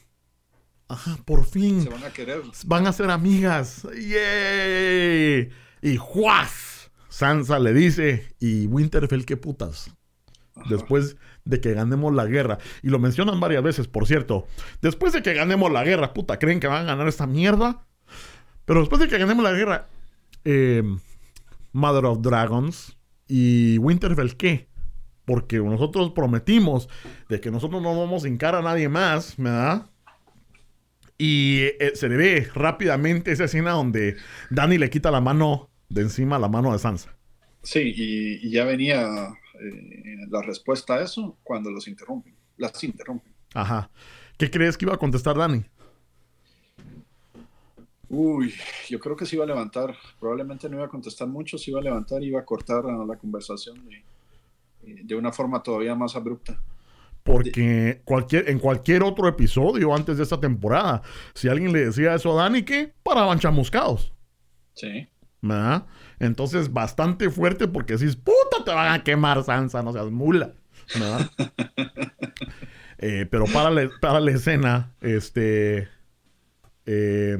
Ajá, 0.91 1.17
por 1.23 1.45
fin. 1.45 1.83
Se 1.83 1.89
van 1.89 2.03
a 2.03 2.11
querer. 2.11 2.41
Van 2.65 2.85
a 2.85 2.91
ser 2.91 3.09
amigas. 3.09 3.87
¡Yay! 3.95 5.49
Y 5.81 5.97
¡juas! 5.97 6.91
Sansa 7.07 7.59
le 7.59 7.73
dice, 7.73 8.35
y 8.39 8.67
Winterfell, 8.67 9.23
qué 9.23 9.37
putas. 9.37 9.89
Después 10.69 11.15
de 11.45 11.61
que 11.61 11.73
ganemos 11.73 12.13
la 12.13 12.25
guerra. 12.25 12.57
Y 12.83 12.89
lo 12.89 12.99
mencionan 12.99 13.39
varias 13.39 13.63
veces, 13.63 13.87
por 13.87 14.05
cierto. 14.05 14.47
Después 14.81 15.13
de 15.13 15.21
que 15.21 15.33
ganemos 15.33 15.71
la 15.71 15.85
guerra, 15.85 16.13
puta, 16.13 16.39
¿creen 16.39 16.59
que 16.59 16.67
van 16.67 16.83
a 16.83 16.87
ganar 16.87 17.07
esta 17.07 17.25
mierda? 17.25 17.85
Pero 18.65 18.81
después 18.81 18.99
de 18.99 19.07
que 19.07 19.17
ganemos 19.17 19.43
la 19.43 19.53
guerra, 19.53 19.87
eh, 20.43 20.83
Mother 21.71 22.05
of 22.05 22.21
Dragons 22.21 22.97
y 23.27 23.77
Winterfell, 23.77 24.35
¿qué? 24.35 24.67
porque 25.25 25.59
nosotros 25.59 26.11
prometimos 26.11 26.89
de 27.29 27.39
que 27.39 27.51
nosotros 27.51 27.81
no 27.81 27.97
vamos 27.97 28.23
a 28.23 28.27
hincar 28.27 28.55
a 28.55 28.61
nadie 28.61 28.89
más, 28.89 29.35
¿verdad? 29.37 29.87
Y 31.23 31.65
eh, 31.79 31.91
se 31.93 32.09
le 32.09 32.17
ve 32.17 32.47
rápidamente 32.55 33.31
esa 33.31 33.43
escena 33.43 33.73
donde 33.73 34.17
Dani 34.49 34.79
le 34.79 34.89
quita 34.89 35.11
la 35.11 35.21
mano 35.21 35.69
de 35.87 36.01
encima 36.01 36.39
la 36.39 36.47
mano 36.47 36.73
de 36.73 36.79
Sansa. 36.79 37.15
Sí, 37.61 37.93
y, 37.95 38.47
y 38.47 38.49
ya 38.49 38.65
venía 38.65 39.05
eh, 39.53 40.25
la 40.31 40.41
respuesta 40.41 40.95
a 40.95 41.03
eso 41.03 41.37
cuando 41.43 41.69
los 41.69 41.87
interrumpen, 41.87 42.33
las 42.57 42.83
interrumpen. 42.83 43.31
Ajá. 43.53 43.91
¿Qué 44.35 44.49
crees 44.49 44.75
que 44.75 44.85
iba 44.85 44.95
a 44.95 44.97
contestar 44.97 45.37
Dani? 45.37 45.63
Uy, 48.09 48.55
yo 48.89 48.99
creo 48.99 49.15
que 49.15 49.27
se 49.27 49.35
iba 49.35 49.43
a 49.43 49.47
levantar. 49.47 49.95
Probablemente 50.19 50.67
no 50.69 50.77
iba 50.77 50.85
a 50.87 50.89
contestar 50.89 51.27
mucho, 51.27 51.59
se 51.59 51.69
iba 51.69 51.79
a 51.79 51.83
levantar 51.83 52.23
y 52.23 52.29
iba 52.29 52.39
a 52.39 52.45
cortar 52.45 52.83
la 52.85 53.15
conversación 53.17 53.87
de, 53.87 55.03
de 55.03 55.15
una 55.15 55.31
forma 55.31 55.61
todavía 55.61 55.93
más 55.93 56.15
abrupta. 56.15 56.59
Porque 57.23 58.01
cualquier, 58.03 58.49
en 58.49 58.59
cualquier 58.59 59.03
otro 59.03 59.27
episodio 59.27 59.95
antes 59.95 60.17
de 60.17 60.23
esta 60.23 60.39
temporada, 60.39 61.03
si 61.33 61.47
alguien 61.47 61.71
le 61.71 61.85
decía 61.85 62.15
eso 62.15 62.37
a 62.37 62.43
Dani, 62.43 62.63
¿qué? 62.63 62.93
Paraban 63.03 63.39
chamuscados. 63.39 64.11
Sí. 64.73 65.07
¿Verdad? 65.41 65.85
Entonces, 66.19 66.71
bastante 66.71 67.29
fuerte 67.29 67.67
porque 67.67 67.97
decís, 67.97 68.15
puta, 68.15 68.63
te 68.65 68.71
van 68.71 68.93
a 68.93 69.03
quemar 69.03 69.43
Sansa, 69.43 69.83
no 69.83 69.93
seas 69.93 70.09
mula. 70.09 70.53
¿Verdad? 70.93 71.29
eh, 72.97 73.27
pero 73.29 73.45
para 73.45 73.69
la, 73.69 73.89
para 73.99 74.19
la 74.19 74.31
escena, 74.31 74.95
este. 75.01 75.87
Eh, 76.85 77.37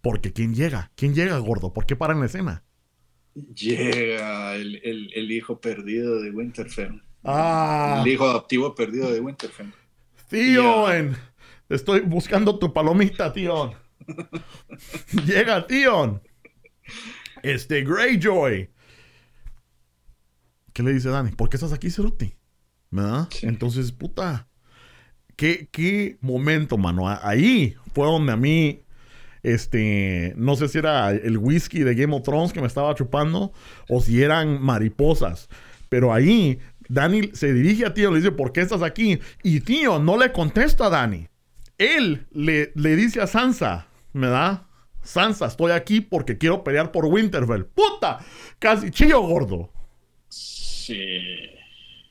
porque 0.00 0.32
¿quién 0.32 0.54
llega? 0.54 0.90
¿Quién 0.94 1.14
llega, 1.14 1.36
gordo? 1.38 1.72
¿Por 1.72 1.86
qué 1.86 1.96
para 1.96 2.14
en 2.14 2.20
la 2.20 2.26
escena? 2.26 2.64
Llega 3.34 4.54
el, 4.54 4.80
el, 4.82 5.12
el 5.14 5.30
hijo 5.30 5.60
perdido 5.60 6.20
de 6.20 6.30
Winterfell. 6.30 7.02
Ah. 7.24 8.02
El 8.04 8.12
hijo 8.12 8.28
adoptivo 8.28 8.74
perdido 8.74 9.12
de 9.12 9.20
Winterfell. 9.20 9.72
Tío, 10.28 10.86
estoy 11.68 12.00
buscando 12.00 12.58
tu 12.58 12.72
palomita, 12.72 13.32
tío. 13.32 13.72
Llega, 15.26 15.66
tío. 15.66 16.20
Este, 17.42 17.82
Greyjoy. 17.84 18.70
¿Qué 20.72 20.82
le 20.82 20.92
dice 20.92 21.08
Dani? 21.08 21.32
¿Por 21.32 21.48
qué 21.48 21.56
estás 21.56 21.72
aquí, 21.72 21.90
Cerote? 21.90 22.36
¿Verdad? 22.90 23.28
Sí. 23.30 23.46
Entonces, 23.46 23.92
puta. 23.92 24.48
¿qué, 25.40 25.68
¿Qué 25.72 26.18
momento, 26.20 26.76
mano? 26.76 27.08
Ahí 27.08 27.74
fue 27.94 28.06
donde 28.06 28.32
a 28.32 28.36
mí 28.36 28.84
este, 29.42 30.34
no 30.36 30.54
sé 30.54 30.68
si 30.68 30.76
era 30.76 31.12
el 31.12 31.38
whisky 31.38 31.80
de 31.80 31.94
Game 31.94 32.14
of 32.14 32.24
Thrones 32.24 32.52
que 32.52 32.60
me 32.60 32.66
estaba 32.66 32.94
chupando 32.94 33.50
o 33.88 34.02
si 34.02 34.22
eran 34.22 34.60
mariposas. 34.62 35.48
Pero 35.88 36.12
ahí 36.12 36.58
Dani 36.90 37.30
se 37.34 37.52
dirige 37.52 37.86
a 37.86 37.94
Tío, 37.94 38.10
le 38.10 38.16
dice, 38.16 38.32
¿por 38.32 38.52
qué 38.52 38.62
estás 38.62 38.82
aquí? 38.82 39.20
Y 39.44 39.60
Tío 39.60 40.00
no 40.00 40.18
le 40.18 40.32
contesta 40.32 40.86
a 40.86 40.90
Dani. 40.90 41.28
Él 41.78 42.26
le, 42.32 42.72
le 42.74 42.96
dice 42.96 43.20
a 43.20 43.28
Sansa, 43.28 43.86
¿me 44.12 44.26
da? 44.26 44.68
Sansa, 45.00 45.46
estoy 45.46 45.70
aquí 45.70 46.00
porque 46.00 46.36
quiero 46.36 46.64
pelear 46.64 46.90
por 46.90 47.06
Winterfell. 47.06 47.64
¡Puta! 47.64 48.18
Casi 48.58 48.90
chillo 48.90 49.20
gordo. 49.20 49.72
Sí. 50.28 51.30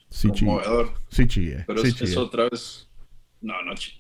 Sí, 0.10 0.30
Conmovedor. 0.30 0.94
Sí, 1.10 1.28
chille. 1.28 1.66
Pero 1.68 1.82
sí, 1.82 1.90
es, 1.90 1.96
chille. 1.96 2.12
es 2.12 2.18
otra 2.18 2.48
vez. 2.50 2.88
No, 3.42 3.62
no 3.64 3.76
chille. 3.76 4.00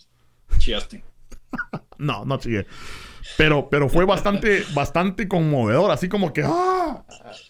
Chillaste. 0.60 1.04
no, 1.98 2.24
no 2.24 2.38
chille. 2.40 2.66
Pero, 3.38 3.70
pero 3.70 3.90
fue 3.90 4.06
bastante, 4.06 4.64
bastante 4.74 5.28
conmovedor, 5.28 5.92
así 5.92 6.10
como 6.10 6.34
que 6.34 6.44
¡ah! 6.46 7.06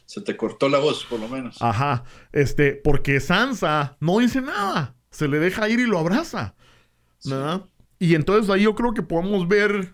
Se 0.05 0.21
te 0.21 0.35
cortó 0.35 0.69
la 0.69 0.79
voz, 0.79 1.05
por 1.05 1.19
lo 1.19 1.27
menos. 1.27 1.57
Ajá. 1.61 2.03
Este, 2.31 2.73
porque 2.73 3.19
Sansa 3.19 3.97
no 3.99 4.19
dice 4.19 4.41
nada. 4.41 4.95
Se 5.11 5.27
le 5.27 5.39
deja 5.39 5.69
ir 5.69 5.79
y 5.79 5.85
lo 5.85 5.99
abraza. 5.99 6.55
¿Verdad? 7.25 7.65
Y 7.99 8.15
entonces 8.15 8.49
ahí 8.49 8.63
yo 8.63 8.75
creo 8.75 8.93
que 8.93 9.01
podemos 9.01 9.47
ver 9.47 9.93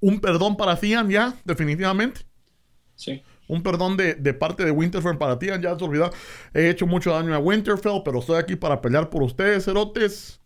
un 0.00 0.20
perdón 0.20 0.56
para 0.56 0.76
Theon 0.76 1.08
ya, 1.08 1.34
definitivamente. 1.44 2.22
Sí. 2.94 3.22
Un 3.48 3.62
perdón 3.62 3.96
de, 3.96 4.14
de 4.14 4.34
parte 4.34 4.64
de 4.64 4.70
Winterfell 4.70 5.16
para 5.16 5.38
Theon, 5.38 5.62
ya 5.62 5.78
se 5.78 5.84
olvidó. 5.84 6.10
He 6.52 6.68
hecho 6.68 6.86
mucho 6.86 7.12
daño 7.12 7.34
a 7.34 7.38
Winterfell, 7.38 8.02
pero 8.04 8.18
estoy 8.18 8.38
aquí 8.38 8.56
para 8.56 8.80
pelear 8.80 9.08
por 9.08 9.22
ustedes, 9.22 9.64
cerotes. 9.64 10.40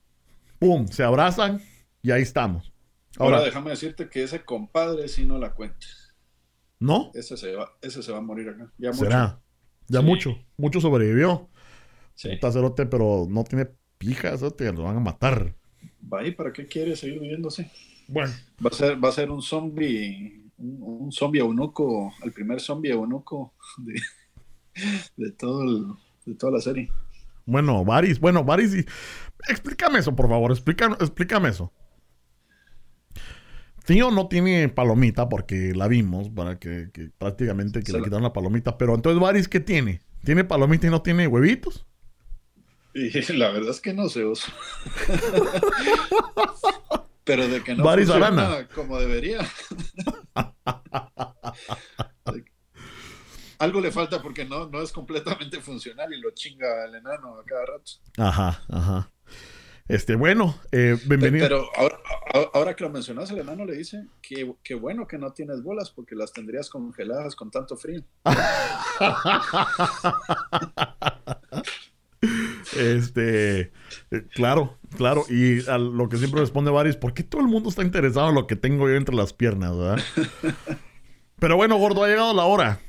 Pum, 0.59 0.87
se 0.87 1.03
abrazan 1.03 1.61
y 2.03 2.11
ahí 2.11 2.23
estamos. 2.23 2.70
Ahora, 3.19 3.37
Ahora, 3.39 3.47
déjame 3.47 3.71
decirte 3.71 4.09
que 4.09 4.23
ese 4.23 4.45
compadre 4.45 5.09
sí 5.09 5.25
no 5.25 5.39
la 5.39 5.53
cuenta. 5.53 5.87
¿No? 6.79 7.11
Ese 7.15 7.37
se 7.37 7.55
va, 7.55 7.71
ese 7.83 8.03
se 8.03 8.13
va 8.13 8.19
a 8.19 8.23
morir 8.23 8.49
acá. 8.49 8.73
Ya 8.79 8.93
¿Será? 8.93 9.23
mucho. 9.27 9.43
Ya 9.89 10.01
Sí. 10.01 10.07
mucho. 10.07 10.39
Mucho 10.57 10.81
sobrevivió. 10.81 11.49
Sí. 12.15 12.31
Puta 12.31 12.53
cerote, 12.53 12.87
pero 12.87 13.27
no 13.29 13.45
tiene 13.45 13.69
pija, 13.99 14.37
cerote, 14.39 14.73
lo 14.73 14.85
van 14.85 14.97
a 14.97 15.01
matar. 15.01 15.55
Va 16.13 16.21
ahí, 16.21 16.33
¿para 16.33 16.53
qué 16.53 16.67
quiere 16.67 16.97
seguir 16.97 17.21
viviendo 17.21 17.49
así? 17.49 17.67
Bueno. 18.09 18.33
Va 18.65 18.71
a 18.71 18.75
ser, 18.75 19.03
va 19.05 19.09
a 19.09 19.13
ser 19.13 19.31
un 19.31 19.43
zombie, 19.43 20.45
un, 20.59 20.79
un 20.81 21.13
zombie 21.13 21.41
eunuco, 21.41 22.13
el 22.25 22.33
primer 22.33 22.61
zombie 22.61 22.93
eunuco 22.93 23.55
de, 23.79 24.01
de, 25.17 25.33
todo 25.33 25.63
el- 25.63 25.87
de 26.25 26.35
toda 26.35 26.53
la 26.53 26.61
serie. 26.61 26.91
Bueno, 27.45 27.85
Varys, 27.85 28.21
bueno, 28.21 28.45
Varys, 28.45 28.75
y- 28.75 28.85
explícame 29.49 29.99
eso, 29.99 30.15
por 30.15 30.29
favor, 30.29 30.51
explícame, 30.53 30.95
explícame 31.01 31.49
eso. 31.49 31.73
Tío 33.91 34.13
no 34.13 34.29
tiene 34.29 34.69
palomita 34.69 35.29
porque 35.29 35.73
la 35.75 35.89
vimos, 35.89 36.31
para 36.31 36.61
que, 36.61 36.91
que 36.93 37.11
prácticamente 37.19 37.83
que 37.83 37.91
le 37.91 37.99
la- 37.99 38.05
quitaron 38.05 38.23
la 38.23 38.33
palomita. 38.33 38.79
Pero 38.79 38.95
entonces, 38.95 39.21
Varys, 39.21 39.49
¿qué 39.49 39.59
tiene? 39.59 40.01
¿Tiene 40.23 40.45
palomita 40.45 40.87
y 40.87 40.91
no 40.91 41.03
tiene 41.03 41.27
huevitos? 41.27 41.87
Y 42.95 43.11
la 43.33 43.51
verdad 43.51 43.71
es 43.71 43.81
que 43.81 43.93
no 43.93 44.09
se 44.09 44.25
usa. 44.25 44.55
Pero 47.25 47.49
de 47.49 47.65
que 47.65 47.75
no 47.75 47.83
Varys 47.83 48.07
funciona 48.09 48.27
Arana. 48.29 48.69
como 48.73 48.97
debería. 49.01 49.41
Algo 53.59 53.81
le 53.81 53.91
falta 53.91 54.23
porque 54.23 54.45
no, 54.45 54.69
no 54.69 54.83
es 54.83 54.93
completamente 54.93 55.61
funcional 55.61 56.15
y 56.15 56.21
lo 56.21 56.31
chinga 56.31 56.85
el 56.85 56.95
enano 56.95 57.41
a 57.41 57.45
cada 57.45 57.67
rato. 57.67 57.91
Ajá, 58.19 58.63
ajá. 58.69 59.11
Este, 59.91 60.15
bueno, 60.15 60.55
eh, 60.71 60.97
bienvenido. 61.07 61.49
Pero 61.49 61.69
ahora, 62.55 62.77
que 62.77 62.85
lo 62.85 62.91
mencionas, 62.91 63.29
el 63.33 63.39
enano 63.39 63.65
le 63.65 63.75
dice 63.75 64.07
que, 64.23 64.55
que 64.63 64.77
bueno 64.77 65.09
que 65.09 65.19
no 65.19 65.33
tienes 65.33 65.65
bolas 65.65 65.91
porque 65.91 66.15
las 66.15 66.33
tendrías 66.33 66.71
congeladas 66.71 67.35
con 67.35 67.51
tanto 67.51 67.77
frío. 67.77 68.03
Este, 72.77 73.61
eh, 74.11 74.25
claro, 74.35 74.77
claro. 74.97 75.25
Y 75.29 75.69
a 75.69 75.79
lo 75.79 76.09
que 76.09 76.19
siempre 76.19 76.41
responde 76.41 76.71
Varys, 76.71 76.97
¿por 76.97 77.15
qué 77.15 77.25
todo 77.25 77.41
el 77.41 77.49
mundo 77.49 77.71
está 77.71 77.83
interesado 77.83 78.29
en 78.29 78.35
lo 78.35 78.47
que 78.47 78.57
tengo 78.57 78.89
yo 78.89 78.95
entre 78.95 79.17
las 79.17 79.33
piernas, 79.33 79.77
verdad? 79.77 80.05
Pero 81.41 81.57
bueno, 81.57 81.79
gordo, 81.79 82.05
ha 82.05 82.09
llegado 82.09 82.35
la 82.35 82.45
hora. 82.45 82.81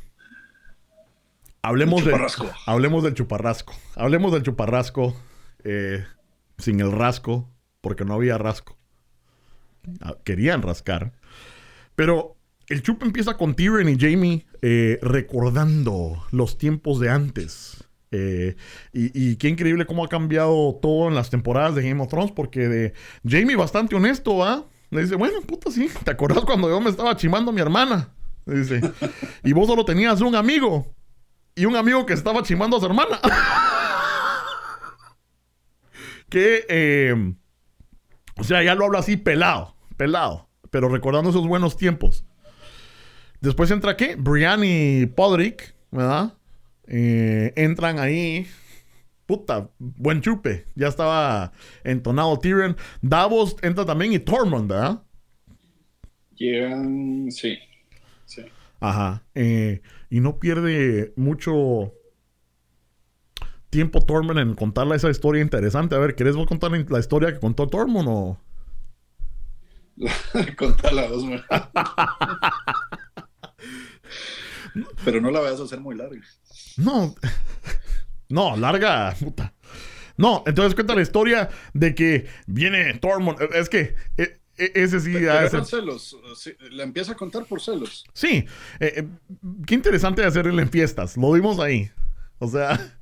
Hablemos, 1.62 2.02
El 2.02 2.06
de, 2.06 2.12
chuparrasco. 2.12 2.52
hablemos 2.66 3.04
del 3.04 3.14
chuparrasco. 3.14 3.74
Hablemos 3.95 4.34
del 4.34 4.43
chuparrasco 4.43 5.16
eh, 5.64 6.06
sin 6.62 6.80
el 6.80 6.91
rasco, 6.91 7.49
porque 7.82 8.05
no 8.05 8.14
había 8.14 8.38
rasco. 8.38 8.78
Ah, 10.01 10.16
Querían 10.24 10.62
rascar. 10.62 11.14
Pero 11.95 12.38
el 12.68 12.82
chup 12.82 13.03
empieza 13.03 13.36
con 13.36 13.55
Tyrion 13.55 13.89
y 13.89 13.97
Jamie 13.99 14.45
eh, 14.62 14.99
recordando 15.01 16.24
los 16.32 16.57
tiempos 16.57 16.99
de 16.99 17.09
antes. 17.09 17.84
Eh, 18.12 18.55
y, 18.91 19.38
qué 19.38 19.47
increíble 19.47 19.86
cómo 19.86 20.03
ha 20.03 20.09
cambiado 20.09 20.78
todo 20.82 21.07
en 21.07 21.16
las 21.16 21.30
temporadas 21.30 21.76
de 21.76 21.88
Game 21.88 22.01
of 22.01 22.09
Thrones, 22.09 22.32
porque 22.32 22.68
de 22.68 22.93
Jamie 23.28 23.55
bastante 23.55 23.95
honesto, 23.95 24.38
¿va? 24.38 24.66
Le 24.89 25.03
dice, 25.03 25.16
bueno, 25.16 25.41
puta, 25.41 25.72
sí, 25.72 25.89
¿te 26.03 26.12
acordás 26.12 26.43
cuando 26.43 26.70
yo 26.70 26.82
me 26.82 26.89
estaba 26.89 27.16
chimando 27.16 27.51
a 27.51 27.53
mi 27.53 27.62
hermana? 27.62 28.09
Le 28.45 28.59
dice, 28.59 28.82
y 29.43 29.53
vos 29.53 29.68
solo 29.68 29.86
tenías 29.86 30.20
un 30.20 30.36
amigo, 30.36 30.93
y 31.55 31.66
un 31.66 31.76
amigo 31.78 32.05
que 32.05 32.14
estaba 32.14 32.43
chimando 32.43 32.78
a 32.78 32.80
su 32.82 32.86
hermana. 32.86 33.20
que, 36.32 36.66
eh, 36.70 37.34
o 38.38 38.44
sea, 38.44 38.64
ya 38.64 38.74
lo 38.74 38.86
habla 38.86 39.00
así 39.00 39.18
pelado, 39.18 39.76
pelado, 39.98 40.50
pero 40.72 40.90
recordando 40.90 41.30
esos 41.30 41.46
buenos 41.46 41.78
tiempos. 41.78 42.26
Después 43.42 43.70
entra 43.70 43.98
qué? 43.98 44.16
Brian 44.16 44.62
y 44.64 45.06
Podrick, 45.08 45.76
¿verdad? 45.92 46.34
Eh, 46.88 47.54
entran 47.56 48.00
ahí. 48.00 48.48
Puta, 49.26 49.70
buen 49.78 50.22
chupe. 50.22 50.66
Ya 50.76 50.88
estaba 50.88 51.52
entonado 51.84 52.40
Tyrion. 52.40 52.78
Davos 53.02 53.56
entra 53.62 53.86
también 53.86 54.14
y 54.14 54.20
Tormund, 54.20 54.70
¿verdad? 54.70 55.04
Llegan, 56.36 57.30
sí, 57.32 57.58
sí. 58.26 58.44
Ajá. 58.80 59.24
Eh, 59.36 59.82
y 60.10 60.20
no 60.20 60.40
pierde 60.40 61.14
mucho 61.16 61.94
tiempo 63.72 64.01
Tormund 64.01 64.38
en 64.38 64.53
contarle 64.53 64.95
esa 64.95 65.09
historia 65.09 65.41
interesante. 65.41 65.95
A 65.95 65.99
ver, 65.99 66.13
¿querés 66.13 66.36
vos 66.36 66.45
contar 66.45 66.72
la 66.72 66.99
historia 66.99 67.34
que 67.34 67.39
contó 67.39 67.67
Tormund 67.67 68.07
o...? 68.07 68.39
Contar 70.57 70.93
la 70.93 71.07
voz, 71.07 71.26
güey. 71.26 71.41
Pero 75.03 75.22
no 75.22 75.32
la 75.32 75.41
vayas 75.41 75.59
a 75.59 75.63
hacer 75.63 75.80
muy 75.80 75.95
larga. 75.95 76.22
No. 76.78 77.13
No, 78.30 78.55
larga, 78.55 79.15
puta. 79.19 79.53
No, 80.17 80.43
entonces 80.45 80.76
cuenta 80.76 80.95
la 80.95 81.01
historia 81.01 81.49
de 81.74 81.93
que 81.93 82.28
viene 82.47 82.93
Tormund. 82.99 83.38
Es 83.53 83.69
que 83.69 83.95
e, 84.17 84.39
e, 84.57 84.72
ese 84.76 84.99
sí. 85.01 85.13
Celos. 85.65 86.17
Le 86.72 86.84
empieza 86.84 87.11
a 87.11 87.15
contar 87.15 87.45
por 87.45 87.61
celos. 87.61 88.05
Sí. 88.13 88.45
Eh, 88.80 88.93
eh, 88.97 89.07
qué 89.67 89.76
interesante 89.76 90.24
hacerle 90.26 90.61
en 90.61 90.69
fiestas. 90.69 91.17
Lo 91.17 91.32
vimos 91.32 91.59
ahí. 91.59 91.91
O 92.39 92.47
sea, 92.47 92.97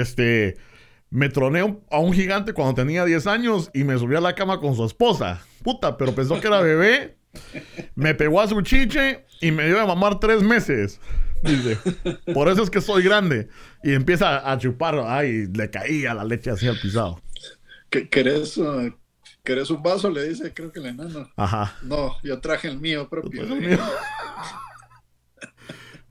este. 0.00 0.56
Me 1.10 1.28
troné 1.28 1.60
a 1.90 1.98
un 1.98 2.12
gigante 2.14 2.54
cuando 2.54 2.74
tenía 2.74 3.04
10 3.04 3.26
años 3.26 3.70
y 3.74 3.84
me 3.84 3.98
subí 3.98 4.16
a 4.16 4.20
la 4.20 4.34
cama 4.34 4.60
con 4.60 4.74
su 4.74 4.84
esposa. 4.86 5.42
Puta, 5.62 5.98
pero 5.98 6.14
pensó 6.14 6.40
que 6.40 6.46
era 6.46 6.60
bebé. 6.62 7.18
Me 7.94 8.14
pegó 8.14 8.40
a 8.40 8.48
su 8.48 8.62
chiche 8.62 9.26
y 9.40 9.50
me 9.50 9.66
dio 9.66 9.80
a 9.80 9.86
mamar 9.86 10.20
tres 10.20 10.42
meses. 10.42 11.00
Dice, 11.42 11.76
por 12.32 12.48
eso 12.48 12.62
es 12.62 12.70
que 12.70 12.80
soy 12.80 13.02
grande. 13.02 13.48
Y 13.82 13.92
empieza 13.92 14.50
a 14.50 14.56
chupar, 14.58 15.02
ay, 15.06 15.48
le 15.52 15.68
caía 15.70 16.14
la 16.14 16.24
leche 16.24 16.50
así 16.50 16.66
al 16.66 16.78
pisado. 16.78 17.20
¿Querés, 17.90 18.56
uh, 18.56 18.90
¿Querés 19.42 19.70
un 19.70 19.82
vaso? 19.82 20.08
Le 20.08 20.28
dice, 20.28 20.54
creo 20.54 20.72
que 20.72 20.78
el 20.78 20.86
enano. 20.86 21.28
Ajá. 21.36 21.76
No, 21.82 22.16
yo 22.22 22.40
traje 22.40 22.68
el 22.68 22.78
mío 22.78 23.08
propio. 23.08 23.44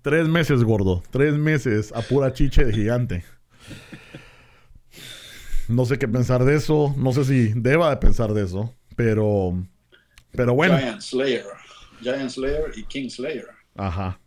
Tres 0.01 0.27
meses, 0.27 0.63
gordo. 0.63 1.01
Tres 1.11 1.35
meses 1.35 1.93
a 1.93 2.01
pura 2.01 2.33
chiche 2.33 2.65
de 2.65 2.73
gigante. 2.73 3.23
No 5.67 5.85
sé 5.85 5.97
qué 5.97 6.07
pensar 6.07 6.43
de 6.43 6.55
eso. 6.55 6.93
No 6.97 7.13
sé 7.13 7.25
si 7.25 7.53
deba 7.55 7.89
de 7.89 7.97
pensar 7.97 8.33
de 8.33 8.43
eso. 8.43 8.73
Pero. 8.95 9.63
Pero 10.31 10.53
bueno. 10.53 10.77
Giant 10.77 11.01
Slayer. 11.01 11.45
Giant 12.01 12.29
Slayer 12.29 12.71
y 12.75 12.83
King 12.83 13.09
Slayer. 13.09 13.47
Ajá. 13.75 14.19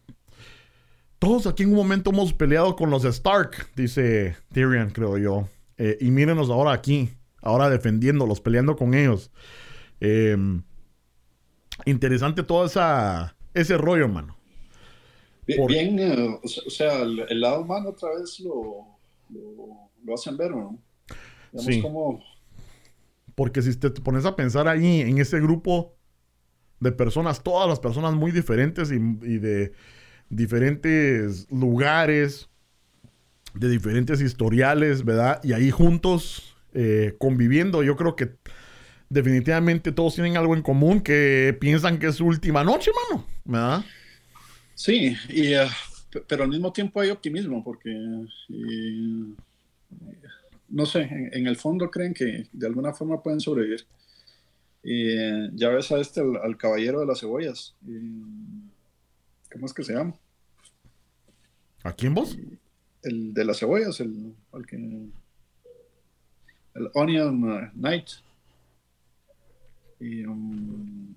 Todos 1.19 1.47
aquí 1.47 1.63
en 1.63 1.71
un 1.71 1.77
momento 1.77 2.11
hemos 2.11 2.33
peleado 2.35 2.77
con 2.77 2.91
los 2.91 3.05
Stark, 3.05 3.69
dice 3.75 4.37
Tyrion, 4.53 4.91
creo 4.91 5.17
yo. 5.17 5.49
Eh, 5.79 5.97
y 6.01 6.11
mírenos 6.11 6.51
ahora 6.51 6.73
aquí, 6.73 7.11
ahora 7.41 7.71
defendiéndolos, 7.71 8.41
peleando 8.41 8.77
con 8.77 8.93
ellos. 8.93 9.31
Em, 10.01 10.63
interesante 11.87 12.43
todo 12.43 12.67
esa, 12.67 13.37
ese 13.55 13.79
rollo, 13.79 14.07
mano. 14.09 14.37
Bien, 15.47 15.99
eh, 15.99 16.39
o 16.43 16.71
sea, 16.71 17.03
el, 17.03 17.41
lado 17.41 17.63
humano 17.63 17.91
otra 17.91 18.11
vez 18.19 18.41
lo, 18.41 18.94
lo, 19.35 20.15
hacen 20.15 20.37
ver, 20.37 20.51
¿no? 20.53 20.79
sí. 21.59 21.83
Porque 23.35 23.63
si 23.63 23.75
te 23.77 23.91
pones 23.91 24.25
a 24.25 24.37
pensar 24.37 24.69
ahí 24.69 25.01
en 25.01 25.19
ese 25.19 25.41
grupo 25.41 25.97
de 26.81 26.93
personas, 26.93 27.43
todas 27.43 27.69
las 27.69 27.81
personas 27.81 28.15
muy 28.15 28.31
diferentes 28.31 28.93
y 28.93 28.99
de 29.39 29.73
diferentes 30.29 31.51
lugares, 31.51 32.49
de 33.55 33.69
diferentes 33.69 34.21
historiales, 34.21 35.05
¿verdad? 35.05 35.41
Y 35.43 35.53
ahí 35.53 35.71
juntos 35.71 36.57
eh, 36.75 37.15
conviviendo, 37.19 37.83
yo 37.83 37.97
creo 37.97 38.17
que 38.17 38.37
definitivamente 39.09 39.93
todos 39.93 40.15
tienen 40.15 40.37
algo 40.37 40.57
en 40.57 40.63
común 40.63 41.01
que 41.01 41.57
piensan 41.61 41.99
que 41.99 42.09
es 42.09 42.17
su 42.17 42.27
última 42.27 42.65
noche, 42.65 42.91
mano, 43.11 43.27
¿verdad? 43.45 43.85
Sí, 44.75 45.17
y, 45.29 45.55
eh, 45.55 45.69
pero 46.27 46.45
al 46.45 46.51
mismo 46.51 46.73
tiempo 46.73 47.01
hay 47.01 47.11
optimismo 47.11 47.63
porque, 47.63 47.91
no 50.69 50.87
sé, 50.87 51.31
en, 51.33 51.47
el 51.47 51.57
fondo 51.57 51.91
creen 51.91 52.15
que 52.15 52.47
de 52.53 52.67
alguna 52.67 52.93
forma 52.93 53.23
pueden 53.23 53.41
sobrevivir. 53.41 53.85
Y 54.83 55.11
eh, 55.11 55.51
ya 55.55 55.71
ves 55.71 55.91
a 55.93 55.99
este, 55.99 56.21
al, 56.21 56.57
caballero 56.57 57.01
de 57.01 57.07
las 57.07 57.21
cebollas. 57.21 57.75
¿Cómo 59.53 59.67
es 59.67 59.73
que 59.73 59.83
se 59.83 59.95
llama? 59.95 60.15
¿A 61.83 61.93
quién 61.93 62.15
vos? 62.15 62.37
El 63.03 63.33
de 63.33 63.45
las 63.45 63.59
cebollas, 63.59 64.01
el, 64.01 64.35
el 64.53 64.67
que. 64.67 64.77
El 64.77 66.91
Onion 66.95 67.45
uh, 67.45 67.71
Knight. 67.73 68.09
Y. 70.01 70.27
Um, 70.27 71.14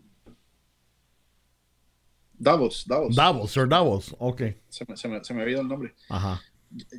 Davos, 2.38 2.86
Davos. 2.88 3.16
Davos, 3.16 3.52
Sir 3.52 3.68
Davos, 3.68 4.16
ok. 4.20 4.42
Se 4.70 4.86
me, 4.88 4.96
se 4.96 5.08
me, 5.08 5.24
se 5.24 5.34
me 5.34 5.42
había 5.42 5.54
ido 5.54 5.62
el 5.62 5.68
nombre. 5.68 5.96
Ajá. 6.10 6.42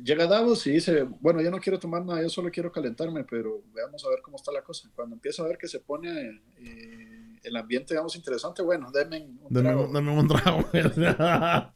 Llega 0.03 0.25
Davos 0.25 0.65
y 0.65 0.71
dice, 0.71 1.03
bueno, 1.03 1.41
yo 1.41 1.51
no 1.51 1.59
quiero 1.59 1.77
tomar 1.79 2.03
nada, 2.03 2.21
yo 2.21 2.29
solo 2.29 2.49
quiero 2.49 2.71
calentarme, 2.71 3.23
pero 3.23 3.61
veamos 3.73 4.03
a 4.03 4.09
ver 4.09 4.19
cómo 4.21 4.37
está 4.37 4.51
la 4.51 4.63
cosa. 4.63 4.89
Cuando 4.95 5.15
empieza 5.15 5.43
a 5.43 5.47
ver 5.47 5.57
que 5.57 5.67
se 5.67 5.79
pone 5.79 6.41
eh, 6.57 7.39
el 7.43 7.55
ambiente, 7.55 7.93
digamos, 7.93 8.15
interesante, 8.15 8.63
bueno, 8.63 8.91
denme 8.91 9.27
un 9.41 9.53
trago. 9.53 9.87
Denme 9.87 10.11
un 10.11 10.27
trago. 10.27 10.69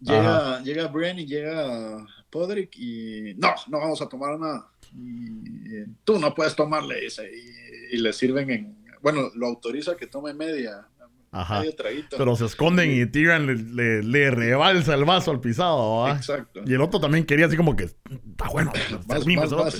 llega, 0.00 0.62
llega 0.62 0.86
Brian 0.88 1.18
y 1.18 1.26
llega 1.26 2.06
Podrick 2.28 2.76
y 2.76 3.34
no, 3.38 3.54
no 3.68 3.78
vamos 3.78 4.02
a 4.02 4.08
tomar 4.08 4.38
nada. 4.38 4.70
Y, 4.94 5.74
eh, 5.74 5.86
tú 6.04 6.18
no 6.18 6.34
puedes 6.34 6.54
tomarle, 6.54 7.00
dice, 7.00 7.30
y, 7.32 7.96
y 7.96 7.98
le 7.98 8.12
sirven 8.12 8.50
en, 8.50 8.82
bueno, 9.02 9.30
lo 9.34 9.46
autoriza 9.48 9.96
que 9.96 10.06
tome 10.06 10.32
media, 10.32 10.86
Ajá. 11.32 11.62
Pero 12.10 12.36
se 12.36 12.44
esconden 12.44 12.90
y 12.90 13.06
tiran, 13.06 13.46
le, 13.74 14.02
le, 14.02 14.30
rebalsa 14.30 14.94
el 14.94 15.06
vaso 15.06 15.30
al 15.30 15.40
pisado. 15.40 16.06
Exacto. 16.08 16.60
Y 16.66 16.74
el 16.74 16.82
otro 16.82 17.00
también 17.00 17.24
quería 17.24 17.46
así 17.46 17.56
como 17.56 17.74
que, 17.74 17.84
está 17.84 18.48
bueno, 18.52 18.70
más, 19.08 19.26
más, 19.26 19.50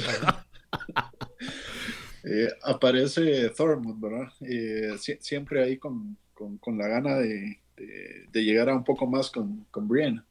eh, 2.25 2.49
aparece 2.63 3.51
Thormund, 3.51 4.01
¿verdad? 4.01 4.33
Eh, 4.41 4.97
siempre 5.21 5.63
ahí 5.63 5.77
con, 5.77 6.17
con, 6.33 6.57
con 6.57 6.79
la 6.79 6.89
gana 6.89 7.17
de, 7.17 7.61
de, 7.77 8.45
llegar 8.45 8.71
a 8.71 8.75
un 8.75 8.85
poco 8.85 9.07
más 9.07 9.31
con, 9.31 9.67
con 9.71 9.87
Brienne. 9.87 10.23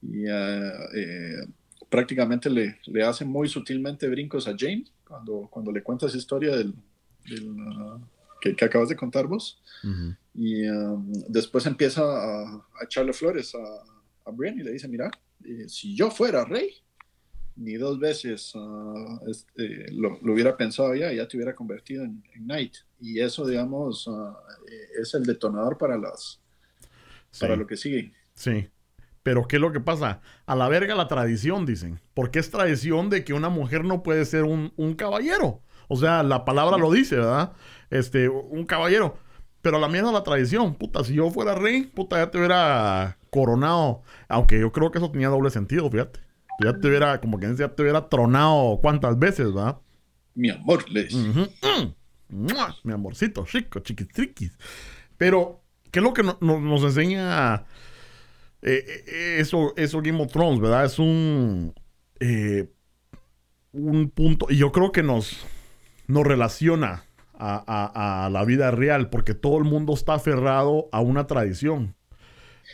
Y 0.00 0.24
uh, 0.26 0.72
eh, 0.96 1.46
prácticamente 1.90 2.48
le, 2.48 2.78
le 2.86 3.02
hace 3.04 3.26
muy 3.26 3.46
sutilmente 3.46 4.08
brincos 4.08 4.48
a 4.48 4.56
James 4.58 4.90
cuando, 5.06 5.48
cuando 5.50 5.70
le 5.70 5.82
cuenta 5.82 6.06
esa 6.06 6.16
historia 6.16 6.56
del, 6.56 6.74
del 7.26 7.50
uh, 7.50 8.00
que, 8.40 8.56
que, 8.56 8.64
acabas 8.64 8.88
de 8.88 8.96
contar 8.96 9.26
vos. 9.26 9.60
Y 10.34 10.66
um, 10.68 11.12
después 11.28 11.66
empieza 11.66 12.02
a, 12.02 12.66
echarle 12.82 13.12
flores 13.12 13.54
a, 13.54 13.58
a 13.58 14.30
Brian 14.32 14.58
y 14.58 14.62
le 14.62 14.72
dice, 14.72 14.88
mira, 14.88 15.10
eh, 15.44 15.68
si 15.68 15.94
yo 15.94 16.10
fuera 16.10 16.44
rey, 16.44 16.70
ni 17.56 17.74
dos 17.74 17.98
veces 17.98 18.54
uh, 18.54 19.20
este, 19.28 19.92
lo, 19.92 20.18
hubiera 20.22 20.56
pensado 20.56 20.94
ya, 20.94 21.12
ya 21.12 21.28
te 21.28 21.36
hubiera 21.36 21.54
convertido 21.54 22.04
en, 22.04 22.22
Knight. 22.34 22.76
Y 23.00 23.20
eso, 23.20 23.46
digamos, 23.46 24.06
uh, 24.06 24.34
es 25.00 25.14
el 25.14 25.24
detonador 25.24 25.76
para 25.76 25.98
las 25.98 26.40
para 27.40 27.56
lo 27.56 27.66
que 27.66 27.76
sigue. 27.76 28.12
Sí. 28.34 28.68
Pero 29.22 29.46
¿qué 29.46 29.56
es 29.56 29.62
lo 29.62 29.72
que 29.72 29.80
pasa? 29.80 30.20
A 30.46 30.56
la 30.56 30.68
verga 30.68 30.94
la 30.94 31.08
tradición, 31.08 31.64
dicen. 31.64 32.00
Porque 32.12 32.38
es 32.38 32.50
tradición 32.50 33.08
de 33.08 33.24
que 33.24 33.32
una 33.32 33.48
mujer 33.48 33.84
no 33.84 34.02
puede 34.02 34.24
ser 34.24 34.44
un, 34.44 34.72
un 34.76 34.94
caballero. 34.94 35.62
O 35.88 35.96
sea, 35.96 36.22
la 36.22 36.44
palabra 36.44 36.76
lo 36.76 36.90
dice, 36.90 37.16
¿verdad? 37.16 37.52
Este, 37.90 38.28
un 38.28 38.66
caballero. 38.66 39.18
Pero 39.62 39.78
la 39.78 39.88
mierda 39.88 40.12
la 40.12 40.24
tradición. 40.24 40.74
Puta, 40.74 41.04
si 41.04 41.14
yo 41.14 41.30
fuera 41.30 41.54
rey, 41.54 41.84
puta, 41.84 42.18
ya 42.18 42.30
te 42.30 42.38
hubiera 42.38 43.16
coronado. 43.30 44.02
Aunque 44.28 44.60
yo 44.60 44.72
creo 44.72 44.90
que 44.90 44.98
eso 44.98 45.10
tenía 45.10 45.28
doble 45.28 45.50
sentido, 45.50 45.88
fíjate. 45.90 46.20
Ya 46.62 46.78
te 46.78 46.88
hubiera, 46.88 47.20
como 47.20 47.38
que 47.38 47.54
ya 47.56 47.68
te 47.68 47.82
hubiera 47.82 48.08
tronado 48.08 48.78
cuántas 48.82 49.18
veces, 49.18 49.52
¿verdad? 49.52 49.78
Mi 50.34 50.50
amor, 50.50 50.88
les. 50.90 51.14
Mi 52.28 52.92
amorcito, 52.92 53.44
chico, 53.46 53.80
chiquitriquis. 53.80 54.56
Pero, 55.16 55.62
¿qué 55.90 56.00
es 56.00 56.02
lo 56.02 56.12
que 56.12 56.22
nos 56.22 56.82
enseña 56.82 57.66
eh, 58.62 58.84
eh, 59.06 59.36
eso, 59.38 59.74
eso 59.76 60.00
Game 60.00 60.22
of 60.22 60.32
Thrones, 60.32 60.60
verdad? 60.60 60.84
Es 60.84 60.98
un, 60.98 61.74
eh, 62.20 62.70
un 63.72 64.10
punto, 64.10 64.46
y 64.48 64.56
yo 64.56 64.72
creo 64.72 64.92
que 64.92 65.02
nos, 65.02 65.44
nos 66.06 66.24
relaciona 66.24 67.04
a, 67.42 68.28
la 68.30 68.44
vida 68.44 68.70
real, 68.70 69.10
porque 69.10 69.34
todo 69.34 69.58
el 69.58 69.64
mundo 69.64 69.94
está 69.94 70.14
aferrado 70.14 70.88
a 70.92 71.00
una 71.00 71.26
tradición. 71.26 71.94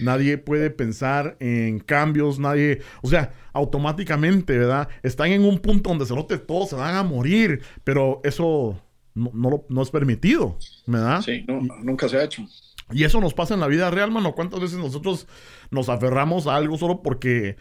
Nadie 0.01 0.39
puede 0.39 0.71
pensar 0.71 1.37
en 1.41 1.81
cambios, 1.81 2.39
nadie, 2.39 2.83
o 3.03 3.09
sea, 3.09 3.33
automáticamente, 3.53 4.57
¿verdad? 4.57 4.89
Están 5.03 5.33
en 5.33 5.45
un 5.45 5.59
punto 5.59 5.91
donde 5.91 6.07
se 6.07 6.15
note 6.15 6.39
todos 6.39 6.71
se 6.71 6.77
van 6.77 6.95
a 6.95 7.03
morir, 7.03 7.63
pero 7.83 8.21
eso 8.23 8.81
no, 9.15 9.65
no, 9.69 9.83
es 9.83 9.91
permitido, 9.91 10.57
¿verdad? 10.87 11.23
Sí, 11.23 11.45
nunca 11.83 12.09
se 12.09 12.19
ha 12.19 12.25
hecho. 12.25 12.47
Y 12.93 13.05
eso 13.05 13.21
nos 13.21 13.35
pasa 13.35 13.55
en 13.55 13.61
la 13.61 13.67
vida 13.67 13.91
real, 13.91 14.11
mano. 14.11 14.35
¿Cuántas 14.35 14.61
veces 14.61 14.79
nosotros 14.79 15.27
nos 15.71 15.89
aferramos 15.89 16.47
a 16.47 16.57
algo 16.57 16.79
solo 16.79 17.03
porque 17.03 17.57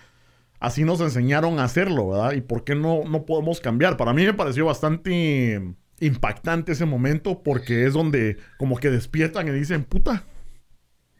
así 0.59 0.83
nos 0.83 1.01
enseñaron 1.01 1.59
a 1.59 1.63
hacerlo, 1.63 2.09
¿verdad? 2.09 2.33
Y 2.33 2.41
por 2.41 2.63
qué 2.63 2.75
no, 2.75 3.03
no 3.03 3.25
podemos 3.25 3.59
cambiar. 3.59 3.97
Para 3.97 4.13
mí 4.13 4.25
me 4.25 4.33
pareció 4.33 4.65
bastante 4.65 5.75
impactante 5.99 6.73
ese 6.73 6.85
momento 6.85 7.41
porque 7.43 7.85
es 7.85 7.93
donde 7.93 8.37
como 8.57 8.77
que 8.77 8.89
despiertan 8.89 9.47
y 9.47 9.51
dicen, 9.51 9.83
puta, 9.83 10.25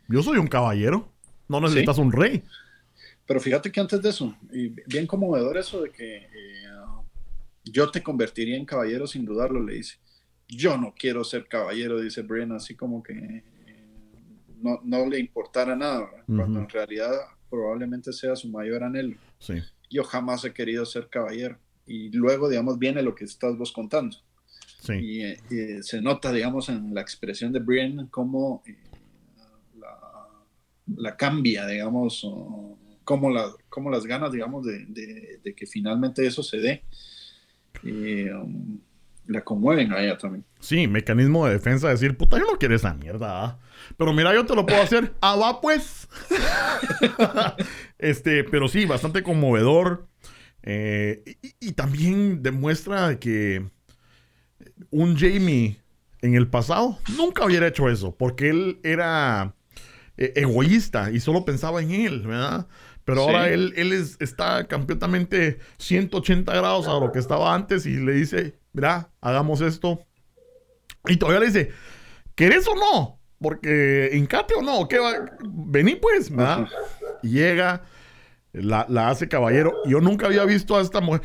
yo 0.08 0.24
soy 0.24 0.38
un 0.38 0.48
caballero, 0.48 1.12
no 1.48 1.60
necesitas 1.62 1.98
un 1.98 2.12
rey. 2.12 2.44
Pero 3.26 3.40
fíjate 3.40 3.72
que 3.72 3.80
antes 3.80 4.02
de 4.02 4.10
eso, 4.10 4.36
y 4.52 4.70
bien 4.88 5.06
conmovedor 5.06 5.58
eso 5.58 5.82
de 5.82 5.92
que 5.92 6.18
eh, 6.18 6.28
yo 7.66 7.92
te 7.92 8.02
convertiría 8.02 8.56
en 8.56 8.66
caballero 8.66 9.08
sin 9.08 9.26
dudarlo, 9.26 9.62
le 9.62 9.76
dice. 9.76 9.98
Yo 10.48 10.78
no 10.78 10.94
quiero 10.98 11.26
ser 11.26 11.48
caballero, 11.48 12.00
dice 12.00 12.22
Brian, 12.22 12.54
así 12.54 12.76
como 12.76 13.04
que 13.04 13.14
eh, 13.14 13.44
no, 14.62 14.80
no, 14.84 15.06
le 15.06 15.20
importara 15.20 15.76
nada, 15.76 16.10
cuando 16.26 16.60
en 16.60 16.70
realidad 16.70 17.12
probablemente 17.50 18.14
sea 18.14 18.36
su 18.38 18.48
mayor 18.50 18.84
anhelo. 18.84 19.18
Sí. 19.40 19.56
Yo 19.90 20.06
jamás 20.06 20.46
he 20.46 20.54
querido 20.54 20.86
ser 20.86 21.10
caballero. 21.10 21.58
Y 21.86 22.10
luego, 22.12 22.50
digamos, 22.50 22.80
viene 22.80 23.02
lo 23.02 23.14
que 23.14 23.26
estás 23.26 23.58
vos 23.58 23.74
contando. 23.74 24.18
Sí. 24.88 24.94
Y, 24.94 25.22
eh, 25.24 25.38
eh, 25.52 25.80
se 25.84 26.02
nota, 26.02 26.32
digamos, 26.32 26.70
en 26.70 26.94
la 26.96 27.02
expresión 27.02 27.52
de 27.54 27.60
Brian 27.60 28.08
cómo 28.08 28.64
eh, 28.66 28.76
la, 29.80 30.00
la 30.96 31.16
cambia, 31.18 31.68
digamos, 31.68 32.22
o 32.24 32.78
cómo, 33.04 33.30
la, 33.30 33.52
cómo 33.70 33.90
las 33.92 34.06
ganas, 34.06 34.32
digamos, 34.32 34.66
de, 34.66 34.86
de- 34.88 35.40
de 35.44 35.54
que 35.54 35.66
finalmente 35.68 36.26
eso 36.26 36.42
se 36.44 36.58
dé. 36.58 36.84
Um, 37.84 38.80
la 39.28 39.44
conmueven 39.44 39.92
a 39.92 40.02
ella 40.02 40.18
también. 40.18 40.46
Sí, 40.60 40.88
mecanismo 40.88 41.46
de 41.46 41.54
defensa, 41.54 41.90
decir, 41.90 42.16
puta, 42.18 42.38
yo 42.40 42.46
no 42.46 42.58
quiero 42.58 42.76
esa 42.76 42.94
mierda. 42.94 43.44
¿ah? 43.46 43.60
Pero 43.98 44.14
mira, 44.14 44.34
yo 44.34 44.46
te 44.46 44.56
lo 44.56 44.66
puedo 44.66 44.82
hacer. 44.82 45.14
Ah, 45.22 45.36
va 45.36 45.60
pues. 45.62 46.08
este, 48.00 48.44
pero 48.46 48.68
sí, 48.68 48.86
bastante 48.86 49.24
conmovedor. 49.24 50.08
Eh, 50.64 51.24
y, 51.42 51.68
y 51.70 51.72
también 51.74 52.42
demuestra 52.42 53.20
que 53.20 53.70
un 54.92 55.18
Jamie 55.18 55.80
en 56.22 56.36
el 56.36 56.48
pasado 56.48 56.98
nunca 57.16 57.46
hubiera 57.46 57.68
hecho 57.68 57.90
eso, 57.90 58.16
porque 58.16 58.50
él 58.50 58.80
era 58.84 59.54
eh, 60.18 60.34
egoísta 60.36 61.12
y 61.12 61.20
solo 61.20 61.46
pensaba 61.46 61.82
en 61.82 61.92
él, 61.92 62.26
¿verdad? 62.26 62.68
Pero 63.06 63.22
Sí. 63.22 63.28
ahora 63.28 63.50
él, 63.50 63.74
él 63.78 63.94
es- 63.94 64.18
está 64.20 64.68
completamente 64.68 65.60
180 65.78 66.54
grados 66.56 66.88
a 66.88 67.00
lo 67.00 67.12
que 67.12 67.20
estaba 67.20 67.54
antes 67.54 67.86
y 67.86 67.98
le 67.98 68.14
dice, 68.14 68.58
mira, 68.74 69.12
hagamos 69.22 69.62
esto. 69.62 70.00
Y 71.06 71.18
todavía 71.18 71.40
le 71.42 71.46
dice, 71.48 71.72
¿querés 72.36 72.68
o 72.68 72.74
no? 72.76 73.20
Porque 73.40 74.10
encate 74.14 74.56
o 74.56 74.62
no, 74.64 74.88
¿qué 74.88 74.98
va? 74.98 75.14
Vení 75.44 75.96
pues, 75.96 76.30
¿verdad? 76.32 76.68
Y 77.22 77.30
llega, 77.30 77.84
la, 78.54 78.88
la 78.90 79.10
hace 79.10 79.28
caballero. 79.30 79.74
Yo 79.86 80.02
nunca 80.02 80.26
había 80.26 80.44
visto 80.46 80.76
a 80.76 80.82
esta 80.82 81.00
mujer. 81.00 81.22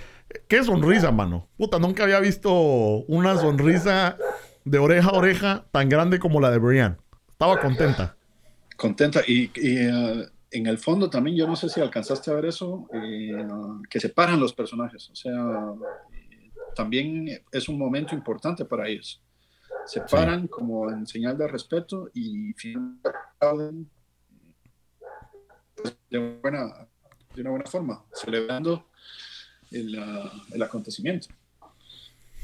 Qué 0.48 0.62
sonrisa, 0.62 1.10
mano. 1.10 1.48
Puta, 1.56 1.78
nunca 1.78 2.04
había 2.04 2.20
visto 2.20 2.52
una 2.52 3.36
sonrisa 3.36 4.16
de 4.64 4.78
oreja 4.78 5.08
a 5.10 5.12
oreja 5.12 5.64
tan 5.72 5.88
grande 5.88 6.18
como 6.18 6.40
la 6.40 6.50
de 6.50 6.58
Brian. 6.58 6.98
Estaba 7.30 7.60
contenta. 7.60 8.16
contenta 8.76 9.20
y, 9.26 9.50
y, 9.54 9.78
eh, 9.78 10.26
en 10.52 10.66
el 10.66 10.78
fondo 10.78 11.08
también 11.08 11.36
yo 11.36 11.46
no 11.46 11.56
sé 11.56 11.68
si 11.68 11.80
alcanzaste 11.80 12.30
a 12.30 12.34
ver 12.34 12.46
eso 12.46 12.86
eh, 12.92 13.46
que 13.88 13.98
separan 13.98 14.38
los 14.38 14.52
personajes 14.52 15.08
o 15.10 15.14
sea 15.14 15.74
también 16.74 17.28
es 17.50 17.68
un 17.68 17.78
momento 17.78 18.14
importante 18.14 18.64
para 18.64 18.88
ellos 18.88 19.22
se 19.86 20.00
paran 20.02 20.46
como 20.46 20.90
en 20.90 21.06
señal 21.06 21.36
de 21.36 21.48
respeto 21.48 22.10
y 22.12 22.52
finalmente 22.52 23.90
pues, 25.74 25.96
de, 26.10 26.18
buena, 26.40 26.86
de 27.34 27.40
una 27.40 27.50
buena 27.50 27.66
forma 27.66 28.04
celebrando 28.12 28.86
el, 29.72 29.98
el 30.52 30.62
acontecimiento 30.62 31.28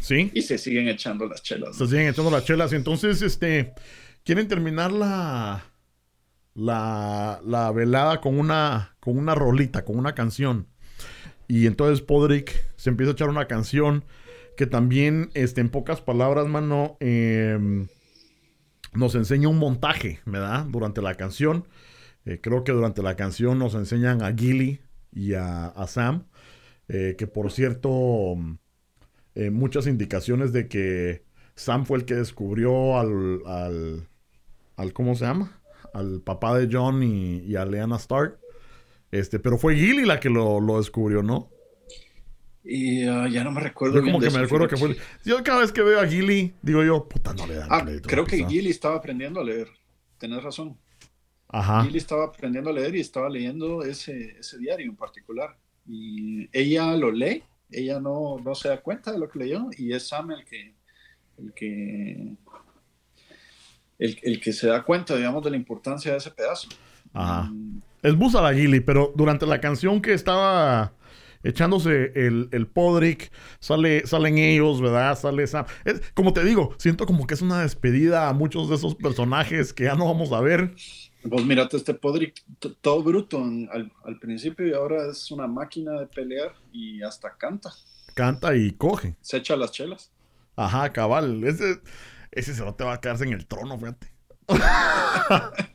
¿Sí? 0.01 0.31
y 0.35 0.43
se 0.43 0.59
siguen 0.59 0.89
echando 0.89 1.27
las 1.27 1.43
chelas 1.43 1.77
Se 1.77 1.85
¿no? 1.85 1.91
siguen 1.91 2.09
echando 2.09 2.31
las 2.31 2.45
chelas. 2.45 2.73
Y 2.73 2.77
entonces, 2.77 3.23
este, 3.23 3.73
quieren 4.25 4.49
terminar 4.49 4.93
la, 4.93 5.65
la, 6.55 7.41
la 7.45 7.73
velada 7.73 8.21
con 8.21 8.39
una, 8.39 8.97
con 9.01 9.19
una 9.19 9.35
rolita, 9.35 9.85
con 9.85 9.99
una 9.99 10.15
canción. 10.15 10.67
Y 11.49 11.67
entonces 11.67 12.03
Podrick 12.03 12.53
se 12.77 12.91
empieza 12.91 13.11
a 13.11 13.15
echar 13.15 13.29
una 13.29 13.47
canción 13.47 14.05
que 14.57 14.67
también, 14.67 15.31
este, 15.35 15.61
en 15.61 15.71
pocas 15.71 16.01
palabras, 16.01 16.47
mano, 16.47 16.97
em, 17.01 17.87
nos 18.93 19.15
enseña 19.15 19.49
un 19.49 19.59
montaje, 19.59 20.21
¿verdad? 20.27 20.67
Durante 20.69 21.01
la 21.01 21.15
canción. 21.15 21.65
Eh, 22.25 22.41
creo 22.43 22.65
que 22.65 22.73
durante 22.73 23.03
la 23.03 23.17
canción 23.17 23.59
nos 23.59 23.75
enseñan 23.75 24.23
a 24.23 24.35
Gilly 24.35 24.81
y 25.13 25.35
a, 25.35 25.67
a 25.67 25.87
Sam. 25.87 26.25
Eh, 26.89 27.15
que 27.19 27.27
por 27.27 27.51
cierto, 27.51 28.37
eh, 29.35 29.51
muchas 29.51 29.87
indicaciones 29.87 30.53
de 30.53 30.69
que 30.69 31.25
Sam 31.55 31.87
fue 31.87 31.99
el 31.99 32.05
que 32.05 32.15
descubrió 32.15 32.99
al, 32.99 33.41
al, 33.47 34.09
al 34.77 34.93
¿cómo 34.93 35.15
se 35.15 35.25
llama? 35.25 35.61
Al 35.93 36.21
papá 36.21 36.59
de 36.59 36.69
John 36.71 37.03
y, 37.03 37.39
y 37.39 37.57
a 37.57 37.65
Lyanna 37.65 37.97
Stark. 37.97 38.39
Este, 39.11 39.39
pero 39.39 39.59
fue 39.59 39.75
Gilly 39.75 40.05
la 40.05 40.21
que 40.21 40.29
lo, 40.29 40.61
lo 40.61 40.79
descubrió, 40.79 41.23
¿no? 41.23 41.51
y 42.69 43.05
ah, 43.05 43.27
ya 43.29 43.43
no 43.45 43.51
me 43.51 43.63
recuerdo 43.63 43.97
Yo 43.97 44.03
como 44.03 44.21
que 44.21 44.29
me 44.31 44.41
recuerdo 44.41 44.69
que 44.69 44.77
fue... 44.77 44.95
Yo 45.25 45.43
cada 45.43 45.61
vez 45.61 45.73
que 45.73 45.81
veo 45.81 46.01
a 46.01 46.07
Gilly, 46.07 46.53
digo 46.61 46.85
yo, 46.85 47.09
puta, 47.09 47.33
no 47.33 47.47
le 47.47 47.55
dan 47.55 47.69
Ah, 47.71 47.87
creo 48.03 48.27
que. 48.27 48.45
Gilly 48.45 48.69
estaba 48.69 48.97
aprendiendo 48.97 49.41
a 49.41 49.45
leer. 49.45 49.69
Tenés 50.19 50.43
razón. 50.43 50.77
Ajá. 51.49 51.83
Gilly 51.85 51.97
estaba 51.97 52.27
aprendiendo 52.27 52.69
a 52.69 52.75
leer 52.75 52.95
y 52.95 53.01
estaba 53.01 53.31
leyendo 53.31 53.83
ese, 53.83 54.37
ese 54.39 54.59
diario 54.59 54.85
en 54.87 54.97
particular. 54.97 55.57
Y 55.89 56.49
ella 56.53 56.97
lo 56.97 57.11
lee, 57.11 57.45
ella 57.71 58.01
no, 58.01 58.37
no 58.45 58.55
se 58.55 58.69
da 58.69 58.81
cuenta 58.83 59.13
de 59.13 59.19
lo 59.19 59.29
que 59.29 59.39
leyó 59.41 59.69
y 59.77 59.93
es 59.93 60.09
Sam 60.09 60.33
el 60.33 60.45
que, 60.45 60.75
el 61.39 61.53
que, 61.55 62.37
el, 63.99 64.19
el 64.23 64.41
que 64.41 64.53
se 64.53 64.69
da 64.69 64.83
cuenta, 64.85 65.17
digamos, 65.17 65.43
de 65.45 65.51
la 65.51 65.57
importancia 65.57 66.13
de 66.13 66.19
ese 66.19 66.31
pedazo. 66.31 66.69
Ajá. 67.13 67.53
Mm, 67.53 67.81
Es 68.03 68.15
Busa 68.17 68.41
la 68.43 68.55
Gilly, 68.55 68.81
pero 68.81 69.13
durante 69.17 69.47
la 69.47 69.61
canción 69.61 70.01
que 70.01 70.13
estaba 70.13 70.93
echándose 71.43 72.13
el, 72.15 72.49
el 72.53 72.67
Podrick, 72.67 73.33
sale, 73.61 74.07
salen 74.07 74.39
ellos, 74.39 74.81
¿verdad? 74.81 75.19
Sale 75.19 75.47
Sam. 75.47 75.65
Es- 75.85 76.01
como 76.15 76.33
te 76.33 76.45
digo, 76.45 76.75
siento 76.79 77.07
como 77.07 77.27
que 77.27 77.35
es 77.35 77.43
una 77.43 77.63
despedida 77.63 78.29
a 78.29 78.33
muchos 78.35 78.69
de 78.69 78.77
esos 78.77 78.95
personajes 78.95 79.73
que 79.73 79.85
ya 79.85 79.95
no 79.95 80.07
vamos 80.07 80.33
a 80.33 80.41
ver. 80.41 80.75
Vos 81.25 81.45
mirate 81.45 81.77
este 81.77 81.95
Podrick 81.95 82.43
todo 82.81 83.03
bruto 83.03 83.43
al, 83.43 83.93
al 84.05 84.19
principio 84.19 84.67
y 84.67 84.73
ahora 84.73 85.11
es 85.11 85.31
una 85.31 85.47
máquina 85.47 85.93
de 86.01 86.07
pelear 86.07 86.55
y 86.73 87.03
hasta 87.03 87.37
canta, 87.37 87.71
Canta 88.15 88.55
y 88.57 88.73
coge. 88.73 89.17
se 89.21 89.37
echa 89.39 89.57
las 89.57 89.73
chelas. 89.73 90.11
Ajá, 90.57 90.93
cabal. 90.93 91.45
Ese, 91.45 91.81
ese 92.33 92.55
cerote 92.55 92.85
va 92.85 92.95
a 92.95 93.01
quedarse 93.01 93.25
en 93.25 93.33
el 93.33 93.47
trono, 93.47 93.79
fíjate. 93.79 94.09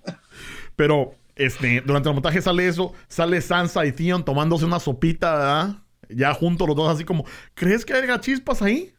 Pero, 0.76 1.16
este, 1.36 1.82
durante 1.82 2.10
el 2.10 2.16
montaje 2.16 2.42
sale 2.42 2.68
eso, 2.68 2.94
sale 3.08 3.42
Sansa 3.42 3.86
y 3.86 3.92
Theon 3.92 4.26
tomándose 4.26 4.66
una 4.66 4.80
sopita, 4.80 5.36
¿verdad? 5.38 5.76
Ya 6.10 6.34
juntos 6.34 6.68
los 6.68 6.76
dos, 6.76 6.94
así 6.94 7.06
como, 7.06 7.26
¿crees 7.54 7.86
que 7.86 7.94
haya 7.94 8.20
chispas 8.20 8.62
ahí? 8.62 8.94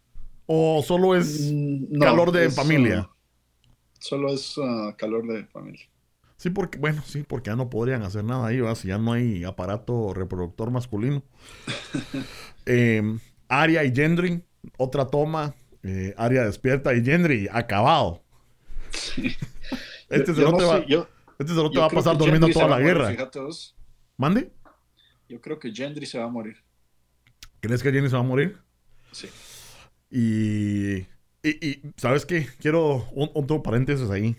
¿O 0.46 0.82
solo 0.86 1.16
es 1.16 1.28
Mm, 1.30 1.86
no, 1.90 2.04
calor 2.04 2.32
de 2.32 2.46
es, 2.46 2.50
familia? 2.50 3.08
solo 3.98 4.32
es 4.32 4.56
calor 4.96 5.26
de 5.26 5.44
familia. 5.46 5.86
Sí, 6.44 6.50
porque, 6.50 6.76
bueno, 6.76 7.02
sí, 7.06 7.22
porque 7.26 7.48
ya 7.48 7.56
no 7.56 7.70
podrían 7.70 8.02
hacer 8.02 8.22
nada 8.22 8.48
ahí. 8.48 8.60
Si 8.76 8.88
ya 8.88 8.98
no 8.98 9.14
hay 9.14 9.44
aparato 9.44 10.12
reproductor 10.12 10.70
masculino. 10.70 11.22
Eh, 12.66 13.02
Aria 13.48 13.84
y 13.84 13.94
Gendry, 13.94 14.42
otra 14.76 15.06
toma. 15.06 15.54
Eh, 15.82 16.14
Aria 16.18 16.44
despierta 16.44 16.94
y 16.94 17.02
Gendry 17.02 17.48
acabado. 17.50 18.22
Este 20.10 20.34
se 20.34 20.42
no 20.42 20.54
te 20.54 20.64
va, 20.64 20.80
sé, 20.80 20.86
yo- 20.86 21.08
este 21.38 21.54
te 21.54 21.78
va 21.78 21.86
a 21.86 21.90
pasar 21.90 22.18
durmiendo 22.18 22.46
Gendry 22.46 22.52
toda 22.52 22.68
la 22.68 22.82
morir, 22.82 23.16
guerra. 23.16 23.30
¿Mande? 24.18 24.52
Yo 25.30 25.40
creo 25.40 25.58
que 25.58 25.72
Gendry 25.72 26.04
se 26.04 26.18
va 26.18 26.24
a 26.24 26.28
morir. 26.28 26.56
¿Crees 27.60 27.82
que 27.82 27.90
Jenny 27.90 28.08
se 28.10 28.16
va 28.16 28.20
a 28.20 28.22
morir? 28.22 28.58
Sí. 29.12 29.28
Y, 30.10 30.96
y, 31.42 31.66
y, 31.68 31.82
¿sabes 31.96 32.26
qué? 32.26 32.46
Quiero 32.60 33.08
un, 33.12 33.30
otro 33.32 33.62
paréntesis 33.62 34.10
ahí. 34.10 34.36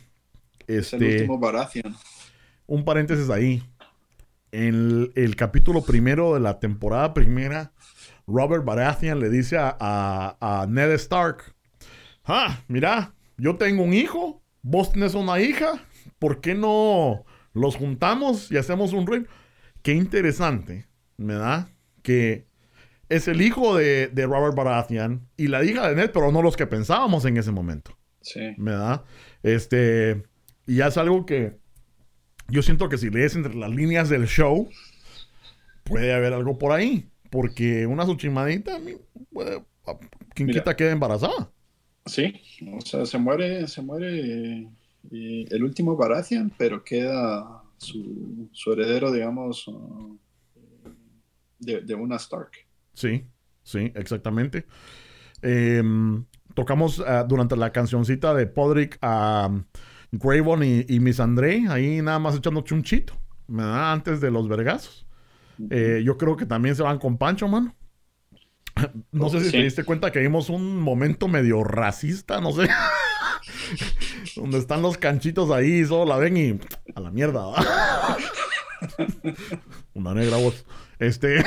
Es 0.67 0.93
el 0.93 1.03
Este, 1.03 1.15
último 1.21 1.39
Baratheon. 1.39 1.95
un 2.67 2.85
paréntesis 2.85 3.29
ahí. 3.29 3.63
En 4.51 4.63
el, 4.63 5.11
el 5.15 5.35
capítulo 5.35 5.83
primero 5.83 6.33
de 6.33 6.39
la 6.39 6.59
temporada 6.59 7.13
primera, 7.13 7.73
Robert 8.27 8.63
Baratheon 8.63 9.19
le 9.19 9.29
dice 9.29 9.57
a, 9.57 9.75
a- 9.79 10.61
a 10.61 10.65
Ned 10.67 10.91
Stark: 10.93 11.53
Ah, 12.23 12.61
mira, 12.67 13.13
yo 13.37 13.55
tengo 13.57 13.83
un 13.83 13.93
hijo, 13.93 14.41
vos 14.61 14.91
tenés 14.93 15.13
una 15.13 15.39
hija, 15.39 15.73
¿por 16.19 16.39
qué 16.41 16.55
no 16.55 17.25
los 17.53 17.75
juntamos 17.75 18.51
y 18.51 18.57
hacemos 18.57 18.93
un 18.93 19.05
reino? 19.05 19.25
Qué 19.81 19.93
interesante, 19.93 20.87
¿verdad? 21.17 21.67
Que 22.01 22.47
es 23.09 23.27
el 23.27 23.41
hijo 23.41 23.75
de, 23.75 24.07
de 24.07 24.25
Robert 24.25 24.55
Baratheon 24.55 25.27
y 25.37 25.47
la 25.47 25.63
hija 25.63 25.87
de 25.89 25.95
Ned, 25.95 26.11
pero 26.13 26.31
no 26.31 26.41
los 26.41 26.55
que 26.57 26.65
pensábamos 26.65 27.25
en 27.25 27.37
ese 27.37 27.51
momento. 27.51 27.95
Sí. 28.21 28.55
¿verdad? 28.57 29.03
Este, 29.43 30.23
y 30.65 30.77
ya 30.77 30.87
es 30.87 30.97
algo 30.97 31.25
que 31.25 31.57
yo 32.49 32.61
siento 32.61 32.89
que 32.89 32.97
si 32.97 33.09
lees 33.09 33.35
entre 33.35 33.55
las 33.55 33.71
líneas 33.71 34.09
del 34.09 34.27
show, 34.27 34.69
puede 35.83 36.13
haber 36.13 36.33
algo 36.33 36.57
por 36.57 36.71
ahí. 36.71 37.09
Porque 37.29 37.85
una 37.85 38.05
suchimadita, 38.05 38.75
a 38.75 38.79
mí, 38.79 38.93
puede, 39.31 39.63
quien 40.33 40.47
Mira. 40.47 40.61
quita 40.61 40.75
queda 40.75 40.91
embarazada. 40.91 41.51
Sí. 42.05 42.41
O 42.77 42.81
sea, 42.81 43.05
se 43.05 43.17
muere, 43.17 43.67
se 43.67 43.81
muere 43.81 44.69
eh, 45.11 45.45
el 45.49 45.63
último 45.63 45.95
Baratheon, 45.95 46.51
pero 46.57 46.83
queda 46.83 47.63
su, 47.77 48.47
su 48.51 48.73
heredero, 48.73 49.11
digamos, 49.11 49.65
ah, 49.67 50.15
de, 51.59 51.81
de 51.81 51.95
una 51.95 52.17
Stark. 52.17 52.51
Sí, 52.93 53.25
sí, 53.63 53.91
exactamente. 53.95 54.65
Em, 55.41 56.25
tocamos 56.53 57.03
ah, 57.05 57.23
durante 57.23 57.57
la 57.57 57.71
cancioncita 57.71 58.33
de 58.33 58.47
Podrick 58.47 58.97
a 59.01 59.49
Gravon 60.17 60.63
y, 60.63 60.85
y 60.87 60.99
Miss 60.99 61.19
André, 61.19 61.65
ahí 61.69 62.01
nada 62.01 62.19
más 62.19 62.35
echando 62.35 62.61
chunchito. 62.61 63.13
¿verdad? 63.47 63.93
Antes 63.93 64.21
de 64.21 64.31
los 64.31 64.47
vergazos. 64.47 65.05
Eh, 65.69 66.01
yo 66.05 66.17
creo 66.17 66.35
que 66.35 66.45
también 66.45 66.75
se 66.75 66.83
van 66.83 66.99
con 66.99 67.17
Pancho, 67.17 67.47
mano. 67.47 67.73
No 69.11 69.29
sé 69.29 69.41
si 69.41 69.51
te 69.51 69.63
diste 69.63 69.85
cuenta 69.85 70.11
que 70.11 70.19
vimos 70.19 70.49
un 70.49 70.81
momento 70.81 71.29
medio 71.29 71.63
racista, 71.63 72.41
no 72.41 72.51
sé. 72.51 72.67
Donde 74.35 74.57
están 74.57 74.81
los 74.81 74.97
canchitos 74.97 75.49
ahí, 75.49 75.85
solo 75.85 76.03
la 76.05 76.17
ven 76.17 76.35
y 76.35 76.59
a 76.93 76.99
la 76.99 77.09
mierda. 77.09 77.45
Una 79.93 80.13
negra 80.13 80.35
voz. 80.37 80.65
Este. 80.99 81.39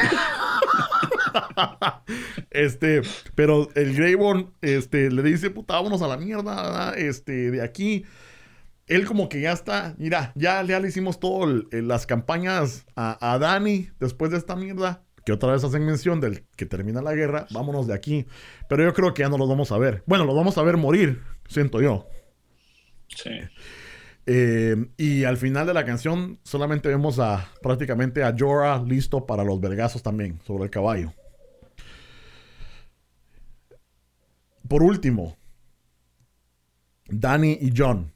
este, 2.51 3.03
pero 3.35 3.69
el 3.75 3.95
Greyborn, 3.95 4.55
este, 4.63 5.11
le 5.11 5.23
dice, 5.23 5.51
puta, 5.51 5.75
vámonos 5.75 6.01
a 6.01 6.09
la 6.09 6.17
mierda, 6.17 6.95
este, 6.95 7.51
de 7.51 7.63
aquí. 7.63 8.07
Él 8.89 9.07
como 9.07 9.29
que 9.29 9.41
ya 9.41 9.53
está, 9.53 9.95
mira, 9.99 10.33
ya, 10.35 10.63
ya 10.65 10.81
le 10.81 10.89
hicimos 10.89 11.21
todo 11.21 11.65
las 11.71 12.07
campañas 12.07 12.87
a, 12.97 13.35
a 13.35 13.39
Dani 13.39 13.91
después 14.01 14.31
de 14.31 14.39
esta 14.39 14.57
mierda 14.57 15.05
que 15.29 15.33
otra 15.33 15.53
vez 15.53 15.63
hacen 15.63 15.85
mención 15.85 16.21
del 16.21 16.47
que 16.57 16.65
termina 16.65 17.03
la 17.03 17.15
guerra, 17.15 17.47
vámonos 17.51 17.87
de 17.87 17.93
aquí. 17.93 18.27
Pero 18.67 18.83
yo 18.83 18.95
creo 18.95 19.13
que 19.13 19.23
ya 19.23 19.29
no 19.29 19.37
los 19.37 19.47
vamos 19.47 19.71
a 19.73 19.77
ver. 19.77 20.03
Bueno, 20.07 20.25
los 20.25 20.35
vamos 20.35 20.57
a 20.57 20.63
ver 20.63 20.79
morir, 20.79 21.21
siento 21.47 21.83
yo. 21.83 22.07
Sí. 23.09 23.33
Eh, 24.25 24.77
y 24.97 25.25
al 25.25 25.37
final 25.37 25.67
de 25.67 25.75
la 25.75 25.85
canción 25.85 26.39
solamente 26.45 26.89
vemos 26.89 27.19
a 27.19 27.47
prácticamente 27.63 28.23
a 28.23 28.35
Jorah 28.39 28.83
listo 28.87 29.27
para 29.27 29.45
los 29.45 29.61
vergazos 29.61 30.03
también, 30.03 30.41
sobre 30.47 30.65
el 30.65 30.71
caballo. 30.71 31.13
Por 34.67 34.83
último, 34.83 35.37
Danny 37.07 37.59
y 37.61 37.73
John. 37.77 38.15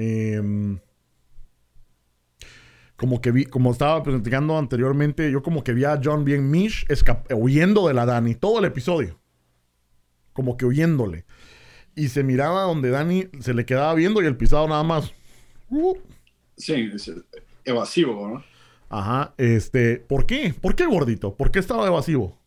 Eh, 0.00 0.40
como 2.94 3.20
que 3.20 3.32
vi, 3.32 3.46
como 3.46 3.72
estaba 3.72 4.02
platicando 4.02 4.56
anteriormente, 4.56 5.30
yo 5.30 5.42
como 5.42 5.64
que 5.64 5.72
vi 5.72 5.84
a 5.84 6.00
John 6.02 6.24
bien 6.24 6.50
Mish 6.50 6.86
huyendo 7.32 7.88
de 7.88 7.94
la 7.94 8.06
Dani, 8.06 8.36
todo 8.36 8.60
el 8.60 8.64
episodio. 8.64 9.20
Como 10.32 10.56
que 10.56 10.66
huyéndole. 10.66 11.24
Y 11.96 12.08
se 12.08 12.22
miraba 12.22 12.62
donde 12.62 12.90
Dani 12.90 13.28
se 13.40 13.54
le 13.54 13.66
quedaba 13.66 13.94
viendo 13.94 14.22
y 14.22 14.26
el 14.26 14.36
pisado 14.36 14.68
nada 14.68 14.84
más. 14.84 15.12
Uh. 15.68 15.96
Sí, 16.56 16.90
evasivo, 17.64 18.28
¿no? 18.28 18.44
Ajá, 18.88 19.34
este, 19.36 19.98
¿por 19.98 20.26
qué? 20.26 20.54
¿Por 20.60 20.74
qué 20.74 20.86
gordito? 20.86 21.36
¿Por 21.36 21.50
qué 21.50 21.58
estaba 21.58 21.86
evasivo? 21.86 22.38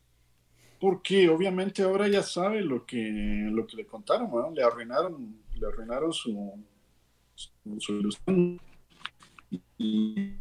Porque 0.80 1.30
obviamente 1.30 1.84
ahora 1.84 2.08
ya 2.08 2.24
sabe 2.24 2.62
lo 2.62 2.86
que, 2.86 3.48
lo 3.52 3.68
que 3.68 3.78
le 3.78 3.86
contaron, 3.86 4.30
¿no? 4.32 4.52
Le 4.52 4.64
arruinaron, 4.64 5.38
le 5.54 5.68
arruinaron 5.68 6.12
su, 6.12 6.54
ilusión 7.66 8.60
y, 9.78 10.34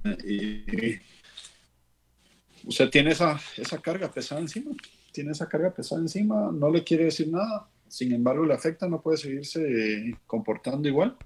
o 2.66 2.70
sea, 2.70 2.90
tiene 2.90 3.12
esa, 3.12 3.40
esa 3.56 3.78
carga 3.78 4.12
pesada 4.12 4.40
encima, 4.40 4.70
tiene 5.12 5.32
esa 5.32 5.48
carga 5.48 5.72
pesada 5.74 6.00
encima, 6.00 6.50
no 6.52 6.70
le 6.70 6.84
quiere 6.84 7.04
decir 7.04 7.28
nada, 7.28 7.68
sin 7.88 8.12
embargo 8.12 8.44
le 8.44 8.54
afecta, 8.54 8.88
no 8.88 9.00
puede 9.00 9.16
seguirse 9.16 10.14
comportando 10.26 10.88
igual. 10.88 11.16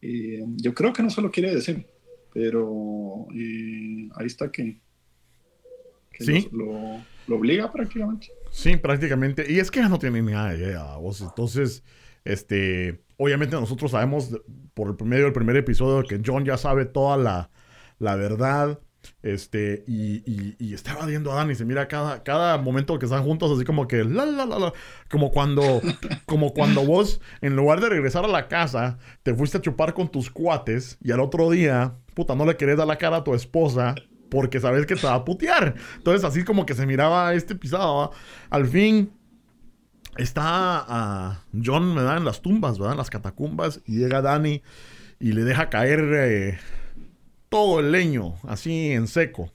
Yo 0.00 0.74
creo 0.74 0.92
que 0.92 1.02
no 1.02 1.10
se 1.10 1.20
lo 1.20 1.30
quiere 1.30 1.54
decir, 1.54 1.86
pero 2.32 3.26
ahí 3.30 4.26
está 4.26 4.50
que, 4.50 4.80
lo, 6.52 7.02
obliga 7.34 7.72
prácticamente. 7.72 8.28
Sí, 8.50 8.76
prácticamente. 8.76 9.50
Y 9.50 9.58
es 9.58 9.70
que 9.70 9.80
ya 9.80 9.88
no 9.88 9.98
tiene 9.98 10.22
ni 10.22 10.32
idea, 10.32 10.96
vos. 10.96 11.20
Entonces, 11.20 11.82
este, 12.24 13.00
obviamente 13.20 13.54
nosotros 13.54 13.90
sabemos 13.90 14.30
por 14.72 14.96
el 14.98 15.06
medio 15.06 15.24
del 15.24 15.32
primer 15.34 15.56
episodio 15.56 16.08
que 16.08 16.20
John 16.24 16.44
ya 16.44 16.56
sabe 16.56 16.86
toda 16.86 17.18
la, 17.18 17.50
la 17.98 18.16
verdad. 18.16 18.80
Este, 19.22 19.82
y, 19.86 20.22
y, 20.58 20.74
está 20.74 20.92
evadiendo 20.92 21.32
a 21.32 21.36
Dani. 21.36 21.54
Se 21.54 21.64
mira 21.64 21.88
cada, 21.88 22.22
cada 22.22 22.58
momento 22.58 22.98
que 22.98 23.06
están 23.06 23.22
juntos, 23.22 23.50
así 23.50 23.64
como 23.64 23.86
que 23.86 24.04
la 24.04 24.24
la 24.26 24.46
la 24.46 24.58
la. 24.58 24.72
Como 25.10 25.30
cuando, 25.30 25.80
como 26.26 26.52
cuando 26.52 26.84
vos, 26.84 27.20
en 27.40 27.56
lugar 27.56 27.80
de 27.80 27.88
regresar 27.88 28.24
a 28.24 28.28
la 28.28 28.48
casa, 28.48 28.98
te 29.22 29.34
fuiste 29.34 29.58
a 29.58 29.60
chupar 29.60 29.94
con 29.94 30.10
tus 30.10 30.30
cuates 30.30 30.98
y 31.02 31.12
al 31.12 31.20
otro 31.20 31.50
día, 31.50 31.94
puta, 32.14 32.34
no 32.34 32.44
le 32.44 32.56
querés 32.56 32.76
dar 32.76 32.86
la 32.86 32.96
cara 32.96 33.18
a 33.18 33.24
tu 33.24 33.34
esposa 33.34 33.94
porque 34.30 34.60
sabes 34.60 34.86
que 34.86 34.96
te 34.96 35.06
va 35.06 35.14
a 35.14 35.24
putear. 35.24 35.74
Entonces, 35.96 36.24
así 36.24 36.44
como 36.44 36.64
que 36.64 36.74
se 36.74 36.86
miraba 36.86 37.34
este 37.34 37.54
pisado. 37.54 38.12
Al 38.48 38.66
fin, 38.66 39.12
está 40.16 40.84
a 40.88 41.44
John, 41.52 41.94
¿verdad? 41.94 42.18
En 42.18 42.24
las 42.24 42.42
tumbas, 42.42 42.78
¿verdad? 42.78 42.92
En 42.92 42.98
las 42.98 43.10
catacumbas. 43.10 43.80
Y 43.86 43.98
llega 43.98 44.22
Dani 44.22 44.62
y 45.18 45.32
le 45.32 45.44
deja 45.44 45.70
caer 45.70 46.00
eh, 46.14 46.58
todo 47.48 47.80
el 47.80 47.92
leño, 47.92 48.34
así 48.44 48.92
en 48.92 49.06
seco. 49.06 49.52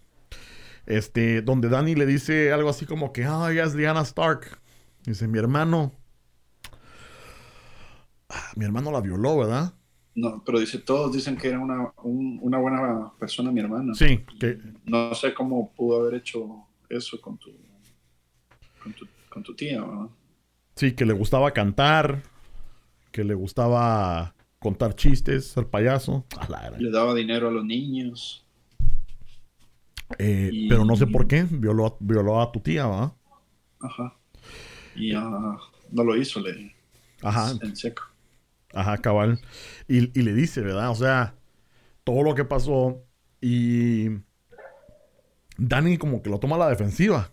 Este, 0.86 1.42
donde 1.42 1.70
Dani 1.70 1.96
le 1.96 2.06
dice 2.06 2.52
algo 2.52 2.70
así 2.70 2.86
como 2.86 3.12
que, 3.12 3.26
ah, 3.26 3.52
ya 3.52 3.64
es 3.64 3.74
Diana 3.74 4.02
Stark. 4.02 4.60
Dice, 5.06 5.28
mi 5.28 5.40
hermano. 5.40 5.92
Ah, 8.30 8.52
mi 8.56 8.66
hermano 8.66 8.92
la 8.92 9.02
violó, 9.02 9.38
¿verdad? 9.40 9.74
No, 10.16 10.42
pero 10.46 10.60
dice, 10.60 10.80
todos 10.80 11.14
dicen 11.14 11.36
que 11.36 11.50
era 11.50 11.60
una, 11.60 11.92
una 12.04 12.58
buena 12.58 13.12
persona 13.20 13.52
mi 13.52 13.60
hermano. 13.60 13.94
Sí, 13.96 14.24
que... 14.40 14.58
No 14.86 15.14
sé 15.14 15.34
cómo 15.34 15.74
pudo 15.74 16.02
haber 16.02 16.16
hecho 16.16 16.66
eso 16.90 17.20
con 17.20 17.38
tu, 17.38 17.52
con 18.82 18.94
tu, 18.94 19.08
con 19.30 19.44
tu 19.44 19.54
tía, 19.56 19.82
¿verdad? 19.82 20.08
Sí, 20.76 20.92
que 20.92 21.06
le 21.06 21.14
gustaba 21.14 21.52
cantar, 21.52 22.22
que 23.12 23.24
le 23.24 23.34
gustaba 23.34 24.36
contar 24.60 24.96
chistes, 24.96 25.48
ser 25.48 25.68
payaso. 25.68 26.26
le 26.78 26.92
daba 26.92 27.14
dinero 27.14 27.48
a 27.48 27.52
los 27.52 27.64
niños. 27.64 28.46
Eh, 30.20 30.68
pero 30.70 30.84
no 30.84 30.96
sé 30.96 31.08
por 31.08 31.28
qué, 31.28 31.44
violó, 31.50 31.98
violó 32.00 32.42
a 32.42 32.52
tu 32.52 32.60
tía, 32.60 32.88
¿va? 32.88 33.16
Ajá. 33.80 34.18
Y 34.96 35.14
no 35.14 36.04
lo 36.04 36.16
hizo, 36.18 36.42
le... 36.42 36.76
Ajá. 37.22 37.54
En 37.62 37.76
seco. 37.76 38.04
Ajá, 38.74 38.98
cabal. 38.98 39.40
Y, 39.88 40.18
y 40.18 40.24
le 40.24 40.34
dice, 40.34 40.62
¿verdad? 40.62 40.92
O 40.92 40.96
sea, 40.96 41.36
todo 42.04 42.22
lo 42.24 42.36
que 42.36 42.44
pasó 42.44 43.02
y... 43.40 44.10
Dani 45.58 45.98
como 45.98 46.22
que 46.22 46.30
lo 46.30 46.40
toma 46.40 46.58
a 46.58 46.60
la 46.60 46.70
defensiva, 46.70 47.32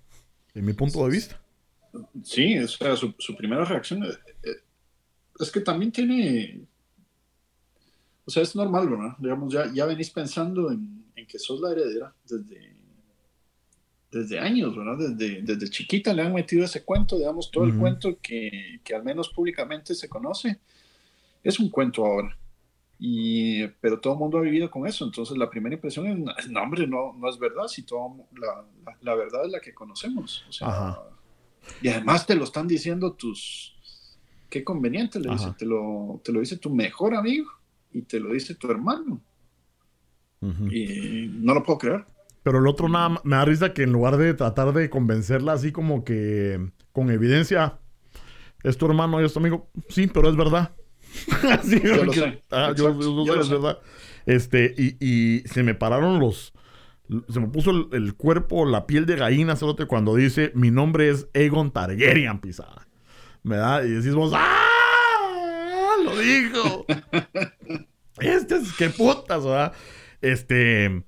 en 0.54 0.64
mi 0.64 0.74
punto 0.74 1.04
de 1.04 1.10
vista. 1.10 1.41
Sí, 2.24 2.58
o 2.58 2.68
sea, 2.68 2.96
su, 2.96 3.14
primera 3.36 3.64
reacción 3.64 4.04
es, 4.04 4.14
eh, 4.14 4.36
eh, 4.44 4.56
es, 5.38 5.50
que 5.50 5.60
también 5.60 5.92
tiene, 5.92 6.64
o 8.24 8.30
sea, 8.30 8.42
es 8.42 8.56
normal, 8.56 8.88
¿verdad? 8.88 9.16
Digamos, 9.18 9.52
ya, 9.52 9.70
ya 9.72 9.86
venís 9.86 10.10
pensando 10.10 10.70
en, 10.70 11.02
que 11.28 11.38
sos 11.38 11.60
la 11.60 11.70
heredera 11.70 12.12
desde, 12.28 12.74
desde 14.10 14.40
años, 14.40 14.76
¿verdad? 14.76 14.98
Desde, 14.98 15.40
desde 15.42 15.70
chiquita 15.70 16.12
le 16.12 16.22
han 16.22 16.34
metido 16.34 16.64
ese 16.64 16.84
cuento, 16.84 17.16
digamos, 17.16 17.50
todo 17.50 17.64
el 17.64 17.78
cuento 17.78 18.18
que, 18.20 18.80
que, 18.82 18.94
al 18.94 19.04
menos 19.04 19.28
públicamente 19.28 19.94
se 19.94 20.08
conoce, 20.08 20.58
es 21.44 21.60
un 21.60 21.70
cuento 21.70 22.04
ahora. 22.04 22.36
Y, 22.98 23.66
pero 23.80 24.00
todo 24.00 24.14
el 24.14 24.18
mundo 24.18 24.38
ha 24.38 24.42
vivido 24.42 24.68
con 24.68 24.86
eso, 24.86 25.04
entonces 25.04 25.36
la 25.36 25.48
primera 25.48 25.76
impresión 25.76 26.06
es, 26.06 26.50
no, 26.50 26.62
hombre, 26.62 26.86
no, 26.88 27.12
no 27.12 27.28
es 27.28 27.38
verdad, 27.38 27.68
si 27.68 27.84
todo, 27.84 28.26
la, 28.32 28.64
la, 29.00 29.14
verdad 29.14 29.46
es 29.46 29.52
la 29.52 29.60
que 29.60 29.72
conocemos. 29.72 30.44
O 30.48 30.52
sea, 30.52 30.98
y 31.80 31.88
además 31.88 32.26
te 32.26 32.34
lo 32.34 32.44
están 32.44 32.66
diciendo 32.66 33.12
tus... 33.12 33.74
Qué 34.48 34.62
conveniente, 34.62 35.18
le 35.18 35.30
dice, 35.30 35.54
te, 35.56 35.64
lo, 35.64 36.20
te 36.22 36.30
lo 36.30 36.40
dice 36.40 36.58
tu 36.58 36.68
mejor 36.68 37.14
amigo 37.14 37.50
y 37.90 38.02
te 38.02 38.20
lo 38.20 38.34
dice 38.34 38.54
tu 38.54 38.70
hermano. 38.70 39.22
Y 40.70 41.30
no 41.32 41.54
lo 41.54 41.62
puedo 41.62 41.78
creer. 41.78 42.04
Pero 42.42 42.58
el 42.58 42.66
otro 42.66 42.88
nada 42.88 43.20
me 43.24 43.36
da 43.36 43.44
risa 43.44 43.72
que 43.72 43.84
en 43.84 43.92
lugar 43.92 44.16
de 44.16 44.34
tratar 44.34 44.72
de 44.72 44.90
convencerla 44.90 45.52
así 45.52 45.72
como 45.72 46.04
que 46.04 46.70
con 46.92 47.10
evidencia, 47.10 47.78
es 48.62 48.76
tu 48.76 48.86
hermano 48.86 49.20
y 49.20 49.24
es 49.24 49.32
tu 49.32 49.38
amigo. 49.38 49.70
Sí, 49.88 50.06
pero 50.06 50.28
es 50.28 50.36
verdad. 50.36 50.74
así, 51.50 51.80
yo, 51.80 52.04
lo 52.04 52.12
sé. 52.12 52.42
Ah, 52.50 52.72
yo, 52.76 52.98
yo, 53.24 53.40
es 53.40 53.48
verdad. 53.48 53.78
Este, 54.26 54.74
y, 54.76 54.96
y 55.00 55.40
se 55.48 55.62
me 55.62 55.74
pararon 55.74 56.18
los, 56.18 56.52
se 57.28 57.40
me 57.40 57.48
puso 57.48 57.88
el, 57.92 58.14
cuerpo, 58.14 58.64
la 58.64 58.86
piel 58.86 59.06
de 59.06 59.16
gallina, 59.16 59.56
cerote, 59.56 59.86
cuando 59.86 60.14
dice, 60.14 60.52
mi 60.54 60.70
nombre 60.70 61.10
es 61.10 61.28
Egon 61.34 61.72
Targaryen, 61.72 62.40
pisada. 62.40 62.86
da 63.42 63.84
Y 63.84 63.90
decimos, 63.90 64.32
¡ah! 64.34 65.94
Lo 66.02 66.18
dijo. 66.18 66.86
este 68.20 68.56
es, 68.56 68.72
qué 68.74 68.90
putas, 68.90 69.44
¿verdad? 69.44 69.72
Este... 70.20 71.04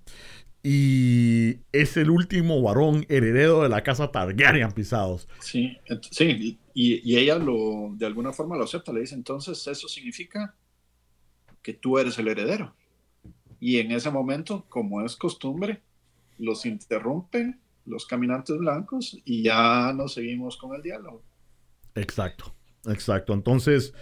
Y 0.66 1.58
es 1.72 1.98
el 1.98 2.08
último 2.08 2.62
varón 2.62 3.04
heredero 3.10 3.62
de 3.62 3.68
la 3.68 3.82
casa 3.82 4.10
Targaryen, 4.10 4.72
pisados. 4.72 5.28
Sí, 5.40 5.76
sí, 6.10 6.58
y, 6.72 7.02
y, 7.04 7.18
ella 7.18 7.36
lo, 7.36 7.90
de 7.92 8.06
alguna 8.06 8.32
forma 8.32 8.56
lo 8.56 8.64
acepta, 8.64 8.90
le 8.90 9.00
dice, 9.00 9.14
entonces 9.14 9.66
eso 9.66 9.88
significa 9.88 10.54
que 11.60 11.74
tú 11.74 11.98
eres 11.98 12.18
el 12.18 12.28
heredero. 12.28 12.74
Y 13.64 13.78
en 13.78 13.92
ese 13.92 14.10
momento, 14.10 14.66
como 14.68 15.02
es 15.06 15.16
costumbre, 15.16 15.80
los 16.36 16.66
interrumpen 16.66 17.62
los 17.86 18.04
caminantes 18.04 18.58
blancos 18.58 19.18
y 19.24 19.42
ya 19.42 19.90
nos 19.94 20.12
seguimos 20.12 20.58
con 20.58 20.74
el 20.74 20.82
diálogo. 20.82 21.22
Exacto, 21.94 22.54
exacto. 22.84 23.32
Entonces, 23.32 23.94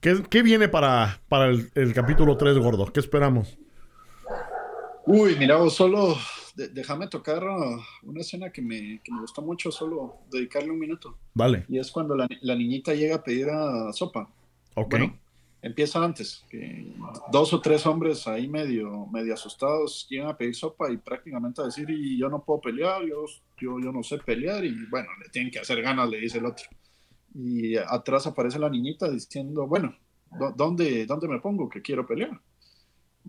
¿qué, 0.00 0.42
viene 0.42 0.68
para, 0.68 1.20
para 1.28 1.52
el, 1.52 1.94
capítulo 1.94 2.36
3, 2.36 2.58
gordo? 2.58 2.92
¿Qué 2.92 2.98
esperamos? 2.98 3.56
Uy, 5.06 5.36
mira, 5.38 5.56
solo 5.70 6.16
déjame 6.56 7.06
tocar 7.06 7.44
uh, 7.44 7.80
una 8.02 8.22
escena 8.22 8.50
que 8.50 8.60
me, 8.60 9.00
que 9.04 9.12
me, 9.12 9.20
gustó 9.20 9.40
mucho, 9.40 9.70
solo 9.70 10.16
dedicarle 10.32 10.72
un 10.72 10.80
minuto. 10.80 11.16
Vale. 11.32 11.64
Y 11.68 11.78
es 11.78 11.92
cuando 11.92 12.16
la, 12.16 12.26
la 12.40 12.56
niñita 12.56 12.92
llega 12.92 13.14
a 13.14 13.22
pedir 13.22 13.50
a 13.50 13.92
sopa. 13.92 14.28
Ok. 14.74 14.96
Empieza 15.62 16.02
antes, 16.04 16.44
que 16.48 16.92
dos 17.32 17.52
o 17.52 17.60
tres 17.60 17.84
hombres 17.86 18.26
ahí 18.26 18.48
medio, 18.48 19.06
medio 19.06 19.34
asustados 19.34 20.06
llegan 20.08 20.28
a 20.28 20.36
pedir 20.36 20.54
sopa 20.54 20.90
y 20.90 20.96
prácticamente 20.96 21.60
a 21.60 21.66
decir, 21.66 21.88
y 21.90 22.18
yo 22.18 22.28
no 22.28 22.42
puedo 22.42 22.60
pelear, 22.60 23.02
yo, 23.04 23.24
yo, 23.58 23.78
yo 23.80 23.92
no 23.92 24.02
sé 24.02 24.18
pelear, 24.18 24.64
y 24.64 24.86
bueno, 24.86 25.08
le 25.22 25.28
tienen 25.30 25.50
que 25.50 25.58
hacer 25.58 25.82
ganas, 25.82 26.08
le 26.08 26.18
dice 26.18 26.38
el 26.38 26.46
otro. 26.46 26.66
Y 27.34 27.76
atrás 27.76 28.26
aparece 28.26 28.58
la 28.58 28.70
niñita 28.70 29.10
diciendo, 29.10 29.66
bueno, 29.66 29.96
¿dónde, 30.56 31.06
dónde 31.06 31.28
me 31.28 31.40
pongo 31.40 31.68
que 31.68 31.82
quiero 31.82 32.06
pelear? 32.06 32.40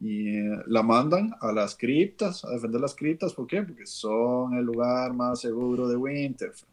y 0.02 0.38
eh, 0.38 0.60
la 0.68 0.84
mandan 0.84 1.36
a 1.42 1.52
las 1.52 1.76
criptas, 1.76 2.46
a 2.46 2.52
defender 2.52 2.82
las 2.82 2.96
criptas. 2.96 3.34
¿Por 3.34 3.48
qué? 3.48 3.62
Porque 3.62 3.86
son 3.86 4.54
el 4.56 4.66
lugar 4.66 5.14
más 5.14 5.42
seguro 5.42 5.88
de 5.88 5.96
Winterfell. 5.96 6.68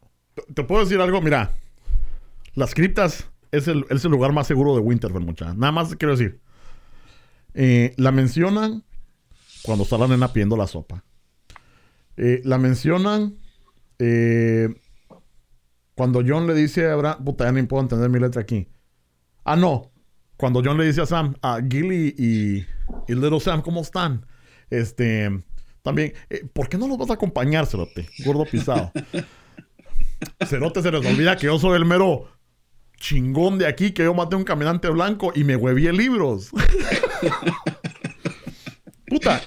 Te 0.55 0.63
puedo 0.63 0.85
decir 0.85 1.01
algo, 1.01 1.21
mira, 1.21 1.51
las 2.55 2.75
criptas 2.75 3.29
es 3.51 3.69
el, 3.69 3.85
es 3.91 4.05
el 4.05 4.11
lugar 4.11 4.33
más 4.33 4.47
seguro 4.47 4.75
de 4.75 4.81
Winterfell, 4.81 5.25
mucha. 5.25 5.55
Nada 5.55 5.73
más 5.73 5.95
quiero 5.97 6.17
decir. 6.17 6.41
Eh, 7.55 7.95
la 7.97 8.13
mencionan 8.13 8.85
cuando 9.63 9.85
está 9.85 9.99
la 9.99 10.09
nena 10.09 10.33
pidiendo 10.33 10.57
la 10.57 10.67
sopa. 10.67 11.05
Eh, 12.17 12.41
la 12.45 12.59
mencionan 12.59 13.39
cuando 15.95 16.23
John 16.27 16.47
le 16.47 16.55
dice 16.55 16.87
a 16.87 16.93
Abraham, 16.93 17.25
puta, 17.25 17.45
ya 17.45 17.53
ni 17.53 17.63
puedo 17.63 17.83
entender 17.83 18.11
mi 18.11 18.21
letra 18.21 18.43
aquí. 18.43 18.69
Ah, 19.45 19.57
no. 19.57 19.91
Cuando 20.37 20.61
John 20.63 20.77
le 20.77 20.85
dice 20.85 21.01
a 21.01 21.07
Sam, 21.07 21.35
a 21.41 21.61
Gilly 21.67 22.15
y 22.19 22.67
y 23.09 23.15
Little 23.15 23.41
Sam, 23.41 23.63
¿cómo 23.63 23.81
están? 23.81 24.27
Este, 24.71 25.45
también, 25.83 26.15
eh, 26.31 26.45
¿por 26.53 26.69
qué 26.69 26.79
no 26.79 26.89
los 26.89 26.99
vas 26.99 27.11
a 27.11 27.15
acompañar, 27.15 27.67
Cerote? 27.67 28.09
Gordo 28.25 28.45
pisado. 28.45 28.93
Cerote 30.47 30.83
se 30.83 30.91
les 30.91 31.05
olvida 31.07 31.37
que 31.37 31.47
yo 31.47 31.59
soy 31.59 31.77
el 31.77 31.85
mero 31.85 32.29
chingón 32.97 33.59
de 33.59 33.67
aquí, 33.67 33.93
que 33.93 34.05
yo 34.05 34.15
maté 34.15 34.35
a 34.35 34.39
un 34.39 34.45
caminante 34.45 34.89
blanco 34.89 35.33
y 35.35 35.45
me 35.45 35.57
huevié 35.57 35.93
libros. 35.93 36.51
Puta, 39.07 39.43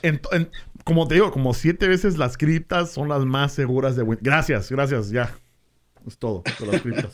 como 0.83 1.07
te 1.07 1.15
digo, 1.15 1.31
como 1.31 1.53
siete 1.53 1.87
veces 1.87 2.17
las 2.17 2.37
criptas 2.37 2.91
son 2.91 3.09
las 3.09 3.25
más 3.25 3.53
seguras 3.53 3.95
de 3.95 4.05
Gracias, 4.21 4.71
gracias, 4.71 5.09
ya. 5.09 5.35
Es 6.07 6.17
todo, 6.17 6.43
las 6.71 6.81
criptas. 6.81 7.11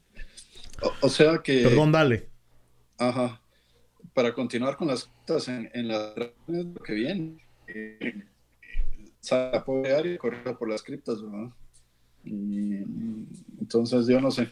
o 1.00 1.08
sea 1.08 1.38
que... 1.38 1.62
Perdón, 1.62 1.92
dale. 1.92 2.28
Ajá 2.98 3.40
para 4.14 4.32
continuar 4.32 4.76
con 4.76 4.88
las 4.88 5.10
cosas 5.26 5.48
en, 5.48 5.70
en 5.74 5.88
la 5.88 6.14
que 6.84 6.94
viene, 6.94 7.36
eh, 7.66 8.22
sale 9.20 9.56
a 9.56 10.06
y 10.06 10.16
corriendo 10.16 10.56
por 10.56 10.70
las 10.70 10.82
criptas, 10.82 11.20
¿verdad? 11.20 11.50
Y, 12.24 12.76
entonces 13.60 14.06
yo 14.06 14.20
no 14.20 14.30
sé 14.30 14.48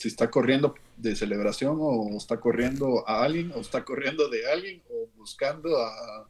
si 0.00 0.08
está 0.08 0.30
corriendo 0.30 0.74
de 0.96 1.14
celebración 1.14 1.76
o 1.78 2.16
está 2.16 2.40
corriendo 2.40 3.06
a 3.06 3.22
alguien 3.22 3.52
o 3.54 3.60
está 3.60 3.84
corriendo 3.84 4.30
de 4.30 4.50
alguien 4.50 4.82
o 4.88 5.10
buscando 5.14 5.76
a, 5.76 6.26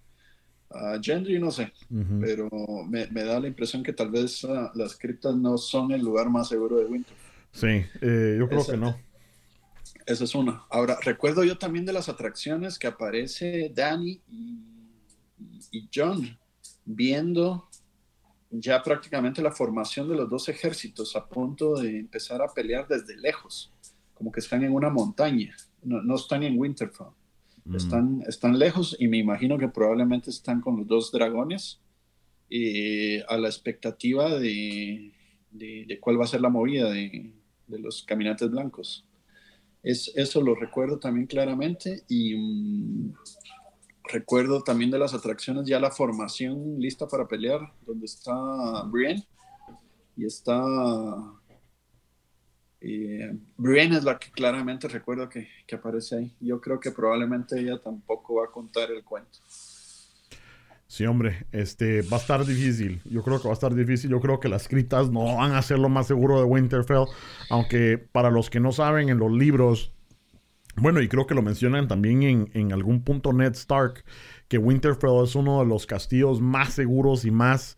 a 0.70 0.98
Gendry, 1.00 1.38
no 1.38 1.52
sé, 1.52 1.72
pero 2.20 2.48
me, 2.88 3.06
me, 3.12 3.22
da 3.22 3.38
la 3.38 3.46
impresión 3.46 3.84
que 3.84 3.92
tal 3.92 4.10
vez 4.10 4.42
uh, 4.42 4.70
las 4.74 4.96
criptas 4.96 5.36
no 5.36 5.56
son 5.56 5.92
el 5.92 6.00
lugar 6.00 6.28
más 6.28 6.48
seguro 6.48 6.78
de 6.78 6.86
Winter. 6.86 7.14
Sí, 7.52 7.84
eh, 8.00 8.36
yo 8.40 8.48
creo 8.48 8.66
que 8.66 8.76
no. 8.76 8.98
Esa 10.04 10.24
es 10.24 10.34
una. 10.34 10.64
Ahora, 10.68 10.98
recuerdo 11.00 11.44
yo 11.44 11.56
también 11.56 11.86
de 11.86 11.92
las 11.92 12.08
atracciones 12.08 12.76
que 12.76 12.88
aparece 12.88 13.70
Danny 13.72 14.20
y, 14.26 15.88
John 15.94 16.36
viendo 16.84 17.68
ya 18.50 18.82
prácticamente 18.82 19.42
la 19.42 19.52
formación 19.52 20.08
de 20.08 20.16
los 20.16 20.28
dos 20.28 20.48
ejércitos 20.48 21.14
a 21.14 21.26
punto 21.28 21.76
de 21.76 21.98
empezar 21.98 22.42
a 22.42 22.52
pelear 22.52 22.86
desde 22.88 23.16
lejos, 23.16 23.72
como 24.14 24.32
que 24.32 24.40
están 24.40 24.64
en 24.64 24.72
una 24.72 24.90
montaña, 24.90 25.56
no, 25.82 26.14
están 26.14 26.42
en 26.42 26.58
Winterfell, 26.58 27.08
mm. 27.64 27.76
están, 27.76 28.22
están 28.26 28.58
lejos 28.58 28.96
y 28.98 29.08
me 29.08 29.18
imagino 29.18 29.56
que 29.56 29.68
probablemente 29.68 30.30
están 30.30 30.60
con 30.60 30.76
los 30.76 30.86
dos 30.86 31.12
dragones 31.12 31.80
eh, 32.50 33.22
a 33.28 33.36
la 33.38 33.48
expectativa 33.48 34.38
de, 34.38 35.12
de, 35.50 35.98
cuál 36.00 36.20
va 36.20 36.24
a 36.24 36.28
ser 36.28 36.40
la 36.40 36.48
movida 36.48 36.90
de, 36.90 37.32
de 37.68 37.78
los 37.78 38.02
caminantes 38.02 38.50
blancos. 38.50 39.06
Es, 39.82 40.12
eso 40.14 40.42
lo 40.42 40.54
recuerdo 40.54 40.98
también 40.98 41.26
claramente 41.26 42.02
y 42.08 42.34
mm, 42.36 43.14
recuerdo 44.12 44.62
también 44.62 44.90
de 44.90 44.98
las 44.98 45.14
atracciones 45.14 45.66
ya 45.66 45.80
la 45.80 45.90
formación 45.90 46.78
lista 46.78 47.06
para 47.06 47.26
pelear, 47.26 47.60
donde 47.86 48.06
está 48.06 48.34
Brienne 48.84 49.26
y 50.16 50.26
está... 50.26 50.62
Eh, 52.82 53.36
Brienne 53.56 53.98
es 53.98 54.04
la 54.04 54.18
que 54.18 54.30
claramente 54.30 54.88
recuerdo 54.88 55.28
que, 55.28 55.48
que 55.66 55.76
aparece 55.76 56.16
ahí. 56.16 56.36
Yo 56.40 56.60
creo 56.60 56.80
que 56.80 56.90
probablemente 56.90 57.60
ella 57.60 57.78
tampoco 57.78 58.36
va 58.36 58.46
a 58.46 58.50
contar 58.50 58.90
el 58.90 59.04
cuento. 59.04 59.38
Sí, 60.90 61.06
hombre, 61.06 61.46
este 61.52 62.02
va 62.02 62.16
a 62.16 62.20
estar 62.20 62.44
difícil. 62.44 63.00
Yo 63.04 63.22
creo 63.22 63.38
que 63.38 63.44
va 63.44 63.52
a 63.52 63.54
estar 63.54 63.72
difícil. 63.72 64.10
Yo 64.10 64.20
creo 64.20 64.40
que 64.40 64.48
las 64.48 64.62
escritas 64.62 65.08
no 65.08 65.36
van 65.36 65.52
a 65.52 65.62
ser 65.62 65.78
lo 65.78 65.88
más 65.88 66.08
seguro 66.08 66.38
de 66.40 66.44
Winterfell. 66.44 67.04
Aunque 67.48 67.96
para 67.96 68.28
los 68.28 68.50
que 68.50 68.58
no 68.58 68.72
saben, 68.72 69.08
en 69.08 69.18
los 69.18 69.30
libros, 69.30 69.92
bueno, 70.76 71.00
y 71.00 71.08
creo 71.08 71.26
que 71.26 71.34
lo 71.34 71.42
mencionan 71.42 71.88
también 71.88 72.48
en, 72.52 72.72
algún 72.72 73.02
punto 73.02 73.32
Ned 73.32 73.52
Stark, 73.52 74.04
que 74.48 74.58
Winterfell 74.58 75.22
es 75.24 75.34
uno 75.34 75.60
de 75.60 75.66
los 75.66 75.86
castillos 75.86 76.40
más 76.40 76.74
seguros 76.74 77.24
y 77.24 77.30
más 77.30 77.76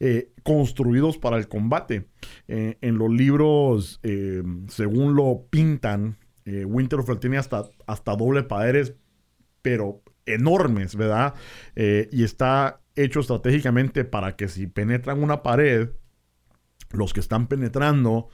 eh, 0.00 0.32
construidos 0.42 1.18
para 1.18 1.36
el 1.36 1.48
combate. 1.48 2.08
Eh, 2.48 2.78
en 2.80 2.98
los 2.98 3.10
libros, 3.10 4.00
eh, 4.02 4.42
según 4.68 5.14
lo 5.14 5.46
pintan, 5.50 6.18
Winterfell 6.44 7.20
tiene 7.20 7.38
hasta, 7.38 7.68
hasta 7.86 8.16
doble 8.16 8.42
paredes, 8.42 8.96
pero 9.62 10.02
enormes, 10.26 10.96
¿verdad? 10.96 11.34
Y 11.76 12.24
está 12.24 12.80
hecho 12.96 13.20
estratégicamente 13.20 14.04
para 14.04 14.34
que 14.34 14.48
si 14.48 14.66
penetran 14.66 15.22
una 15.22 15.44
pared, 15.44 15.90
los 16.90 17.12
que 17.12 17.20
están 17.20 17.46
penetrando 17.46 18.28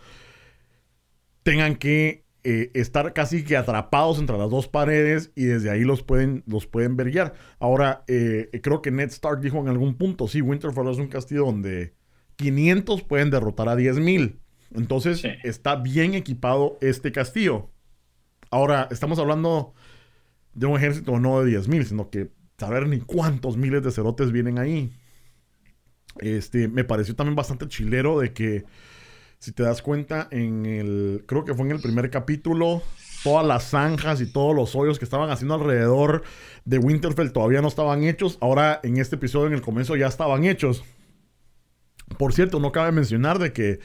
tengan 1.42 1.76
que 1.76 2.24
eh, 2.50 2.70
estar 2.72 3.12
casi 3.12 3.44
que 3.44 3.58
atrapados 3.58 4.18
entre 4.18 4.38
las 4.38 4.48
dos 4.48 4.68
paredes 4.68 5.32
y 5.34 5.44
desde 5.44 5.68
ahí 5.68 5.82
los 5.82 6.02
pueden, 6.02 6.44
los 6.46 6.66
pueden 6.66 6.96
verguiar. 6.96 7.34
Ahora, 7.58 8.04
eh, 8.08 8.48
creo 8.62 8.80
que 8.80 8.90
Ned 8.90 9.10
Stark 9.10 9.42
dijo 9.42 9.58
en 9.58 9.68
algún 9.68 9.96
punto, 9.98 10.26
sí, 10.28 10.40
Winterfell 10.40 10.88
es 10.88 10.96
un 10.96 11.08
castillo 11.08 11.44
donde 11.44 11.92
500 12.36 13.02
pueden 13.02 13.28
derrotar 13.28 13.68
a 13.68 13.76
10.000. 13.76 14.38
Entonces, 14.74 15.22
está 15.44 15.76
bien 15.76 16.14
equipado 16.14 16.78
este 16.80 17.12
castillo. 17.12 17.68
Ahora, 18.50 18.88
estamos 18.90 19.18
hablando 19.18 19.74
de 20.54 20.64
un 20.64 20.78
ejército 20.78 21.20
no 21.20 21.42
de 21.42 21.52
10.000, 21.52 21.84
sino 21.84 22.08
que 22.08 22.30
saber 22.56 22.88
ni 22.88 23.00
cuántos 23.00 23.58
miles 23.58 23.82
de 23.82 23.92
cerotes 23.92 24.32
vienen 24.32 24.58
ahí. 24.58 24.90
Este, 26.18 26.66
me 26.66 26.84
pareció 26.84 27.14
también 27.14 27.36
bastante 27.36 27.68
chilero 27.68 28.20
de 28.20 28.32
que, 28.32 28.64
si 29.38 29.52
te 29.52 29.62
das 29.62 29.82
cuenta, 29.82 30.28
en 30.30 30.66
el, 30.66 31.24
creo 31.26 31.44
que 31.44 31.54
fue 31.54 31.66
en 31.66 31.72
el 31.72 31.80
primer 31.80 32.10
capítulo, 32.10 32.82
todas 33.22 33.46
las 33.46 33.70
zanjas 33.70 34.20
y 34.20 34.32
todos 34.32 34.54
los 34.54 34.74
hoyos 34.74 34.98
que 34.98 35.04
estaban 35.04 35.30
haciendo 35.30 35.54
alrededor 35.54 36.22
de 36.64 36.78
Winterfell 36.78 37.32
todavía 37.32 37.62
no 37.62 37.68
estaban 37.68 38.04
hechos. 38.04 38.38
Ahora, 38.40 38.80
en 38.82 38.96
este 38.96 39.16
episodio, 39.16 39.46
en 39.46 39.54
el 39.54 39.62
comienzo, 39.62 39.96
ya 39.96 40.06
estaban 40.06 40.44
hechos. 40.44 40.84
Por 42.18 42.32
cierto, 42.32 42.58
no 42.58 42.72
cabe 42.72 42.92
mencionar 42.92 43.38
de 43.38 43.52
que 43.52 43.80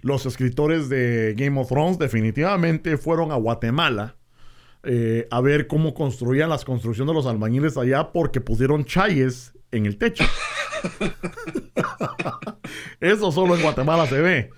los 0.00 0.26
escritores 0.26 0.88
de 0.88 1.34
Game 1.36 1.58
of 1.58 1.68
Thrones 1.68 1.98
definitivamente 1.98 2.98
fueron 2.98 3.32
a 3.32 3.36
Guatemala 3.36 4.16
eh, 4.82 5.26
a 5.30 5.40
ver 5.40 5.66
cómo 5.66 5.94
construían 5.94 6.50
las 6.50 6.66
construcciones 6.66 7.10
de 7.10 7.14
los 7.14 7.26
albañiles 7.26 7.78
allá 7.78 8.12
porque 8.12 8.42
pusieron 8.42 8.84
chayes 8.84 9.54
en 9.70 9.86
el 9.86 9.96
techo. 9.96 10.24
Eso 13.00 13.32
solo 13.32 13.56
en 13.56 13.62
Guatemala 13.62 14.06
se 14.06 14.20
ve. 14.20 14.50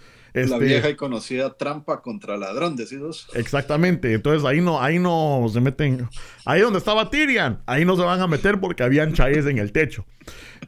La 0.44 0.56
este, 0.56 0.64
vieja 0.64 0.90
y 0.90 0.96
conocida 0.96 1.56
trampa 1.56 2.02
contra 2.02 2.36
ladrón, 2.36 2.76
decidos. 2.76 3.26
Exactamente. 3.34 4.12
Entonces 4.12 4.44
ahí 4.44 4.60
no, 4.60 4.82
ahí 4.82 4.98
no 4.98 5.46
se 5.50 5.60
meten. 5.60 6.08
Ahí 6.44 6.60
donde 6.60 6.78
estaba 6.78 7.10
Tyrion, 7.10 7.62
ahí 7.66 7.84
no 7.84 7.96
se 7.96 8.02
van 8.02 8.20
a 8.20 8.26
meter 8.26 8.60
porque 8.60 8.82
habían 8.82 9.14
chayes 9.14 9.46
en 9.46 9.58
el 9.58 9.72
techo. 9.72 10.04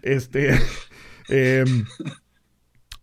Este. 0.02 0.58
Em, 1.30 1.84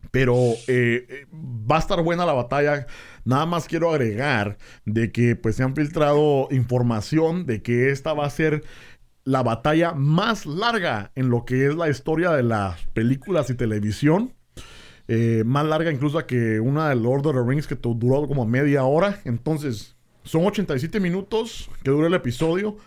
pero 0.10 0.36
eh, 0.68 1.28
va 1.32 1.76
a 1.76 1.80
estar 1.80 2.02
buena 2.02 2.26
la 2.26 2.34
batalla. 2.34 2.88
Nada 3.24 3.46
más 3.46 3.68
quiero 3.68 3.92
agregar 3.92 4.58
de 4.86 5.12
que 5.12 5.36
pues 5.36 5.58
se 5.58 5.64
han 5.64 5.76
filtrado 5.76 6.48
información 6.50 7.46
de 7.46 7.62
que 7.62 7.92
esta 7.92 8.14
va 8.14 8.26
a 8.26 8.30
ser 8.32 8.64
la 9.26 9.44
batalla 9.44 9.94
más 9.94 10.46
larga 10.46 11.12
en 11.16 11.30
lo 11.30 11.46
que 11.46 11.68
es 11.68 11.76
la 11.76 11.90
historia 11.90 12.32
de 12.32 12.44
las 12.44 12.82
películas 12.94 13.50
y 13.50 13.56
televisión. 13.56 14.34
Eh, 15.08 15.44
más 15.46 15.66
larga 15.66 15.92
incluso 15.92 16.26
que 16.26 16.60
una 16.60 16.90
de 16.90 16.96
Lord 16.96 17.28
of 17.28 17.36
the 17.36 17.44
Rings 17.48 17.68
que 17.68 17.76
duró 17.76 18.28
como 18.28 18.46
media 18.46 18.84
hora. 18.86 19.22
Entonces, 19.26 19.96
son 20.24 20.46
87 20.46 21.00
minutos 21.00 21.70
que 21.84 21.92
dura 21.92 22.08
el 22.08 22.14
episodio. 22.16 22.78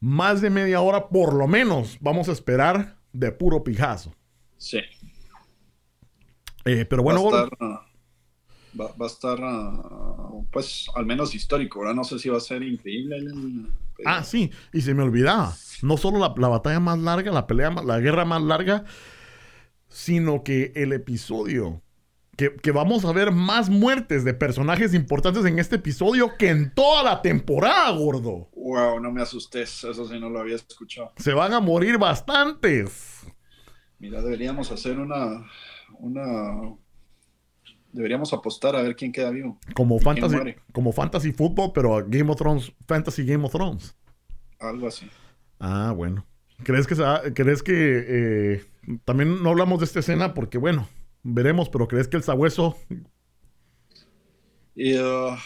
más 0.00 0.40
de 0.40 0.50
media 0.50 0.80
hora 0.80 1.08
por 1.08 1.34
lo 1.34 1.46
menos 1.48 1.98
vamos 2.00 2.28
a 2.28 2.32
esperar 2.32 2.96
de 3.12 3.32
puro 3.32 3.64
pijazo. 3.64 4.14
Sí. 4.56 4.80
Eh, 6.64 6.84
pero 6.84 7.02
bueno, 7.02 7.24
va 7.24 7.40
a 7.40 7.44
estar, 7.44 7.58
uh, 7.68 8.80
va, 8.80 8.92
va 9.00 9.06
a 9.06 9.08
estar 9.08 9.38
uh, 9.40 10.46
pues 10.50 10.86
al 10.94 11.06
menos 11.06 11.34
histórico. 11.34 11.80
Ahora 11.80 11.94
no 11.94 12.04
sé 12.04 12.18
si 12.18 12.28
va 12.28 12.36
a 12.36 12.40
ser 12.40 12.62
increíble. 12.62 13.16
El, 13.16 13.72
Ah, 14.04 14.22
sí, 14.22 14.50
y 14.72 14.80
se 14.82 14.94
me 14.94 15.02
olvidaba. 15.02 15.56
No 15.82 15.96
solo 15.96 16.20
la, 16.20 16.32
la 16.36 16.46
batalla 16.48 16.78
más 16.78 16.98
larga, 17.00 17.32
la 17.32 17.48
pelea, 17.48 17.70
más- 17.70 17.84
la 17.84 17.98
guerra 17.98 18.24
más 18.24 18.40
larga, 18.42 18.84
sino 19.88 20.42
que 20.42 20.72
el 20.74 20.92
episodio. 20.92 21.82
Que, 22.36 22.54
que 22.54 22.70
vamos 22.70 23.04
a 23.04 23.12
ver 23.12 23.32
más 23.32 23.68
muertes 23.68 24.24
de 24.24 24.32
personajes 24.32 24.94
importantes 24.94 25.44
en 25.44 25.58
este 25.58 25.76
episodio 25.76 26.36
que 26.38 26.50
en 26.50 26.72
toda 26.72 27.02
la 27.02 27.20
temporada, 27.20 27.90
gordo. 27.90 28.48
Wow, 28.54 29.00
no 29.00 29.10
me 29.10 29.22
asustes. 29.22 29.82
Eso 29.82 30.06
sí 30.06 30.20
no 30.20 30.30
lo 30.30 30.38
había 30.40 30.54
escuchado. 30.54 31.12
Se 31.16 31.32
van 31.32 31.52
a 31.52 31.58
morir 31.58 31.98
bastantes. 31.98 33.26
Mira, 33.98 34.22
deberíamos 34.22 34.70
hacer 34.70 35.00
una. 35.00 35.44
una 35.98 36.76
deberíamos 37.92 38.32
apostar 38.32 38.76
a 38.76 38.82
ver 38.82 38.94
quién 38.94 39.12
queda 39.12 39.30
vivo. 39.30 39.58
Como 39.74 39.96
¿Y 39.96 40.00
quién 40.00 40.20
fantasy, 40.20 40.54
como 40.72 40.92
fantasy 40.92 41.32
fútbol, 41.32 41.72
pero 41.74 42.04
Game 42.06 42.30
of 42.30 42.36
Thrones, 42.36 42.72
fantasy 42.86 43.24
Game 43.24 43.44
of 43.44 43.52
Thrones. 43.52 43.96
Algo 44.60 44.86
así. 44.88 45.08
Ah, 45.58 45.92
bueno. 45.96 46.24
¿Crees 46.64 46.86
que, 46.86 46.96
crees 47.34 47.62
que 47.62 48.04
eh, 48.08 48.64
también 49.04 49.42
no 49.42 49.50
hablamos 49.50 49.80
de 49.80 49.84
esta 49.84 50.00
escena 50.00 50.34
porque, 50.34 50.58
bueno, 50.58 50.88
veremos, 51.22 51.68
pero 51.68 51.88
crees 51.88 52.08
que 52.08 52.16
el 52.16 52.22
sabueso 52.22 52.76
Y, 54.74 54.96
uh, 54.96 55.36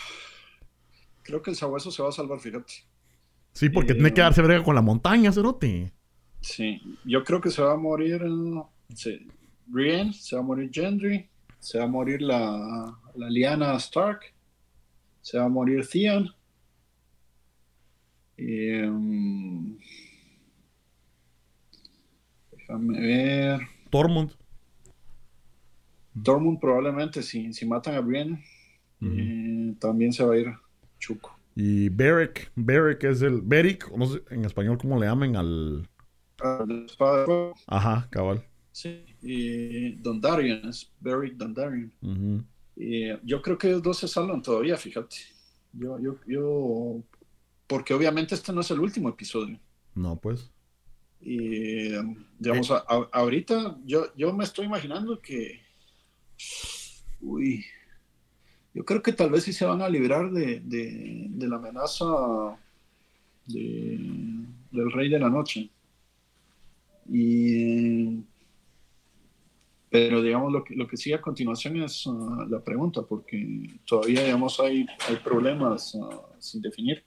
creo 1.23 1.41
que 1.43 1.51
el 1.51 1.57
sabueso 1.57 1.91
se 1.91 2.03
va 2.03 2.11
a 2.11 2.13
salvar, 2.13 2.39
fíjate. 2.39 2.73
Sí, 3.53 3.71
porque 3.71 3.95
tiene 3.95 4.13
que 4.13 4.21
darse 4.21 4.43
brega 4.43 4.63
con 4.63 4.75
la 4.75 4.83
montaña, 4.83 5.33
Cerote. 5.33 5.93
Sí, 6.41 6.81
yo 7.05 7.25
creo 7.25 7.41
que 7.41 7.51
se 7.51 7.63
va 7.63 7.73
a 7.73 7.77
morir 7.77 8.23
uh, 8.25 8.67
sí, 8.95 9.27
Brienne, 9.67 10.13
se 10.13 10.37
va 10.37 10.43
a 10.43 10.45
morir 10.45 10.71
Gendry, 10.73 11.29
se 11.59 11.79
va 11.79 11.85
a 11.85 11.89
morir 11.89 12.21
la, 12.21 12.99
la 13.15 13.31
Lyanna 13.31 13.77
Stark, 13.77 14.21
se 15.23 15.39
va 15.39 15.45
a 15.45 15.49
morir 15.49 15.87
Theon. 15.87 16.29
Y, 18.37 18.83
um, 18.83 19.79
déjame 22.73 23.01
ver. 23.01 23.61
Tormund. 23.91 24.33
Dortmund 26.15 26.61
probablemente 26.61 27.23
si, 27.23 27.53
si 27.53 27.67
matan 27.67 27.95
a 27.95 28.01
Brienne, 28.01 28.45
eh, 29.01 29.75
también 29.79 30.13
se 30.13 30.25
va 30.25 30.35
a 30.35 30.39
ir 30.39 30.53
Chuco. 30.99 31.37
Y 31.55 31.89
Beric. 31.89 32.51
Beric 32.55 33.05
es 33.05 33.23
el. 33.23 33.41
Beric, 33.43 33.91
no 33.97 34.07
sé 34.07 34.23
en 34.31 34.45
español 34.45 34.79
cómo 34.79 34.99
le 34.99 35.07
llaman 35.07 35.37
al. 35.37 35.89
Espada. 36.87 37.27
Ajá, 37.67 38.09
cabal. 38.11 38.45
Sí, 38.73 39.05
y 39.23 39.93
Dondarrion, 39.97 40.69
es 40.69 40.91
Beric 41.01 41.35
Dondarrion. 41.35 41.93
Ujú. 42.03 42.45
Eh, 42.77 43.19
yo 43.23 43.43
creo 43.43 43.59
que 43.59 43.69
ellos 43.69 43.83
dos 43.83 43.99
se 43.99 44.09
salvan 44.09 44.43
todavía, 44.43 44.77
fíjate. 44.77 45.17
Yo, 45.73 45.99
yo, 46.01 46.17
yo, 46.27 47.03
porque 47.67 47.95
obviamente 47.95 48.35
este 48.35 48.53
no 48.53 48.61
es 48.61 48.71
el 48.71 48.81
último 48.81 49.09
episodio. 49.09 49.59
No, 49.95 50.17
pues. 50.17 50.52
Y 51.25 51.91
digamos, 52.39 52.71
a- 52.71 52.85
a- 52.89 53.09
ahorita 53.13 53.79
yo, 53.85 54.07
yo 54.17 54.33
me 54.33 54.45
estoy 54.45 54.67
imaginando 54.67 55.21
que, 55.21 55.61
uy, 57.21 57.65
yo 58.75 58.85
creo 58.85 59.03
que 59.03 59.13
tal 59.13 59.31
vez 59.31 59.45
sí 59.45 59.53
se 59.53 59.65
van 59.65 59.83
a 59.83 59.89
librar 59.89 60.31
de, 60.33 60.61
de- 60.61 61.27
de 61.29 61.49
la 61.49 61.57
amenaza 61.57 62.05
de- 63.47 63.99
del 64.71 64.93
Rey 64.93 65.09
de 65.09 65.19
la 65.19 65.29
Noche. 65.31 65.71
Y, 67.09 68.21
pero 69.91 70.23
digamos, 70.23 70.53
lo 70.53 70.65
que, 70.65 70.75
lo 70.75 70.87
que 70.89 70.97
sigue 70.97 71.15
a 71.17 71.21
continuación 71.21 71.77
es 71.83 72.05
ah, 72.07 72.47
la 72.49 72.61
pregunta, 72.61 73.03
porque 73.03 73.69
todavía, 73.85 74.25
digamos, 74.25 74.59
hay, 74.61 74.87
hay 75.09 75.17
problemas 75.17 75.97
ah, 76.03 76.21
sin 76.39 76.63
definir. 76.63 77.03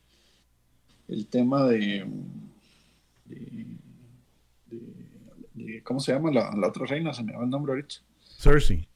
El 1.08 1.26
tema 1.28 1.64
de- 1.68 2.06
¿cómo 5.84 6.00
se 6.00 6.12
llama 6.14 6.32
la, 6.32 6.52
la 6.56 6.68
otra 6.68 6.86
reina? 6.86 7.14
Se 7.14 7.24
me 7.24 7.34
va 7.34 7.44
el 7.44 7.50
nombre 7.50 7.72
ahorita. 7.74 7.96
Cersei. 8.38 8.88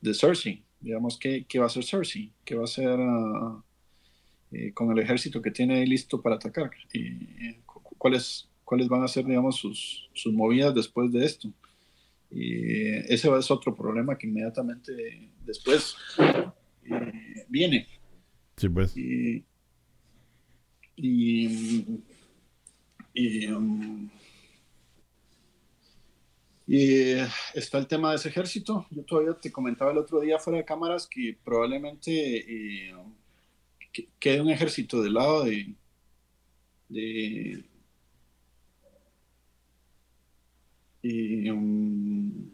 De 0.00 0.14
Cersei. 0.14 0.62
Digamos, 0.80 1.16
¿qué, 1.18 1.44
qué 1.48 1.58
va 1.58 1.66
a 1.66 1.68
hacer 1.68 1.84
Cersei? 1.84 2.32
¿Qué 2.44 2.54
va 2.54 2.62
a 2.62 2.64
hacer 2.64 2.98
ah, 2.98 3.62
eh, 4.50 4.72
con 4.72 4.90
el 4.90 4.98
ejército 4.98 5.40
que 5.40 5.50
tiene 5.52 5.76
ahí 5.76 5.86
listo 5.86 6.20
para 6.20 6.34
atacar? 6.36 6.70
Y, 6.92 7.54
cu- 7.64 7.82
¿cuáles, 7.98 8.48
¿Cuáles 8.64 8.88
van 8.88 9.02
a 9.04 9.08
ser, 9.08 9.24
digamos, 9.24 9.56
sus, 9.56 10.08
sus 10.12 10.32
movidas 10.32 10.74
después 10.74 11.12
de 11.12 11.24
esto? 11.24 11.52
Y 12.30 12.88
ese 13.12 13.28
es 13.38 13.50
otro 13.50 13.74
problema 13.74 14.16
que 14.16 14.26
inmediatamente 14.26 15.30
después 15.44 15.94
eh, 16.18 17.44
viene. 17.48 17.86
Sí, 18.56 18.68
pues. 18.68 18.96
Y, 18.96 19.44
y, 20.96 21.86
y, 23.14 23.46
um, 23.48 24.08
y 26.66 27.12
está 27.54 27.78
el 27.78 27.86
tema 27.86 28.10
de 28.10 28.16
ese 28.16 28.28
ejército. 28.28 28.86
Yo 28.90 29.04
todavía 29.04 29.34
te 29.34 29.50
comentaba 29.52 29.90
el 29.92 29.98
otro 29.98 30.20
día 30.20 30.38
fuera 30.38 30.58
de 30.58 30.64
cámaras 30.64 31.06
que 31.06 31.36
probablemente 31.44 32.90
eh, 32.90 32.94
que- 33.92 34.08
quede 34.18 34.40
un 34.40 34.50
ejército 34.50 35.02
del 35.02 35.14
lado 35.14 35.44
de, 35.44 35.74
de 36.88 37.64
y, 41.02 41.50
um, 41.50 42.50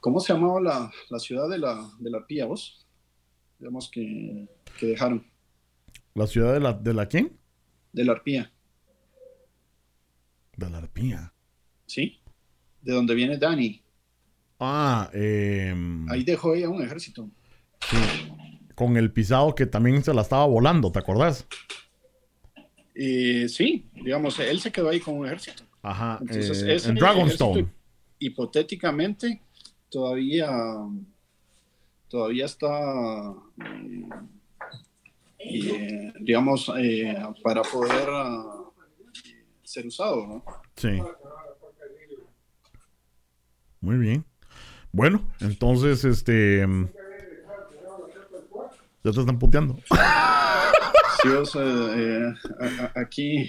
¿Cómo 0.00 0.20
se 0.20 0.32
llamaba 0.32 0.60
la, 0.60 0.92
la 1.10 1.18
ciudad 1.18 1.48
de 1.48 1.58
la, 1.58 1.90
de 1.98 2.10
la 2.10 2.26
Pía, 2.26 2.46
vos? 2.46 2.84
Digamos 3.58 3.88
que, 3.88 4.48
que 4.78 4.86
dejaron. 4.86 5.24
¿La 6.14 6.26
ciudad 6.26 6.52
de 6.54 6.60
la, 6.60 6.72
de 6.72 6.92
la 6.92 7.06
quién? 7.06 7.38
De 7.92 8.04
la 8.04 8.12
Arpía, 8.12 8.51
De 10.64 10.70
la 10.70 10.78
arpía. 10.78 11.32
¿sí? 11.86 12.20
De 12.80 12.92
donde 12.92 13.14
viene 13.14 13.36
Dani. 13.36 13.82
Ah, 14.58 15.10
em, 15.12 16.08
Ahí 16.10 16.22
dejó 16.24 16.54
ella 16.54 16.68
un 16.68 16.82
ejército. 16.82 17.28
sí. 17.90 17.96
Con 18.74 18.96
el 18.96 19.12
pisado 19.12 19.54
que 19.54 19.66
también 19.66 20.02
se 20.02 20.14
la 20.14 20.22
estaba 20.22 20.46
volando, 20.46 20.90
¿te 20.90 20.98
acordás? 20.98 21.46
Sí, 22.94 23.86
digamos, 23.92 24.38
él 24.38 24.60
se 24.60 24.72
quedó 24.72 24.88
ahí 24.88 24.98
con 24.98 25.14
un 25.18 25.26
ejército. 25.26 25.64
Ajá. 25.82 26.18
Entonces, 26.20 26.62
eh, 26.62 26.88
en 26.88 26.94
Dragonstone. 26.96 27.68
hipotéticamente, 28.18 29.42
todavía, 29.90 30.48
todavía 32.08 32.46
está, 32.46 33.34
eh, 33.64 34.08
eh, 35.38 36.12
digamos, 36.20 36.70
eh, 36.78 37.14
para 37.42 37.62
poder 37.62 38.08
ah, 38.08 38.61
ser 39.72 39.86
usado, 39.86 40.26
¿no? 40.26 40.44
Sí. 40.76 41.00
Muy 43.80 43.96
bien. 43.96 44.24
Bueno, 44.92 45.26
entonces, 45.40 46.04
este. 46.04 46.60
em, 46.60 46.88
Ya 49.04 49.10
te 49.12 49.20
están 49.20 49.38
puteando. 49.38 49.78
Sí, 51.22 51.28
o 51.28 51.44
sea, 51.46 51.62
eh, 51.62 52.34
a- 52.58 52.98
a- 52.98 53.02
aquí 53.02 53.48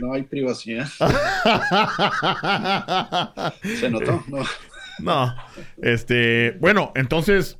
no 0.00 0.12
hay 0.12 0.24
privacidad. 0.24 0.86
Se 3.62 3.88
notó, 3.90 4.24
¿no? 4.26 4.42
No. 4.98 5.32
Este. 5.80 6.50
Bueno, 6.60 6.90
entonces. 6.96 7.58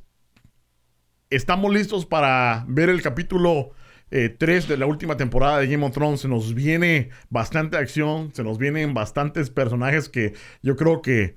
Estamos 1.29 1.73
listos 1.73 2.05
para 2.05 2.65
ver 2.67 2.89
el 2.89 3.01
capítulo 3.01 3.71
3 4.13 4.67
de 4.67 4.77
la 4.77 4.85
última 4.85 5.17
temporada 5.17 5.59
de 5.59 5.67
Game 5.67 5.83
of 5.85 5.91
Thrones. 5.91 6.21
Se 6.21 6.27
nos 6.27 6.53
viene 6.53 7.09
bastante 7.29 7.77
acción. 7.77 8.31
Se 8.33 8.43
nos 8.43 8.59
vienen 8.59 8.93
bastantes 8.93 9.49
personajes 9.49 10.07
que 10.09 10.33
yo 10.61 10.75
creo 10.75 11.01
que. 11.01 11.35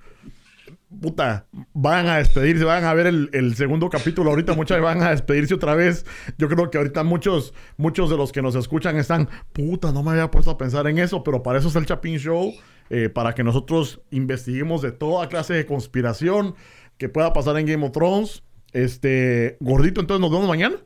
Puta, 1.01 1.47
van 1.75 2.07
a 2.07 2.19
despedirse, 2.19 2.65
van 2.65 2.85
a 2.85 2.95
ver 2.95 3.07
el, 3.09 3.29
el 3.33 3.57
segundo 3.57 3.91
capítulo 3.91 4.31
ahorita, 4.31 4.55
muchas 4.55 4.81
van 4.81 5.03
a 5.03 5.11
despedirse 5.11 5.55
otra 5.55 5.75
vez. 5.75 6.07
Yo 6.39 6.49
creo 6.49 6.71
que 6.71 6.79
ahorita 6.79 7.03
muchos, 7.03 7.55
muchos 7.77 8.09
de 8.09 8.17
los 8.17 8.31
que 8.31 8.41
nos 8.41 8.55
escuchan 8.55 8.97
están, 8.97 9.29
puta, 9.53 9.91
no 9.91 10.05
me 10.05 10.13
había 10.13 10.31
puesto 10.31 10.53
a 10.53 10.59
pensar 10.59 10.87
en 10.87 10.99
eso, 10.99 11.25
pero 11.25 11.43
para 11.43 11.59
eso 11.59 11.69
es 11.69 11.77
el 11.77 11.87
Chapin 11.87 12.19
Show, 12.19 12.53
eh, 12.89 13.09
para 13.09 13.35
que 13.35 13.43
nosotros 13.43 14.01
investiguemos 14.11 14.81
de 14.81 14.93
toda 14.93 15.29
clase 15.29 15.55
de 15.55 15.67
conspiración 15.67 16.55
que 16.99 17.09
pueda 17.09 17.33
pasar 17.33 17.59
en 17.59 17.67
Game 17.67 17.85
of 17.85 17.93
Thrones. 17.93 18.45
Este, 18.73 19.57
gordito, 19.61 20.01
entonces 20.01 20.21
nos 20.21 20.31
vemos 20.31 20.49
mañana. 20.49 20.77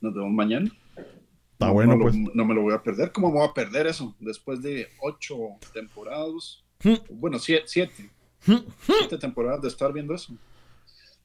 Nos 0.00 0.14
vemos 0.14 0.32
mañana. 0.32 0.70
Está 1.64 1.68
no, 1.68 1.72
bueno, 1.74 1.92
no 1.92 1.98
lo- 1.98 2.04
pues. 2.04 2.16
no 2.34 2.44
me 2.44 2.54
lo 2.54 2.62
voy 2.62 2.74
a 2.74 2.82
perder. 2.82 3.12
¿Cómo 3.12 3.28
me 3.30 3.38
voy 3.38 3.48
a 3.48 3.52
perder 3.52 3.86
eso? 3.86 4.14
Después 4.20 4.62
de 4.62 4.88
ocho 5.00 5.36
temporadas. 5.72 6.62
Hmm. 6.82 6.94
Bueno, 7.10 7.38
siete. 7.38 7.64
Siete, 7.66 8.10
Hmm, 8.46 8.58
siete 8.80 9.16
temporadas 9.18 9.62
de 9.62 9.68
estar 9.68 9.92
viendo 9.92 10.14
eso. 10.14 10.34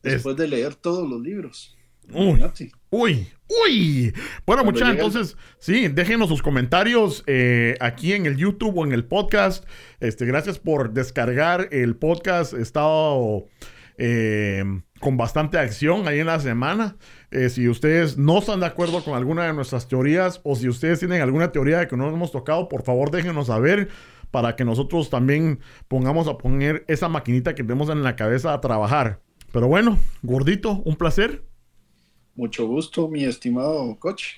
Después 0.01 0.37
de 0.37 0.47
leer 0.47 0.75
todos 0.75 1.07
los 1.09 1.19
libros. 1.21 1.75
Uy, 2.11 2.41
uy, 2.89 3.27
uy. 3.47 4.13
Bueno, 4.45 4.63
muchachos, 4.63 4.89
entonces, 4.95 5.37
sí, 5.59 5.89
déjenos 5.89 6.29
sus 6.29 6.41
comentarios 6.41 7.23
eh, 7.27 7.75
aquí 7.81 8.13
en 8.13 8.25
el 8.25 8.35
YouTube 8.37 8.77
o 8.79 8.85
en 8.85 8.93
el 8.93 9.05
podcast. 9.05 9.65
Este, 9.99 10.25
gracias 10.25 10.57
por 10.57 10.91
descargar 10.93 11.67
el 11.71 11.95
podcast. 11.97 12.53
He 12.53 12.61
estado 12.61 13.45
eh, 13.99 14.63
con 15.01 15.17
bastante 15.17 15.57
acción 15.57 16.07
ahí 16.07 16.19
en 16.19 16.27
la 16.27 16.39
semana. 16.39 16.95
Eh, 17.31 17.49
si 17.49 17.67
ustedes 17.67 18.17
no 18.17 18.39
están 18.39 18.61
de 18.61 18.65
acuerdo 18.65 19.03
con 19.03 19.13
alguna 19.13 19.45
de 19.45 19.53
nuestras 19.53 19.89
teorías 19.89 20.39
o 20.43 20.55
si 20.55 20.69
ustedes 20.69 20.99
tienen 20.99 21.21
alguna 21.21 21.51
teoría 21.51 21.87
que 21.87 21.97
no 21.97 22.07
hemos 22.07 22.31
tocado, 22.31 22.69
por 22.69 22.83
favor 22.83 23.11
déjenos 23.11 23.47
saber 23.47 23.89
para 24.31 24.55
que 24.55 24.63
nosotros 24.63 25.09
también 25.09 25.59
pongamos 25.89 26.27
a 26.29 26.37
poner 26.37 26.85
esa 26.87 27.09
maquinita 27.09 27.55
que 27.55 27.63
tenemos 27.63 27.89
en 27.89 28.01
la 28.01 28.15
cabeza 28.15 28.53
a 28.53 28.61
trabajar. 28.61 29.21
Pero 29.51 29.67
bueno, 29.67 29.99
gordito, 30.21 30.81
un 30.85 30.95
placer. 30.95 31.43
Mucho 32.35 32.67
gusto, 32.67 33.09
mi 33.09 33.25
estimado 33.25 33.99
coach. 33.99 34.37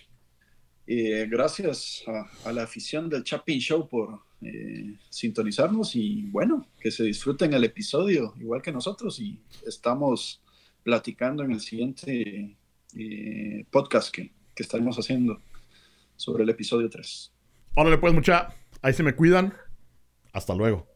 Eh, 0.88 1.28
gracias 1.30 2.04
a, 2.46 2.52
la 2.52 2.64
afición 2.64 3.10
del 3.10 3.24
Chapin 3.24 3.60
Show 3.60 3.88
por 3.88 4.22
eh, 4.42 4.96
sintonizarnos 5.10 5.96
y 5.96 6.24
bueno, 6.24 6.68
que 6.80 6.92
se 6.92 7.04
disfruten 7.04 7.54
el 7.54 7.64
episodio 7.64 8.34
igual 8.40 8.62
que 8.62 8.72
nosotros 8.72 9.20
y 9.20 9.40
estamos 9.66 10.42
platicando 10.84 11.44
en 11.44 11.52
el 11.52 11.60
siguiente 11.60 12.58
eh, 12.98 13.66
podcast 13.70 14.14
que, 14.14 14.32
que 14.56 14.64
estaremos 14.64 14.98
haciendo 14.98 15.40
sobre 16.16 16.44
el 16.44 16.50
episodio 16.50 16.90
3. 16.90 17.34
Órale 17.76 17.98
pues 17.98 18.14
mucha, 18.14 18.56
ahí 18.82 18.94
se 18.94 19.04
me 19.04 19.16
cuidan. 19.16 19.54
Hasta 20.34 20.56
luego. 20.56 20.91